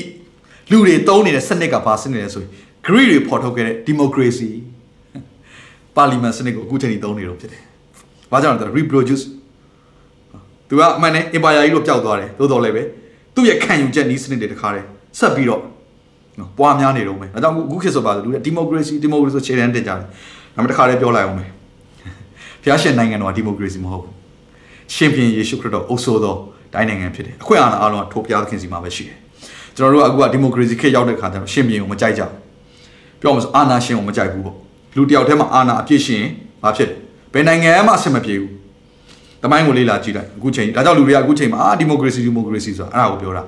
[0.70, 2.50] လူတွေတုံးနေတဲ့စနစ်ကဘာစနစ်လဲဆိုရင်
[2.86, 4.50] Greek တွေဖော်ထုတ်ခဲ့တဲ့ democracy
[5.96, 7.62] ပါလီမန်စနစ်ကိုအခုချိန်ထိသုံးနေတော့ဖြစ်တယ်။
[8.32, 9.24] ဘာကြောင့်လဲ reproduce
[10.70, 12.82] သူကအမှန်နဲ့ empire ကြီးလို့ပျောက်သွားတယ်သို့တော်လည်းပဲ
[13.34, 14.86] သူ့ရဲ့ခံယူချက်နီးစနစ်တွေတခါတည်း
[15.18, 15.62] ဆက်ပြီးတော့
[16.38, 20.06] နော်ပွားများနေတော့မယ်ဒါကြောင့်အခုခေတ်ဆိုပါဆိုလူတွေ democracy democracy ဆိုခြေတန်းတင်ကြတယ်ဒါ
[20.54, 21.50] ပေမဲ့တခါတည်းပြောလိုက်အောင်မယ်
[22.62, 24.14] ဖျားရှင်နိုင်ငံတော်က democracy မဟုတ်ဘူး
[24.94, 26.36] ရှင်ပြန်ယေရှုခရစ်တော်အုပ်ဆိုးသော
[26.74, 29.16] တိုင်းနိုင်ငံဖြစ်တယ်အခွင့်အာဏာအားလုံးကထိုဖျားသခင်စီမှာပဲရှိတယ်
[29.76, 32.32] ကျွန်တော်တို့ကအခုက democracy ခေတ်ရောက်တဲ့ခါကျတော့ရှင်ပြန်ကိုမကြိုက်ကြဘူး
[33.20, 34.56] ပြောမှဆိုအာဏာရှင်ကိုမကြိုက်ဘူးပေါ့
[34.96, 36.22] လူတယောက်တည်းမှာအာဏာအပြည့်ရှင်
[36.62, 36.90] ဘာဖြစ်
[37.32, 38.59] ဘယ်နိုင်ငံမှအဆင်မပြေဘူး
[39.42, 43.42] တမိုင်းကိုလေ့လာကြည့်လိုက်အခုချိန်ဒါကြောင့်လူတွေကအခုချိန်မှာအာဒီမိုကရေစီဒီမိုကရေစီဆိုတာအဲ့ဒါကိုပြောတာ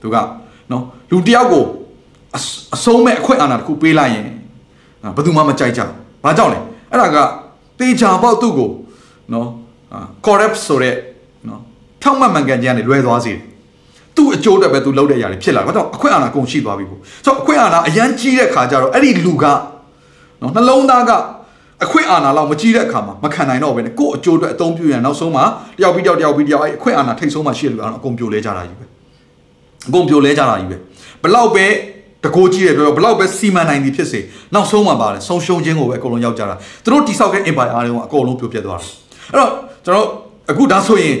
[0.00, 0.16] သူက
[0.70, 1.64] နော်လူတယောက်ကို
[2.74, 4.24] အဆုံးမဲ့အခွင့်အာဏာတစ်ခုပေးလိုက်ရင်
[5.16, 5.92] ဘယ်သူမှမကြိုက်ကြဘူး
[6.24, 6.58] ဘာကြောင့်လဲ
[6.90, 7.16] အဲ့ဒါက
[7.78, 8.70] တေချာပေါက်သူ့ကို
[9.32, 9.48] နော်
[10.26, 10.94] corrupt ဆိုတဲ့
[11.48, 11.60] နော်
[12.02, 13.40] ဖြောင့်မတ်မှန်ကန်ခြင်းကနေလွဲသွားစေတယ်
[14.16, 19.44] သူ့အကျိုးတက်ပဲသူလုပ်တဲ့အရာတွေဖြစ်လာတယ်။ဘာကြောင့်အခွင့်အာဏာကုန်ရှိသွားပြီပေါ့။ဆိုတော့အခွင့်အာဏာအရန်ကြီးတဲ့ခါကျတော့အဲ့ဒီလူက
[20.40, 21.10] နော်နှလုံးသားက
[21.84, 25.44] အခွင့်အာဏာလောက်မကြီးတဲ့အခါမှာမခံနိုင်တော့ဘဲနဲ့ကိုယ့်အကျိုးအတွက်အသုံးပြုရန်နောက်ဆုံးမှာ
[25.78, 28.84] တယောက်ပြီးတယောက်တယောက်ပြီးတယောက်အဲ့အခွင့်အာဏာထိတ်ဆုံးမှာရှိရလူအောင်အကုန်ပြိုလဲကြတာကြီးပဲ။
[29.88, 30.76] အကုန်ပြိုလဲကြတာကြီးပဲ။
[31.22, 31.66] ဘလောက်ပဲ
[32.24, 34.20] တကိုးကြီးတယ်ပြောဘလောက်ပဲစီမံနိုင်သည်ဖြစ်စေ
[34.54, 36.54] နောက်ဆုံးမှာပါတယ်ဆုံးရှုံးခြင်းကိုပဲအကုန်လုံးရောက်ကြတာ။
[36.84, 38.86] သူတို့တိဆောက်တဲ့ empire အားလုံးကအကုန်လုံးပြိုပြက်သွားတာ။
[39.32, 39.50] အဲ့တော့
[39.84, 40.06] ကျွန်တော်
[40.50, 41.14] အခုဒါဆိုရင်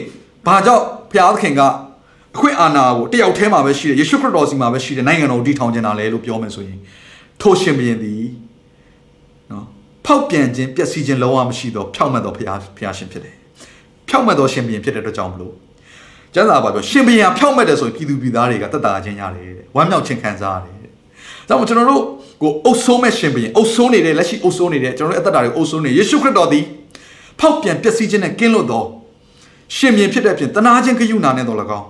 [0.46, 1.60] ဘာကြောင့်ဘုရားသခင်က
[2.36, 6.78] အခွင့်အာဏာကိုတယောက်တည်းမှာပဲရှိတယ်ယေရှုခရစ်တော်စီမှာပဲရှိတယ်နိုင်ငံတော်ကိုတည်ထောင်ခြင်းတာလေလို့ပြောမယ်ဆိုရင်
[7.40, 8.45] ထိုရှင်ဘုရင်သည်နော်
[10.06, 13.34] ဖောက်ပြန်ခြင်းပျက်စီးခြင်းလုံးဝမရှိတော့ဖြောက်မှတ်တော်ဘုရားဘုရားရှင်ဖြစ်တယ်
[14.08, 15.54] ဖြောက်မှတ်တော်ရှင်ဘုရင်ဖြစ်တဲ့အတွက်ကြောင့်မလို့
[16.34, 20.90] ကျမ်းစာပါပြောရှင်ဘုရင်ဖြောက်မှတ်တယ်ဆိုရင်ပြည်သူပြည်သားတွေကတက်တာခြင်းရတယ်တဲ့ဝမ်းမြောက်ခြင်းခံစားရတယ်တဲ့
[21.48, 22.02] ဒါမှကျွန်တော်တို့
[22.42, 26.64] ကိုအုပ်ဆိုးမဲ့ရှင်ဘုရင်အုပ်ဆိုးနေတဲ့လက်ရှိအုပ်ဆိုးနေတဲ့ကျွန်တော်တို့အသက်တာတွေအုပ်ဆိုးနေယေရှုခရစ်တော်သည်
[27.40, 28.86] ဖောက်ပြန်ပျက်စီးခြင်းနဲ့ကင်းလွတ်တော်
[29.76, 31.86] ရှင်ဘုရင်ဖြစ်တဲ့အပြင်တနာခြင်းကရုဏာနဲ့တော်၎င်း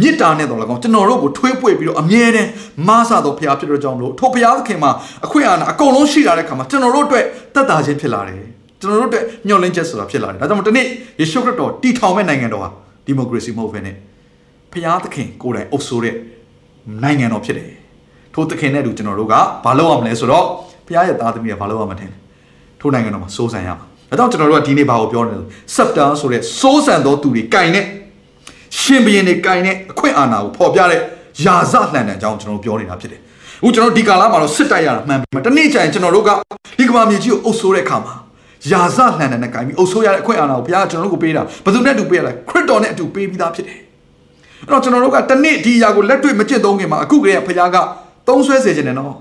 [0.00, 2.50] မေတ္တာနဲ့တော်၎င်းကျွန်တော်တို့ကိုထွေးပွေပြီးတော့အမြဲတမ်း
[2.88, 4.90] မဆတော့ဖရားဖြစ်တဲ့ကြောင့်မလို့ထိုဖရားသခင်မှာ
[5.24, 7.24] အခွင့်အာဏာအကုန်လုံးရှိလာတဲ့ခါမှာကျွန်တော်တို့အတွက်
[7.54, 8.42] တက်တာခြင်းဖြစ်လာတယ်
[8.80, 10.86] ကျွန်တော်တို့အတွက်ညှော်လင်းချက်ဆိုတာဖြစ်လာတယ်ဒါကြောင့်မို့ဒီနေ့
[11.20, 12.68] ယေရှုခရစ်တော်တည်ထောင်မဲ့နိုင်ငံတော်ဟာ
[13.06, 13.96] ဒီမိုကရေစီမဟုတ်ဘဲနဲ့
[14.72, 16.14] ဖရားသခင်ကိုယ်တိုင်အုပ်ဆိုးတဲ့
[17.02, 17.70] နိုင်ငံတော်ဖြစ်တယ်
[18.34, 19.34] ထိုသခင်နဲ့တူကျွန်တော်တို့က
[19.64, 20.46] ဘာလုပ်ရမလဲဆိုတော့
[20.86, 22.06] ဖရားရဲ့သားသမီးကဘာလုပ်ရမလဲ
[22.80, 27.84] ထိုနိုင်ငံတော်မှာစိုးစံရမှာဒါဒါကြောင့်ကျွန်တော်တို့ကဒီနေ့ဘာကိုပြောနေလဲစက်တာဆိုတဲ့စိုးစံသောသူတွေကင်တဲ့
[28.80, 31.00] ရှင်ဘရင်တွေကင်တဲ့အခွင့်အာဏာကိုဖော်ပြတဲ့
[31.44, 33.20] ယာဇလှန်တဲ့အကြောင်းကျွန်တော်တို့ပြောနေတာဖြစ်တယ်
[33.60, 36.30] အခုကျွန်တော်ဒီကာလမှာတော့စစ်တိုက်ရတာမှန်ပြီတနေ့ကျရင်ကျွန်တော်တို့က
[36.78, 38.14] ဒီကမ္ဘာမြေကြီးကိုအုပ်ဆိုးတဲ့အခါမှာ
[38.70, 43.78] ယာဇလှန်တဲ့နဲ့ကင်ပြီးအုပ်ဆိုးရတဲ့အခွင့်အာဏာကိုဘုရားကကျွန်တော်တို့ကိုပေးတာဘယ်သူနဲ့အတူပေးရလဲခရစ်တော်နဲ့အတူပေးပြီးသားဖြစ်တယ်
[44.68, 47.76] အဲ့တော့ကျွန်တော်တို့ကတနေ့ဒီအရာကိုလက်တွေ့မကျင့်သုံးခင်မှာအခုကလေးကဘုရားက
[48.28, 49.14] သုံးဆွဲစေခြင်းနဲ့နော်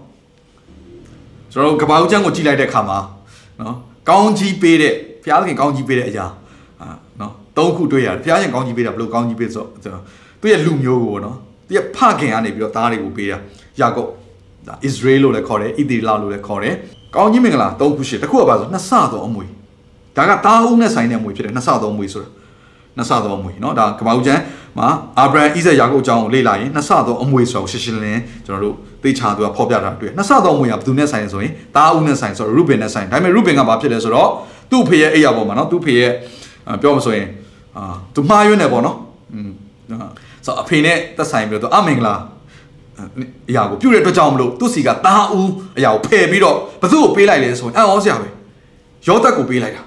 [1.52, 3.00] ကျွန်တော်တို့ကဘာဦးချမ်းကိုကြည့်လိုက်တဲ့အခါမှာ
[3.62, 3.76] နော်
[4.10, 4.94] ကောင်းကြီးပေးတဲ့
[5.24, 6.43] ဘုရားသခင်ကောင်းကြီးပေးတဲ့အရာအာနော်
[7.57, 10.03] သုံးခုတွေ့ရတယ်ဘုရားရှင်ကောင်းကြီးပေးတာဘယ်လိုကောင်းကြီးပေးဆိုတော့
[10.41, 11.37] သူ့ရဲ့လူမျိုးကိုနော်
[11.67, 13.37] သူရဲ့ဖခင်ကနေပြီးတော့သားတွေကိုပေးတာ
[13.81, 14.11] ယာကုပ်
[14.67, 16.75] ဒါဣသရေလလို့လည်းခေါ်တယ်ဣသီလလို့လည်းခေါ်တယ်
[17.15, 19.47] ကောင်းကြီးမင်္ဂလာသုံးခုရှိတစ်ခုကပါဆိုနှစ်ဆသောအမွေ
[20.17, 22.29] ဒါကတာအုပ်နဲ့ဆိုင်တဲ့အမွေဖြစ်တယ်နှစ်ဆသောအမွေဆိုတာ
[22.97, 24.43] နှစ်ဆသောအမွေเนาะဒါကမ္ဘာဦးကျမ်း
[24.79, 24.89] မှာ
[25.19, 34.31] အာဗြဟံဣဇက်ယာကုပ်အကြောင်းကိုလေ့လာရင်နှစ်ဆသောအမွေဆိုတော့ရှင်းရှင်းလင်းလင်းကျွန်တော်တို့သိချာသူကဖော်ပြတာတွေ့နှစ်ဆသောအမွေကဘယ်သူနဲ့ဆိုင်လဲဆိုရင်တာအုပ်နဲ့ဆိုင်ဆိုတော့ရုဘင်နဲ့ဆိုင်ဒါပေမဲ့ရုဘင်ကဘာဖြစ်လဲဆိုတော့
[34.71, 36.13] သူ့ဖေရဲ့အိယာပေါ်မှာเนาะသူ့ဖေရဲ့
[36.83, 37.27] ပြောမဆိုရင်
[37.78, 37.84] အာ
[38.16, 38.98] သူမှားရွံ့နေပေါ့နော်
[39.34, 39.52] อืม
[40.46, 42.16] ဆိုအဖေနဲ့သက်ဆိုင်ပြီးတော့အမင်္ဂလာ
[43.50, 48.28] အရာကိုပြုတ်တဲ့အတွက်ကြောင့်မလို့သူ့စီကတာဦးအရာကိုဖယ်ပြီးတော့ဘသူ့ကိုပေးလိုက်လဲဆိုရင်အံ့ဩစရာပဲ
[49.08, 49.84] ရောသက်ကိုပေးလိုက်တာ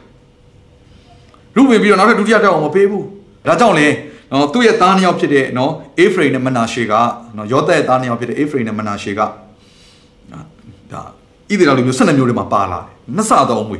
[1.56, 3.04] လူဝင်ပြီးတော့နောက်ထပ်ဒုတိယတက်အောင်မပေးဘူး
[3.46, 3.86] ဒါကြောင့်လဲ
[4.30, 6.92] နော်သူ့ရဲ့သားနှစ်ယောက်ဖြစ်တဲ့နော်အေဖရိမ်နဲ့မနာရှေက
[7.36, 9.30] နော်ယောသက်ရဲ့သားနှစ်ယောက်ဖြစ်တဲ့အေဖရိမ်နဲ့မနာရှေကဒါဣ
[11.48, 13.78] သရေလလူမျိုး12မျိုးတွေမှာပါလာတယ်နှစ်ဆတော့အမွေ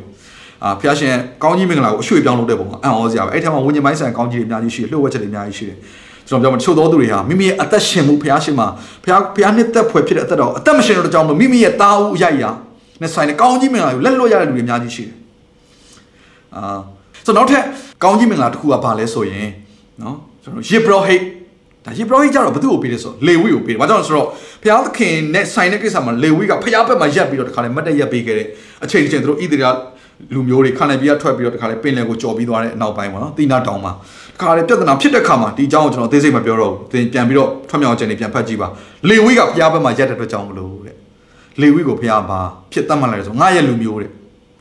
[0.65, 5.77] အာဖျားရှင်ကောင်းကြီးမင်္ဂလာကိုအရွှေ့ပြောင်းလုပ်တဲ့ပုံကအံ့ဩစရာပဲအဲ့ထက်မှာဝิญဉ်ပိုင်းဆိုင်ကောင်းကြီးတွေအများကြီးရှိတယ်လှုပ်ဝက်ချက်တွေအများကြီးရှိတယ်
[6.29, 8.67] ကျွန်တော်ပြောမှာတချို့သောသူတွေဟာမိမိရဲ့အသက်ရှင်မှုဖျားရှင်မှာ
[9.05, 12.51] ဖျားဖျားနှစ်သက်ဖွယ်ဖြစ်တဲ့အသက်တော်အသက်မရှင်တော့ကြောင်းလို့မိမိရဲ့တာဦးအရိုက်ရာ
[13.01, 15.15] နဲ့ဆိုင်တဲ့ကောင်းကြီးမင်္ဂလာကိုလက်လွတ်ရတဲ့လူတွေအများကြီးရှိတယ်
[16.57, 16.79] အာ
[17.27, 17.65] ဆိုတော့နောက်ထပ်
[18.05, 19.49] ကောင်းကြီးမင်္ဂလာတစ်ခုကဘာလဲဆိုရင်
[20.03, 21.23] နော်ကျွန်တော်ယေဘရဟိတ်
[21.87, 24.29] ဒါယေဘရဟိတ်ကြတော့ဘသူ့ကိုပေးလဲဆိုလေဝိကိုပေးတယ်။ဘာကြောင့်လဲဆိုတော့
[24.63, 28.47] ဘုရားသခင်နဲ့ဆိုင်တဲ့ကိစ္စမှာလေဝိကဘုရားဘက်မှာရက်ပြီးတော့တခါလေမတ်တက်ရက်ပေးခဲ့တဲ့
[28.85, 29.67] အချိန်ချင်းတို့ဣသရေလ
[30.35, 33.93] လူမျိုးတွေခန္ဓာပြားထွက်ပြီးတော့တခါလေပင်လယ်ကိုကြော်ပြီးသွားတဲ့အနောက်ပိုင်းပေါ့နော်။တိနာတောင်မှာ
[34.35, 38.69] တခါလေပြဿနာဖြစ်တဲ့ခါမှာဒီအကြောင်းကိုကျွန်တော်သိစိတ်မပြောတော့ဘူး။သင်ပြန်ပြီးတော့ထွတ်မြောက်ခြင်းတွေပြန်ဖတ်ကြည့်ပါ။
[39.09, 40.95] လေဝိကဘုရားဘက်မှာရက်တဲ့အတွက်ကြောင့်မလို့တဲ့။
[41.61, 42.41] လေဝိကိုဘုရားဘာ
[42.73, 44.11] ဖြစ်တတ်မှတ်လိုက်ဆိုငါရဲ့လူမျိုးတဲ့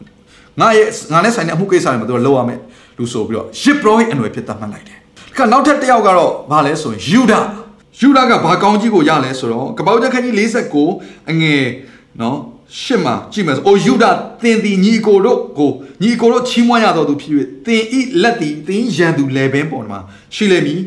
[0.61, 2.59] ။ငါရဲ့ငါနဲ့ဆိုင်တဲ့အမှုကိစ္စတွေမှာသူကလောက်ရမယ်
[2.97, 4.97] လူဆိုပြီးတော့ယေဘရဟိတ်အနွယ်ဖြစ်တတ်မှတ်လိုက်တယ်။
[5.37, 7.33] ခါနောက်ထပ်တစ်ယောက်ကတော့ဘာလဲဆိုရင်ယူဒ
[8.01, 10.33] ယူဒကဘာကောင်းကြီးကိုရလဲဆိုတော့ကပောက်ချက်ခန်းကြီး
[10.83, 11.63] 49အငယ်
[12.21, 12.37] နော်
[12.81, 14.05] ရှစ်မှာကြည့်မယ်ဆိုအိုယူဒ
[14.41, 17.33] သင်သည်ညီကိုတို့ကိုညီကိုတို့ချီးမွမ်းရတော်သူဖြစ်၍
[17.65, 19.99] သင်ဤလက်သည်သင်ရန်သူလေပင်ပေါ်မှာ
[20.35, 20.81] ရှိလိမ့်မည်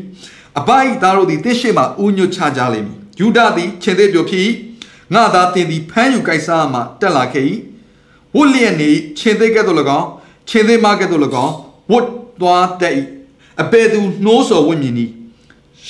[0.59, 4.49] အပိုက်သားတို့သည်တစ်ရှိမှဥညွတ်ချကြလိမ့်မည်ယူဒသည်ခြေသေးပြိုဖြစ်
[5.13, 7.45] ငါသာသင်သည်ဖမ်းယူကြိုက်စားမှတက်လာခဲ့၏
[8.35, 10.07] ဝတ်လျက်နေခြေသေးကဲ့သို့၎င်း
[10.49, 11.53] ခြေသေးမကဲ့သို့၎င်း
[11.91, 12.07] ဝတ်
[12.41, 12.93] သွားတတ်၏
[13.61, 14.95] အပေသူနှိုးဆော်ဝင့်မြင်၏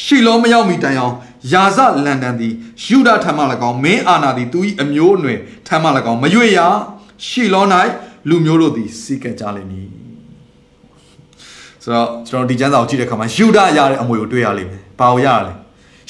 [0.02, 1.16] ရှီလောမရောက်မီတိုင်အောင်
[1.52, 2.54] ယာဇလန်ဒန်သည်
[2.86, 6.60] ယူဒထံမှ၎င်းမင်းအာနာသည်သူ၏အမျိုးအနွယ်ထံမှ၎င်းမရွေရ
[7.26, 7.66] ရှီလော၌
[8.30, 9.90] လူမျိုးတို့သည်စီကံကြလိမ့်မည်
[11.84, 15.54] ဆိုတော့ကျွန်တော်ဒီကျမ်းစာကိုကြည့်တဲ့အခါမှာယူဒရတဲ့အမွေကိုတွေ့ရလိမ့်မယ်ဘာကိုရရလဲ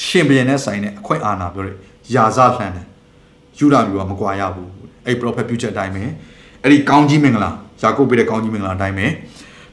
[0.04, 1.76] ရှင်ဘုရင်နဲ့ဆိုင်တဲ့အခွင့်အာဏာပြောတဲ့
[2.14, 2.86] ယာဇလန်ဒန်
[3.58, 4.68] ယူဒမျိုးကမကွာရဘူး
[5.06, 6.02] အဲ့ prophet ပြုချက်အတိုင်းပဲ
[6.62, 7.50] အဲ့ဒီကောင်းကြီးမင်္ဂလာ
[7.82, 9.06] ယာကုပ်ပေးတဲ့ကောင်းကြီးမင်္ဂလာအတိုင်းပဲ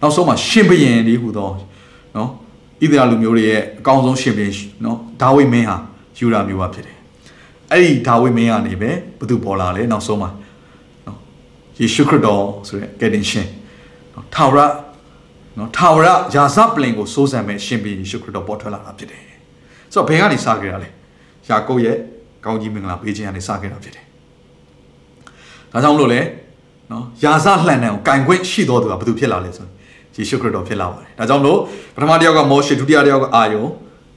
[0.01, 1.49] နောက်ဆုံးမှာရှင်ဘုရင်လေးဟူသော
[2.15, 2.29] နော်
[2.81, 4.55] ဣသရေလလူမျိုးတွေရဲ့အကောင်းဆုံးရှင်ဘုရင်
[4.85, 5.77] နော်ဒါဝိမင်းဟာ
[6.17, 6.97] ယူဒမျိုးပါဖြစ်တယ်
[7.71, 10.29] အဲ့ဒီဒါဝိမင်းကနေပဲဘသူပေါ်လာလဲနောက်ဆုံးမှာ
[11.07, 11.17] နော်
[11.79, 13.47] ယေရှုခရစ်တော်ဆိုတဲ့ကယ်တင်ရှင်
[14.13, 14.59] နော်ထာဝရ
[15.57, 19.23] နော်ထာဝရယာဇပလင်ကိုစိုးစံမဲ့ရှင်ဘုရင်ယေရှုခရစ်တော်ပေါ်ထွက်လာတာဖြစ်တယ်
[19.93, 20.89] ဆိုတော့ဘယ်ကနေစခဲ့တာလဲ
[21.49, 21.97] ယာကုပ်ရဲ့
[22.45, 24.05] ကောင်းကြီးမင်္ဂလာပေးခြင်းကနေစခဲ့တာဖြစ်တယ်
[25.71, 26.21] ဒါကြောင့်မလို့လေ
[26.91, 29.73] နော်ယာဇလှန်တဲ့ကိုကင်ခွင့်ရှိတော်သူကဘသူဖြစ်လာလဲဆိုရင်
[30.17, 31.59] ယေရှုခရစ်တော်ဖြစ်လာပါတယ်။ဒါကြောင့်မလို့
[31.95, 33.63] ပထမတစ်ယောက်ကမောရှေဒုတိယတစ်ယောက်ကအာယုံ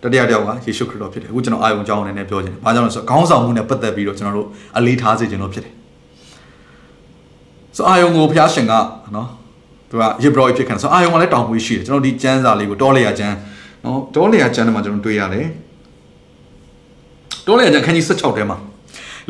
[0.03, 4.49] တတိယတစ်ယောက်ကယေရှုခရစ်တော်ဖြစ်တယ်။အခုကျွန်တော်အာယုံအကြောင်းအနေနဲ့ပြောချင်တယ်။ဘာကြောင့်လဲဆိုတော့ခေါင်းဆောင်မှုနဲ့ပတ်သက်ပြီးတော့ကျွန်တော်တို့
[4.79, 5.73] အလေးထားစေခြင်းလို့ဖြစ်တယ်။
[7.77, 8.73] ဆိုအာယုံကိုဘုရားရှင်က
[9.17, 9.29] နော်
[9.91, 13.37] သူကယေဘရဟိဖြစ်ခံဆိုအာယုံကလည်းတောင်ပွေးရှိတယ်။ကျွန်တော်ဒီကျမ်းစာလေးကိုတောလေယာကျမ်း
[13.85, 15.47] နော်တောလေယာကျမ်းထဲမှာကျွန်တော်တွေ့ရတယ်။
[17.47, 18.57] တောလေယာကျမ်းခန်းကြီး16ထဲမှာ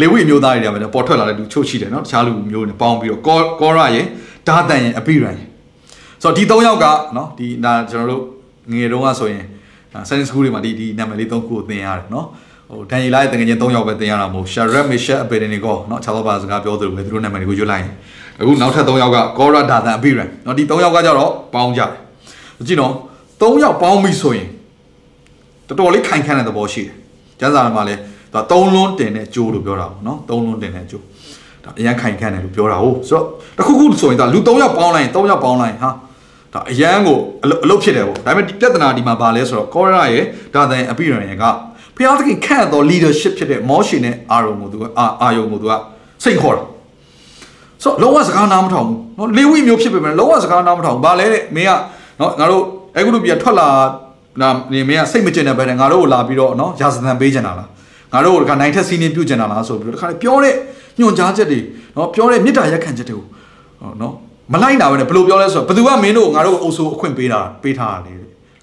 [0.01, 4.07] လေဝိမျိုးသားတွေတွေကပေါ်ထွက်လာတဲ့လူချုပ်ရှိတယ်နော်တခြားလူမျိုးတွေပေါင်းပြီးတော့ကောကောရရဲ့
[4.49, 5.50] ဒါတန်ရဲ့အပိရန်ရဲ့
[6.23, 8.23] ဆိုတော့ဒီ၃ယောက်ကနော်ဒီဒါကျွန်တော်တို့
[8.73, 9.45] ငယ်တုန်းကဆိုရင်
[10.09, 12.27] science school တွေမှာဒီဒီနာမည်လေး၃ခုကိုသင်ရတယ်နော်
[12.71, 17.93] ဟိုဒန်ယေလရဲ့တကယ်ချင်း၃ယောက်ပဲသင်ရတာမဟုတ်ရှာရက်မီရှက်အပေဒနီကိုနော်ခြားသောဘာစကားပြောသလိုပဲသူတို့နာမည်တွေကိုရွတ်လိုက်ရင်
[18.41, 21.91] အခုနောက်ထပ်၃ယောက်ကကောရာဒါသန်အပိရန်နော်ဒီ၃ယောက်ကကြတော့ပေါင်းကြတယ်
[22.67, 22.93] ကြည့်နော်
[23.41, 24.49] ၃ယောက်ပေါင်းပြီဆိုရင်
[25.69, 26.95] တော်တော်လေးခိုင်ခန့်တဲ့သဘောရှိတယ်
[27.41, 28.01] ကျန်းစာမှာလည်း
[28.35, 31.03] ဒါ၃လွန်းတင်တဲ့ကြိုးလို့ပြောတာပေါ့နော်၃လွန်းတင်တဲ့ကြိုး
[31.65, 33.25] ဒါအရန်ခိုင်ခန့်တယ်လို့ပြောတာဟုတ်ဆိုတော့
[33.59, 35.91] တခုခုဆိုရင်ဒါလူ၃ယောက်ပေါင်းလိုက်ရင်၃ယောက်ပေါင်းလိုက်ရင်ဟာ
[36.55, 37.17] ဒါအရန်ကို
[37.65, 40.25] အလုပ်ဖြစ်တယ်ပေါ့ဒါပေမဲ့ဒီပြဿနာဒီမှာဘာလဲဆိုတော့ကောရရဲ့
[40.55, 41.45] ဒါသင်အပိရန်ရဲ့က
[41.97, 45.73] ဖျားသခင်ခန့်သော leadership ဖြစ်တဲ့မောရှင်နဲ့အာရုံကိုသူကအာအာယုံကိုသူက
[46.25, 46.65] စိတ်ခေါ်တာ
[47.83, 51.73] ဆိုတော့လုံးဝစကားနားမထောင်ဘူးနော်လေဝိမျိုးဖြစ်ပေမဲ့လုံးဝစကားနားမထောင်ဘူးဘာလဲတဲ့မင်းက
[52.21, 52.63] နော်ငါတို့
[52.97, 53.69] အဲကုလူပြထွက်လာ
[54.41, 57.69] နာနေမင်းကစိတ်မကျင်တဲ့ဘက်နဲ့ငါတို့ကိုလာပြီးတော့နော်ရာဇသံပေးကြတာလား
[58.13, 60.55] ငါတို့ကိုတခါနိုင်ထက်စီးနေပြုတ်ကြတာလားဆိုပြီးတော့တခါပြောတဲ့
[60.99, 61.61] ညွန်ကြားချက်တွေ
[61.97, 63.25] နော်ပြောတဲ့မေတ္တာရက်ခံချက်တွေကို
[64.01, 64.15] နော်
[64.53, 68.13] မလိုက်တာပဲနဲ့ဘယ်လိုပြောလဲဆိုတော့ဘယ်သူကမင်းတို့ကိုငါတို့ကိုအုပ်ဆိုးအခွင့်ပေးတာပေးထားတာလေ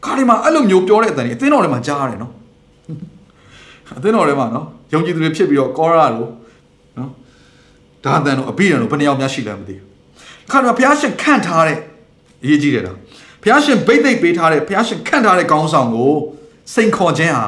[0.06, 2.32] ခါဒီမှာအဲ့လိုမျိုးပြောတဲ့အတန်ကြီးအသင်းတော်ထဲမှာကြားရတယ်နော်
[3.98, 6.30] အသင်းတော်ထဲမှာနော်ယုံကြည်သူတွေဖြစ်ပြီးတော့ကောရာတို့
[6.98, 7.10] နော်
[8.04, 9.88] ဒါအတန်တို့အပိရန်တို့ဘယ်နှယောက်များရှိလဲမသိဘူး
[10.52, 11.78] ခါဒီမှာဘုရားရှင်ခန့်ထားတဲ့
[12.44, 12.98] အရေးကြီးတယ်တော့
[13.44, 16.12] ဘုရားရှင်ဗိတ်သိက်ပေးထားတဲ့ဘုရားရှင်ခန့်ထားတဲ့ကောင်းဆောင်ကို
[16.74, 17.48] စိန်ခေါ်ခြင်းဟာ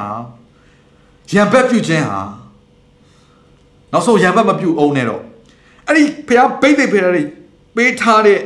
[1.33, 2.19] ရံဘက်ပြုခြင်းဟာ
[3.91, 5.21] နောက်ဆုံးရံဘက်မပြုအောင်နဲ့တော့
[5.87, 7.25] အဲ့ဒီဘုရားဗိတ်သိက်ပေးထားတဲ့
[7.76, 8.39] ပေးထားတဲ့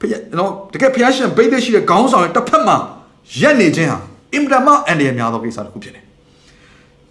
[0.00, 2.76] ဘုရားနော်တကယ်ဘုရားရှင်ဗိတ်သိက်ရှိတဲ့ကောင်းဆောင်ရဲ့တစ်ဖက်မှာ
[3.40, 3.98] ရက်နေခြင်းဟာ
[4.34, 6.04] အင်မတန်မှအန္တရာယ်များသောကိစ္စတစ်ခုဖြစ်တယ်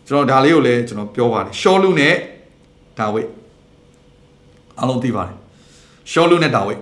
[0.07, 2.13] ကျွန်တော်ဒါလေးကိုလည်းကျွန်တော်ပြောပါတယ်ရှောလူနဲ့
[2.99, 3.27] ဒါဝိတ်
[4.79, 5.35] အားလုံးသိပါတယ်
[6.11, 6.79] ရှောလူနဲ့ဒါဝိတ်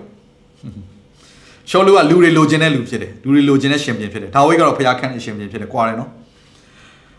[1.70, 6.10] ရှောလူကလူတွေလိုချင်တဲ့လူဖြစ်တယ်လူတွေလိုချင်တဲ့ရှင်ပြန်ဖြစ်တယ်ဒါဝိတ်ကတော့ဖျားခန့်တဲ့ရှင်ပြန်ဖြစ်တယ်ကွာတယ်နော်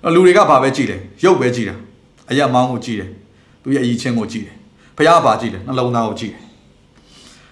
[0.06, 1.76] အဲ့လူတွေကဘာပဲကြည့်တယ်ရုပ်ပဲကြည့်တာ
[2.30, 3.10] အရက်မောင်းကိုကြည့်တယ်
[3.64, 4.56] သူရဲ့အည်ချင်းကိုကြည့်တယ်
[4.98, 6.42] ဖျားဘာကြည့်တယ်နှလုံးသားကိုကြည့်တယ်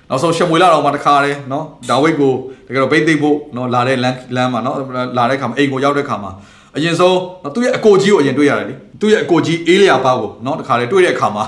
[0.09, 2.33] နောက်ဆုံးရှမွေလာတော့မှတခါတယ်နော်ဒါဝိတ်ကို
[2.67, 4.77] တကယ်တော့ဗိတ်သိပ်ဖို့နော်လာတဲ့လမ်းလမ်းမှာနော်
[5.17, 6.31] လာတဲ့ခါမှာအိမ်ကိုရောက်တဲ့ခါမှာ
[6.75, 7.17] အရင်ဆုံး
[7.55, 11.43] သူ့ရဲ့အကိုကြီးကိုအရင်တွေ့ရတယ်လေသူ့ရဲ့အကိုကြီးအေးလျာပါကိုနော်တခါလေတွေ့တဲ့အခါမှာ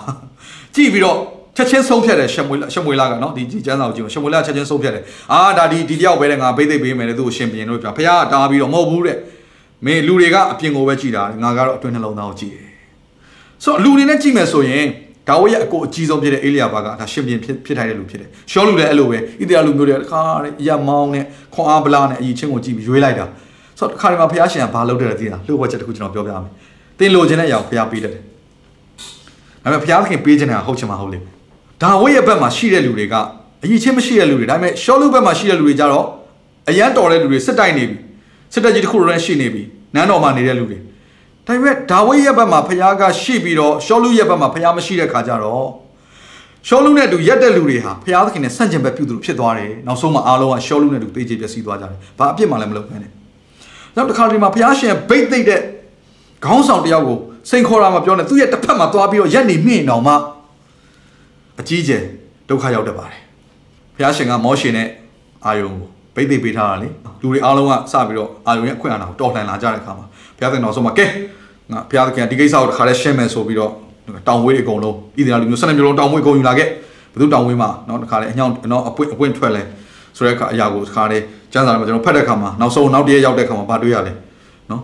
[0.75, 1.17] ကြည့်ပြီးတော့
[1.55, 9.17] ချက်ချင်းဆုံးဖြတ်တယ်ရှမွေရှမွေလာကနော်ဒီဒီကျန်းစာကိုကြည့်ရှမွေလာချက်ချင်းဆုံးဖြတ်တယ်အာဒါဒီဒီတယောက်ပဲတဲ့ငါဗိတ်သိပ်ပေးမယ်လေသူ့ကိုရှင်ပြင်လို့ပြဖះတားပြီးတော့မဟုတ်ဘူးတဲ့
[9.85, 12.67] မင်းလူတွေကအပြင်ကိုပဲကြည်တာငါကတော့အတွင်းနှလုံးသားကိုကြည်တယ်
[13.63, 14.85] ဆိုတော့လူတွေနဲ့ကြည့်မယ်ဆိုရင်
[15.29, 23.25] ဒါဝိရဲ့အကိုအကြီးဆုံးဖြစ်တဲ့အေလီယာဘာကဒါရှင်ပြန်ဖြစ်ဖြစ်ထိုင်တဲ့လူဖြစ်တယ်ရှောလူလည်းအဲ့လိုပဲဣသရေလလူမျိုးတွေတခါတဲ့အရာမောင်းနဲ့ခွန်အားဗလာနဲ့အကြီးချင်းကိုကြည့်ပြီးရွေးလိုက်တာ
[23.79, 26.51] ဆိုတော့တခါဒီမှာဘုရားရှင်ကဘာလုပ်တယ်လဲသိလားလှုပ်ဝက်ချက်တစ်ခုကျွန်တော်ပြောပြမယ်
[26.99, 28.19] တင်လိုချင်တဲ့အရာကိုဘုရားပေးတယ်ဒါ
[29.63, 31.19] ပေမဲ့ဘုရားသခင်ပေးခြင်းတာဟုတ်ချင်မှာဟုတ်လေ
[31.81, 33.15] ဒါဝိရဲ့ဘက်မှာရှိတဲ့လူတွေက
[33.63, 36.05] အကြီးချင်းမရှိတဲ့လူတွေဒါပေမဲ့ရှောလူဘက်မှာရှိတဲ့လူတွေကြတော့
[36.69, 37.97] အရန်တော်တဲ့လူတွေစစ်တိုက်နေပြီ
[38.53, 39.63] စစ်တပ်ကြီးတစ်ခုလည်းရှိနေပြီ
[39.95, 40.77] နန်းတော်မှာနေတဲ့လူတွေ
[41.49, 45.67] ဒါပေမဲ့ဒါဝိရဲ့ဘက်မှာဖခင်ကရှိပြီးတော့ရှောလူရဲ့ဘက်မှာဖခင်မရှိတဲ့ခါကျတော့
[46.67, 53.11] ရှောလူနဲ့တူရက်တဲ့လူတွေဟာဖခင်သခင်နဲ့ဆန့်ကျင်ဘက်ပြုသူဖြစ်သွားတယ်နောက်ဆုံးမှာအားလုံးကရှောလူနဲ့တူတေးချေပျက်စီးသွားကြတယ်ဘာအပြစ်မှလည်းမလုပ်ဘဲနဲ့
[53.95, 55.61] နောက်တစ်ခါဒီမှာဖခင်ရှင်ဗိတ်သိမ့်တဲ့
[56.45, 57.17] ခေါင်းဆောင်တယောက်ကို
[57.49, 60.13] စိန်ခေါ်တာမှပြောနေသူ့ရဲ့တစ်ဖက်မှာသွားပြီးတော့ရက်နေမြင့်အောင်မှ
[61.59, 62.03] အကြီးကျယ်
[62.49, 63.21] ဒုက္ခရောက်တတ်ပါတယ်
[63.95, 64.87] ဖခင်ရှင်ကမောရှင်နဲ့
[65.45, 66.87] အာယုံကိုဗိတ်သိမ့်ပေးထားတာလေ
[67.21, 70.05] လူတွေအားလုံးကစပြီးတော့အာယုံရဲ့အခွင့်အာဏာကိုတော်လှန်လာကြတဲ့အခါမှာ
[70.37, 71.05] ဘုရားသခင်တော်ဆုံးမှာကဲ
[71.72, 73.72] ငါဘုရားသခင်ဒီကိစ္စကိုတစ်ခါလဲရှင်းမယ်ဆိုပြီးတော့
[74.28, 76.68] တောင်ဝေးအကုန်လုံးဣသရေလလူမျိုး၁၂မျိုးလုံးတောင်ဝေးအကုန်ယူလာခဲ့
[77.12, 79.62] ဘယ်သူတောင်ဝေးမှာเนาะတစ်ခါလဲအညောင်းเนาะအပွင့်အပွင့်ထွက်လဲ
[80.16, 81.18] ဆိုတဲ့အခါအရာကိုတစ်ခါလဲ
[81.52, 84.12] ကျမ်းစာထဲမှာကျွန်တော်ဖတ်တဲ့အခါမှာနောက်ဆုံးနောက်တည့်ရောက်တဲ့အခါမှာဘာတွေ့ရလဲ
[84.68, 84.80] เนาะ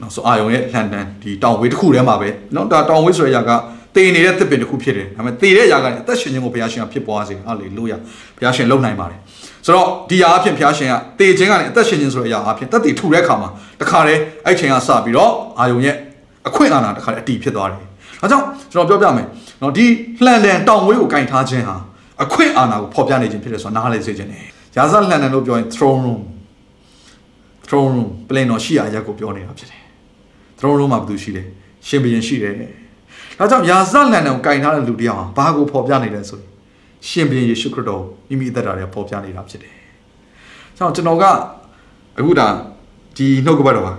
[0.00, 3.50] နောက်ဆုံးအာယုံရဲ့လန်ဒန်ဒီတောင်ဝေးတစ်ခုထဲမှာပဲเนาะဒါတောင်ဝေးဆိုတဲ့အရာက
[3.94, 7.96] တည်နေတဲ့သစ်ပင်တစ်ခုဖြစ်တယ်ဒါပေမဲ့တည်တဲ့အရာကအသက်ရှင်ခြင်းကိုဘုရားရှင်ကဖြစ်ပွားစေဟာလေလုယာ
[8.36, 9.18] ဘုရားရှင်လုပ်နိုင်ပါတယ်
[9.66, 13.48] ဆိုတော့ဒီအရာအဖြစ်ဘုရားရှင်ကတည်ခြင်းကနေအသက်ရှင်ခြင်းဆိုတဲ့အရာအဖြစ်တက်တည်ထူတဲ့အခါမှာ
[13.80, 15.96] တခါတည်းအဲ့ချိန်ကစပြီးတော့အာယုံရဲ့
[16.47, 17.83] အခွင့်အာဏာတခါတည်းအတီးဖြစ်သွားတယ်။
[18.21, 19.27] ဒါကြောင့်ကျွန်တော်ပြောပြမယ်။
[19.61, 19.85] နော်ဒီ
[20.25, 21.75] လှန်တန်တောင်ဝေးကိုကင်ထားခြင်းဟာ
[22.23, 24.43] အခွင့်အာဏာကိုဖော်ပြနေခြင်းဖြစ်တယ်ဆိုတာနားလည်စေခြင်းနဲ့
[24.77, 26.21] ရာဇလှန်တန်လို့ပြောရင် throne room
[27.67, 29.81] throne room ပြင်တော်ရှိရာရက်ကိုပြောနေတာဖြစ်တယ်။
[30.59, 31.43] throne room မှာဘာလို့ရှိလဲ။
[31.87, 32.53] ရှင်ဘုရင်ရှိတယ်။
[33.39, 36.49] ဒါကြောင့်ရာဇလှန်တန်ကိုကင်ထားတဲ့လူတယောက်ဟာဘာကိုဖော်ပြနေလဲဆိုရင်
[37.09, 39.75] ရှင်ဘုရင်ယေရှုခရစ်တော်မိမိအသက်တာတွေဖော်ပြနေတာဖြစ်တယ်။
[40.77, 41.23] ကျွန်တော်ကျွန်တော်က
[42.19, 42.47] အခုဒါ
[43.17, 43.93] ဒီနှုတ်ကပတ်တော်ပါ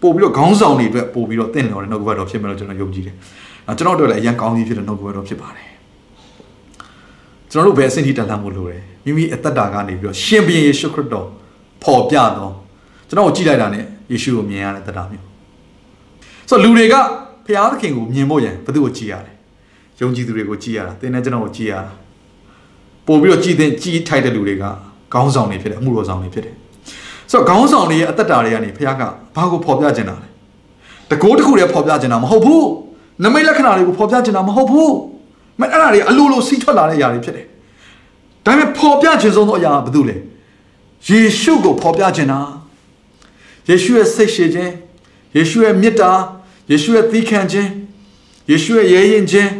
[0.00, 3.14] ပို့ပြီးတော့ခေါင်းဆောင်တွေအတွက်ပို့ပြီးတော့တင့်လျော်တဲ့နှုတ်ကပတ်တော်ဖြစ်မယ်လို့ကျွန်တော်ယုံကြည်တယ်။
[3.68, 5.68] အဲကျွန်တော်တို့လည်းအရန်ကောင်းကြီးဖြစ်တဲ့နှုတ်ကပတ်တော်ဖြစ်ပါတယ်။
[7.50, 11.26] ကျွန်တော်တို့ဘယ်အဆင့်ထိတက်လှမ်းဖို့လိုလဲ။မိမိအသက်တာကနေပြီးတော့ရှင်ဘုရင်ယေရှုခရစ်တော်
[11.82, 12.52] ပေါ်ပြတော့
[13.08, 15.24] ကျွန်တော်ကိုကြည့်လိုက်တာနဲ့ယေရှုကိုမြင်ရတဲ့သက်တာမျိုး။
[16.48, 16.94] ဆိုတော့လူတွေက
[17.46, 19.32] ဖျားသခင်ကိုမြင်ဖို့ရန်ဘယ်သူကိုကြည့်ရလဲ။
[20.00, 21.92] ယုံကြည်သူတွေကိုကြည့်ရတာ။သင်နဲ့ကျွန်တော်ကိုကြည့်ရတာ။
[23.06, 24.64] ပို့ပြီးတော့ကြည်တဲ့ကြည်ထိုက်တဲ့လူတွေက
[25.12, 26.54] ခေါင်းဆောင်တွေဖြစ်တယ်အမှုတော်ဆောင်တွေဖြစ်တယ်။
[27.30, 29.02] ဆိုတော့ခေါင်းဆောင်တွေရဲ့အသက်တာတွေကနေဖခင်က
[29.36, 30.28] ဘာကိုဖော်ပြချင်တာလဲ
[31.10, 32.66] တကိုးတစ်ခုတည်းဖော်ပြချင်တာမဟုတ်ဘူး
[33.22, 34.92] နမိတ်လက္ခဏာတွေကိုဖော်ပြချင်တာမဟုတ်ဘူး
[35.60, 37.46] မအဲ့ဒါတွေအလိုလိုစီးထွက်လာတဲ့အရာတွေဖြစ်တယ်
[38.44, 40.16] ဒါပေမဲ့ဖော်ပြခြင်းဆုံးသောအရာကဘာလို့လဲ
[41.08, 42.40] ယေရှုကိုဖော်ပြချင်တာ
[43.68, 44.72] ယေရှုရဲ့စိတ်ရှည်ခြင်း
[45.36, 46.12] ယေရှုရဲ့မေတ္တာ
[46.70, 47.70] ယေရှုရဲ့သီးခံခြင်း
[48.50, 49.50] ယေရှုရဲ့ရဲရင်ခြင်း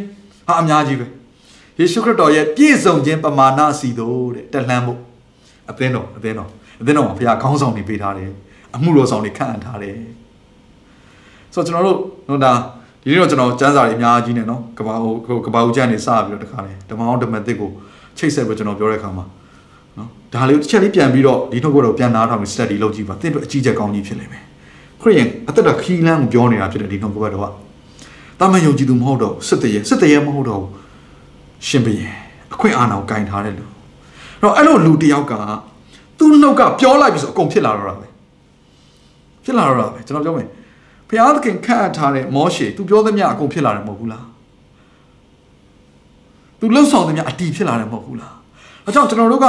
[0.48, 1.06] ဟာအများကြီးပဲ
[1.78, 5.00] ယေရှုခရစ်တော်ရဲ့ပြည့်စုံခြင်းပမာဏစီတို့တဲ့တက်လှမ်းဖို့
[5.70, 6.50] အသင်းတော်အသင်းတော်
[6.80, 8.30] အသင်းတော်မှာဘုရားခေါင်းဆောင်တွေပေးထားတယ်
[8.76, 9.96] အမှုတော်ဆောင်တွေခန့်အပ်ထားတယ်
[11.54, 11.98] ဆိုတော့ကျွန်တော်တို့
[12.28, 12.52] နော်ဒါ
[13.02, 17.70] ဒီနေ့တော့ကျွန်တော်စံစာတွေအများကြီးနဲ့နော်ကဘာဟိုကဘာဦးကျန်နေစပြီးတော့တခါလေဓမ္မအောင်ဓမ္မသစ်ကို
[18.18, 19.24] ချိတ်ဆက်ပြီးကျွန်တော်ပြောတဲ့အခါမှာ
[19.98, 24.42] နော်ဒါလေးတစ်ချက်လေးပြန်ပြီးတော့ဒီနှုတ်ကတော့ပြန်နားထောင်ပြီး study လုပ်ကြည့်ပါသင်တို့အကြီးကျယ်ကောင်းကြီးဖြစ်နေမယ်
[25.00, 27.52] ခရစ်ယာန်အသက်တာခီးလန်းကိုပြောနေတာဖြစ်တယ်ဒီနှုတ်ကတော့
[28.40, 30.62] တာမန်ယုံကြည်သူမဟုတ်တော့စစ်တရေစစ်တရေမဟုတ်တော့
[31.66, 32.12] ရှင်ဘုရင်
[32.52, 33.64] အအခွင့်အာဏာကိုကင်ထားတဲ့လူ
[34.40, 35.32] အဲ့တော့အဲ့လိုလူတယောက်က
[36.18, 38.06] သူ့နှုတ်ကပြောလိုက်ပြီဆိုအကုန်ဖြစ်လာတော့တာပဲ
[39.44, 40.48] ဖြစ်လာတော့တာပဲကျွန်တော်ပြောမယ်
[41.08, 44.24] ဘုရားသခင်ခန့်အပ်ထားတဲ့မောရှေသူပြောသမျှအကုန်ဖြစ်လာတယ်မဟုတ်ဘူးလား
[46.60, 48.34] သူလှုပ်ဆောင်သမျှအတီးဖြစ်လာတယ်မဟုတ်ဘူးလား
[48.84, 49.46] အဲကြောင့်ကျွန်တော်တို့က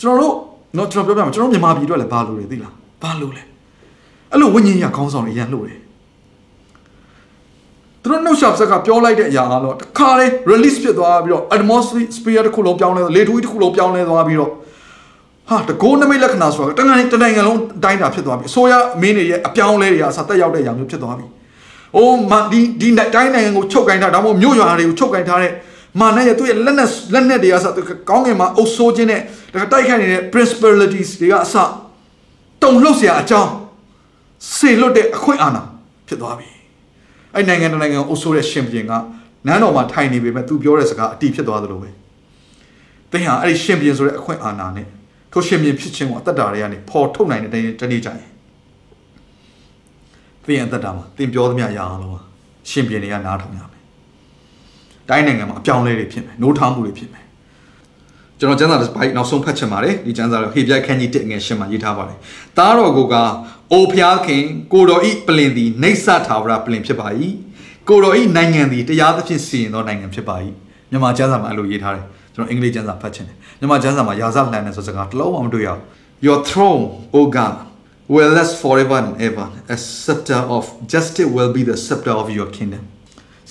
[0.00, 0.34] ကျွန်တော်တို့
[0.76, 3.42] နော်ကျွန်တော်ပြောပြမယ်ကျွန်တော်မြန်မာပြည်အတွက်လည်းဘာလို့လဲသိလားဘာလို့လဲ
[4.30, 5.80] အဲ့လိုဝိညာဉ်ရခေါင်းဆောင်တွေရန်လို့တယ်
[8.02, 14.50] သူတို့နှုတ်ဆက်ဆက်ကပြောလိုက်တဲ့အရာကတော့တခါလေ release ဖြစ်သွားပြီးတော့ atmosphere တစ်ခုလုံးပြောင်းလဲလေထူးတစ်ခုလုံးပြောင်းလဲသွားပြီးတော့
[15.49, 21.25] ဟာတကိုးနမိတ်လက္ခဏာဆိုတာတနိုင်ငံတနိုင်ငံလုံးတိုင်းတာဖြစ်သွားပြီအစိုးရမင်းတွေရဲ့အပြောင်းလဲတွေအစတက်ရောက်တဲ့ຢာမျိုးဖြစ်သွားပြီ။
[21.95, 25.53] အိုးမဒီဒီတိုင်းနိုင်ငံကိုချုပ်ကင်ထားဒါမှမဟုတ်မြို့ရွာတွေကိုချုပ်ကင်ထားတဲ့
[25.99, 27.65] မာနရဲ့သူ့ရဲ့လက်နက်လက်နက်တွေအစ
[28.09, 29.21] ကောင်းငင်မှာအုပ်ဆိုးခြင်းနဲ့
[29.53, 31.55] ဒါတိုက်ခိုက်နေတဲ့ principalities တွေကအစ
[32.61, 33.51] တုံလှုပ်เสียအကြောင်း
[34.55, 35.61] စေလွတ်တဲ့အခွင့်အာဏာ
[36.07, 36.47] ဖြစ်သွားပြီ။
[37.35, 38.93] အဲ့နိုင်ငံတနိုင်ငံကိုအုပ်ဆိုးတဲ့ရှင်ဘုရင်က
[39.47, 41.89] နန်းတော်မှာထိုင်နေပေမဲ့သူပြောတဲ့စကားအတီးဖြစ်သွားသလိုပဲ။
[43.11, 44.87] သင်ဟာအဲ့ဒီရှင်ဘုရင်ဆိုတဲ့အခွင့်အာဏာနဲ့
[45.36, 48.30] ထိုရှင်ဘုရင်ဖြစ်ခြင်းကိုအသက်တာတွေကနေပေါ်ထုတ်နိုင်တဲ့တနေ့ကြရင်
[50.44, 52.18] သင်ရဲ့အသက်တာမှာသင်ပြောသမျှရအောင်လို့
[52.70, 53.82] ရှင်ဘုရင်တွေကနားထောင်ရမယ်။
[55.08, 57.24] တိုင်းနိုင်ငံမှာအပြောင်းလဲတွေဖြစ်မယ်။နိုးထောင်မှုတွေဖြစ်မယ်။
[58.38, 62.18] ကျွန်တော်ကျမ်းစာတစ်ပိုက်နောက်ဆုံးဖတ်ချင်ပါတယ်ဒီကျမ်းစာတော့ဟေပြခန်းကြီးတက်ငယ်ရှင်းမှာရေးထားပါတယ်။
[62.58, 63.14] သားတော်ကိုက
[63.72, 67.08] အိုဖျားခင်ကိုတော်ဤပလင်သည်နေဆထာဝရပလင်ဖြစ်ပါ၏။
[67.88, 70.36] ကိုတော်ဤနိုင်ငံသည်တရားသဖြင့်စီရင်သောနိုင်ငံဖြစ်ပါ၏။
[70.90, 75.80] မြန်မာကျမ်းစာမှာအဲ့လိုရေးထားတယ်။ ကျွန်တော်အင်္ဂလိပ်ကျမ်းစာဖတ်ချင်တယ်။မြန်မာကျမ်းစာမှာယာဇလှန်တဲ့ဆိုစကားတစ်လုံးမှမတွေ့ရဘူး။
[76.26, 76.82] Your throne,
[77.18, 77.54] O God,
[78.08, 79.46] will last forever and ever.
[79.74, 82.82] A scepter of justice will be the scepter of your kingdom.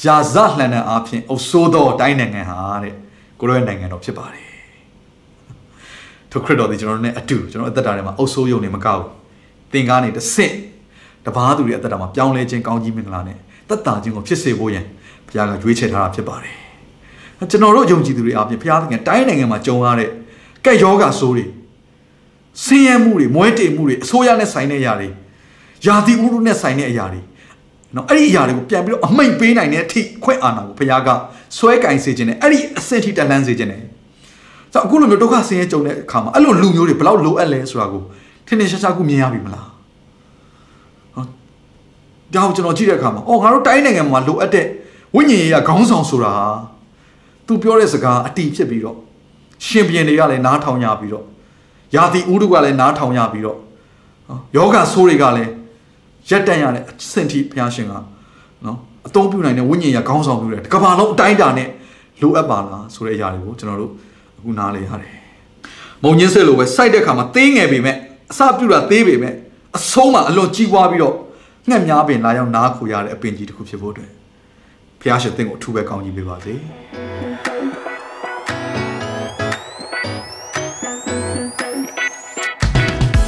[0.06, 2.94] ယာဇလှန်တဲ့အဖြစ်အဆိုးသောတိုင်းနိုင်ငံဟာတဲ့
[3.40, 4.46] ကိုရောရဲ့နိုင်ငံတော်ဖြစ်ပါတယ်။
[6.32, 9.10] ထိုခရစ်တော်ဒီကျွန်တော်တို့ ਨੇ အတူကျွန်တော်အသက်တာထဲမှာအုပ်ဆိုးယုံနေမကောက်ဘူး။
[9.72, 10.54] သင်ကားနေတစ်ဆင့်
[11.26, 13.38] တပားသူတွေအသက်တာမှာပြောင်းလဲခြင်းကောင်းကြီးမင်္ဂလာနဲ့
[13.70, 14.86] သက်တာခြင်းကိုဖြစ်စေဖို့ရန်
[15.28, 16.56] ဘုရားကရွေးချယ်ထားတာဖြစ်ပါတယ်။
[17.52, 20.10] ကျွန်တော်တို့ယုံကြည်သူတွေအပြင်ဘုရားသခင်တိုင်းနိုင်ငံမှာကြုံရတဲ့
[20.66, 21.46] ကဲ့ယောဂဆိုးတွေ
[22.64, 25.10] ဆင်းရဲမှုတွေမွဲတေမှုတွေအဆိုးရနဲ့ဆိုင်တဲ့အရာတွေ
[25.86, 27.22] ယာတိဥရုနဲ့ဆိုင်တဲ့အရာတွေ
[27.96, 31.10] နော်အဲ့ဒီအရာတွေကိုပြန်ပြီးတော့အမိတ်ပေးနိုင်တဲ့အထိခွင့်အာဏာကိုဘုရားက
[31.58, 33.82] ဆွဲကင်စေခြင်းနဲ့အဲ့ဒီအဆင့်ထိတက်လှမ်းစေခြင်းနဲ့
[34.74, 38.02] ဆိုတော့အခုလိုမျိုးဒုက္ခဆင်းရဲကြုံတဲ့အခါမှာအဲ့လိုလူမျိုးတွေဘယ်လောက်လိုအပ်လဲဆိုတာကို
[38.48, 39.68] ထင်ထင်ရှားရှားခုမြင်ရပြီမလား
[41.14, 41.24] ဟော
[42.34, 44.66] ဒါကိုကျွန်တော်ကြည့်တဲ့အခါမှာအော်ငါတို့တိုင်းနိုင်ငံမှာလိုအပ်တဲ့
[45.16, 46.34] ဝိညာဉ်ရေးရခေါင်းဆောင်ဆိုတာ
[47.48, 48.98] သူပြောတဲ့စကားအတီးဖြစ်ပြီးတော့
[49.66, 51.26] ရှင်ပြန်တွေကလည်းနားထောင်ရပြီးတော့
[51.96, 53.58] ယာတိဥဒုကလည်းနားထောင်ရပြီးတော့
[54.56, 55.52] ယောဂဆိုးတွေကလည်း
[56.30, 57.94] ရက်တန့်ရတဲ့အဆင့်ထိဘုရားရှင်က
[58.66, 58.78] နော်
[59.08, 61.70] အသုံးပြုနိုင်တဲ့ဝိညာဉ်ရခေါင်းဆောင်ပြုတယ်ကဘာလုံးအတိုင်းတာနဲ့
[62.22, 63.91] လိုအပ်ပါလားဆိုတဲ့အရာတွေကိုကျွန်တော်တို့
[64.38, 65.14] အခုနားလည်ရတယ်
[66.04, 67.96] မုံညင်းဆက်လိုပဲစိုက်တဲ့ခါမှာသေးငယ်ပေမဲ့
[68.32, 69.34] အစပြုတာသေးပေမဲ့
[69.78, 71.16] အဆုံးမှာအလွန်ကြီးပွားပြီးတော့
[71.70, 74.12] ငှက်များပင်လာရောက်နားခူရတဲ့အပင်ကြီးတစ်ခုဖြစ်ဖို့အတွက်
[75.00, 76.54] ဘုရားရှင်သင်ကိုအထူးပဲကောင်းကြီးပေးပါစေ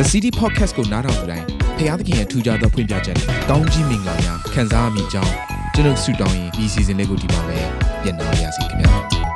[0.00, 1.46] The City Podcast ကိုနားထောင်ကြတိုင်း
[1.78, 5.32] ဖျားသခင်ရဲ့ထူကြသောဖွင့်ပြချက်နဲ့ကောင်းကြီးမင်္ဂလာများခံစားမိကြောင်း
[5.74, 7.58] ကျွန်တော်ဆုတောင်းရင်ဒီ season လေးကိုဒီမှာပဲ
[8.02, 9.35] ပြန်လာပါရစေခင်ဗျာ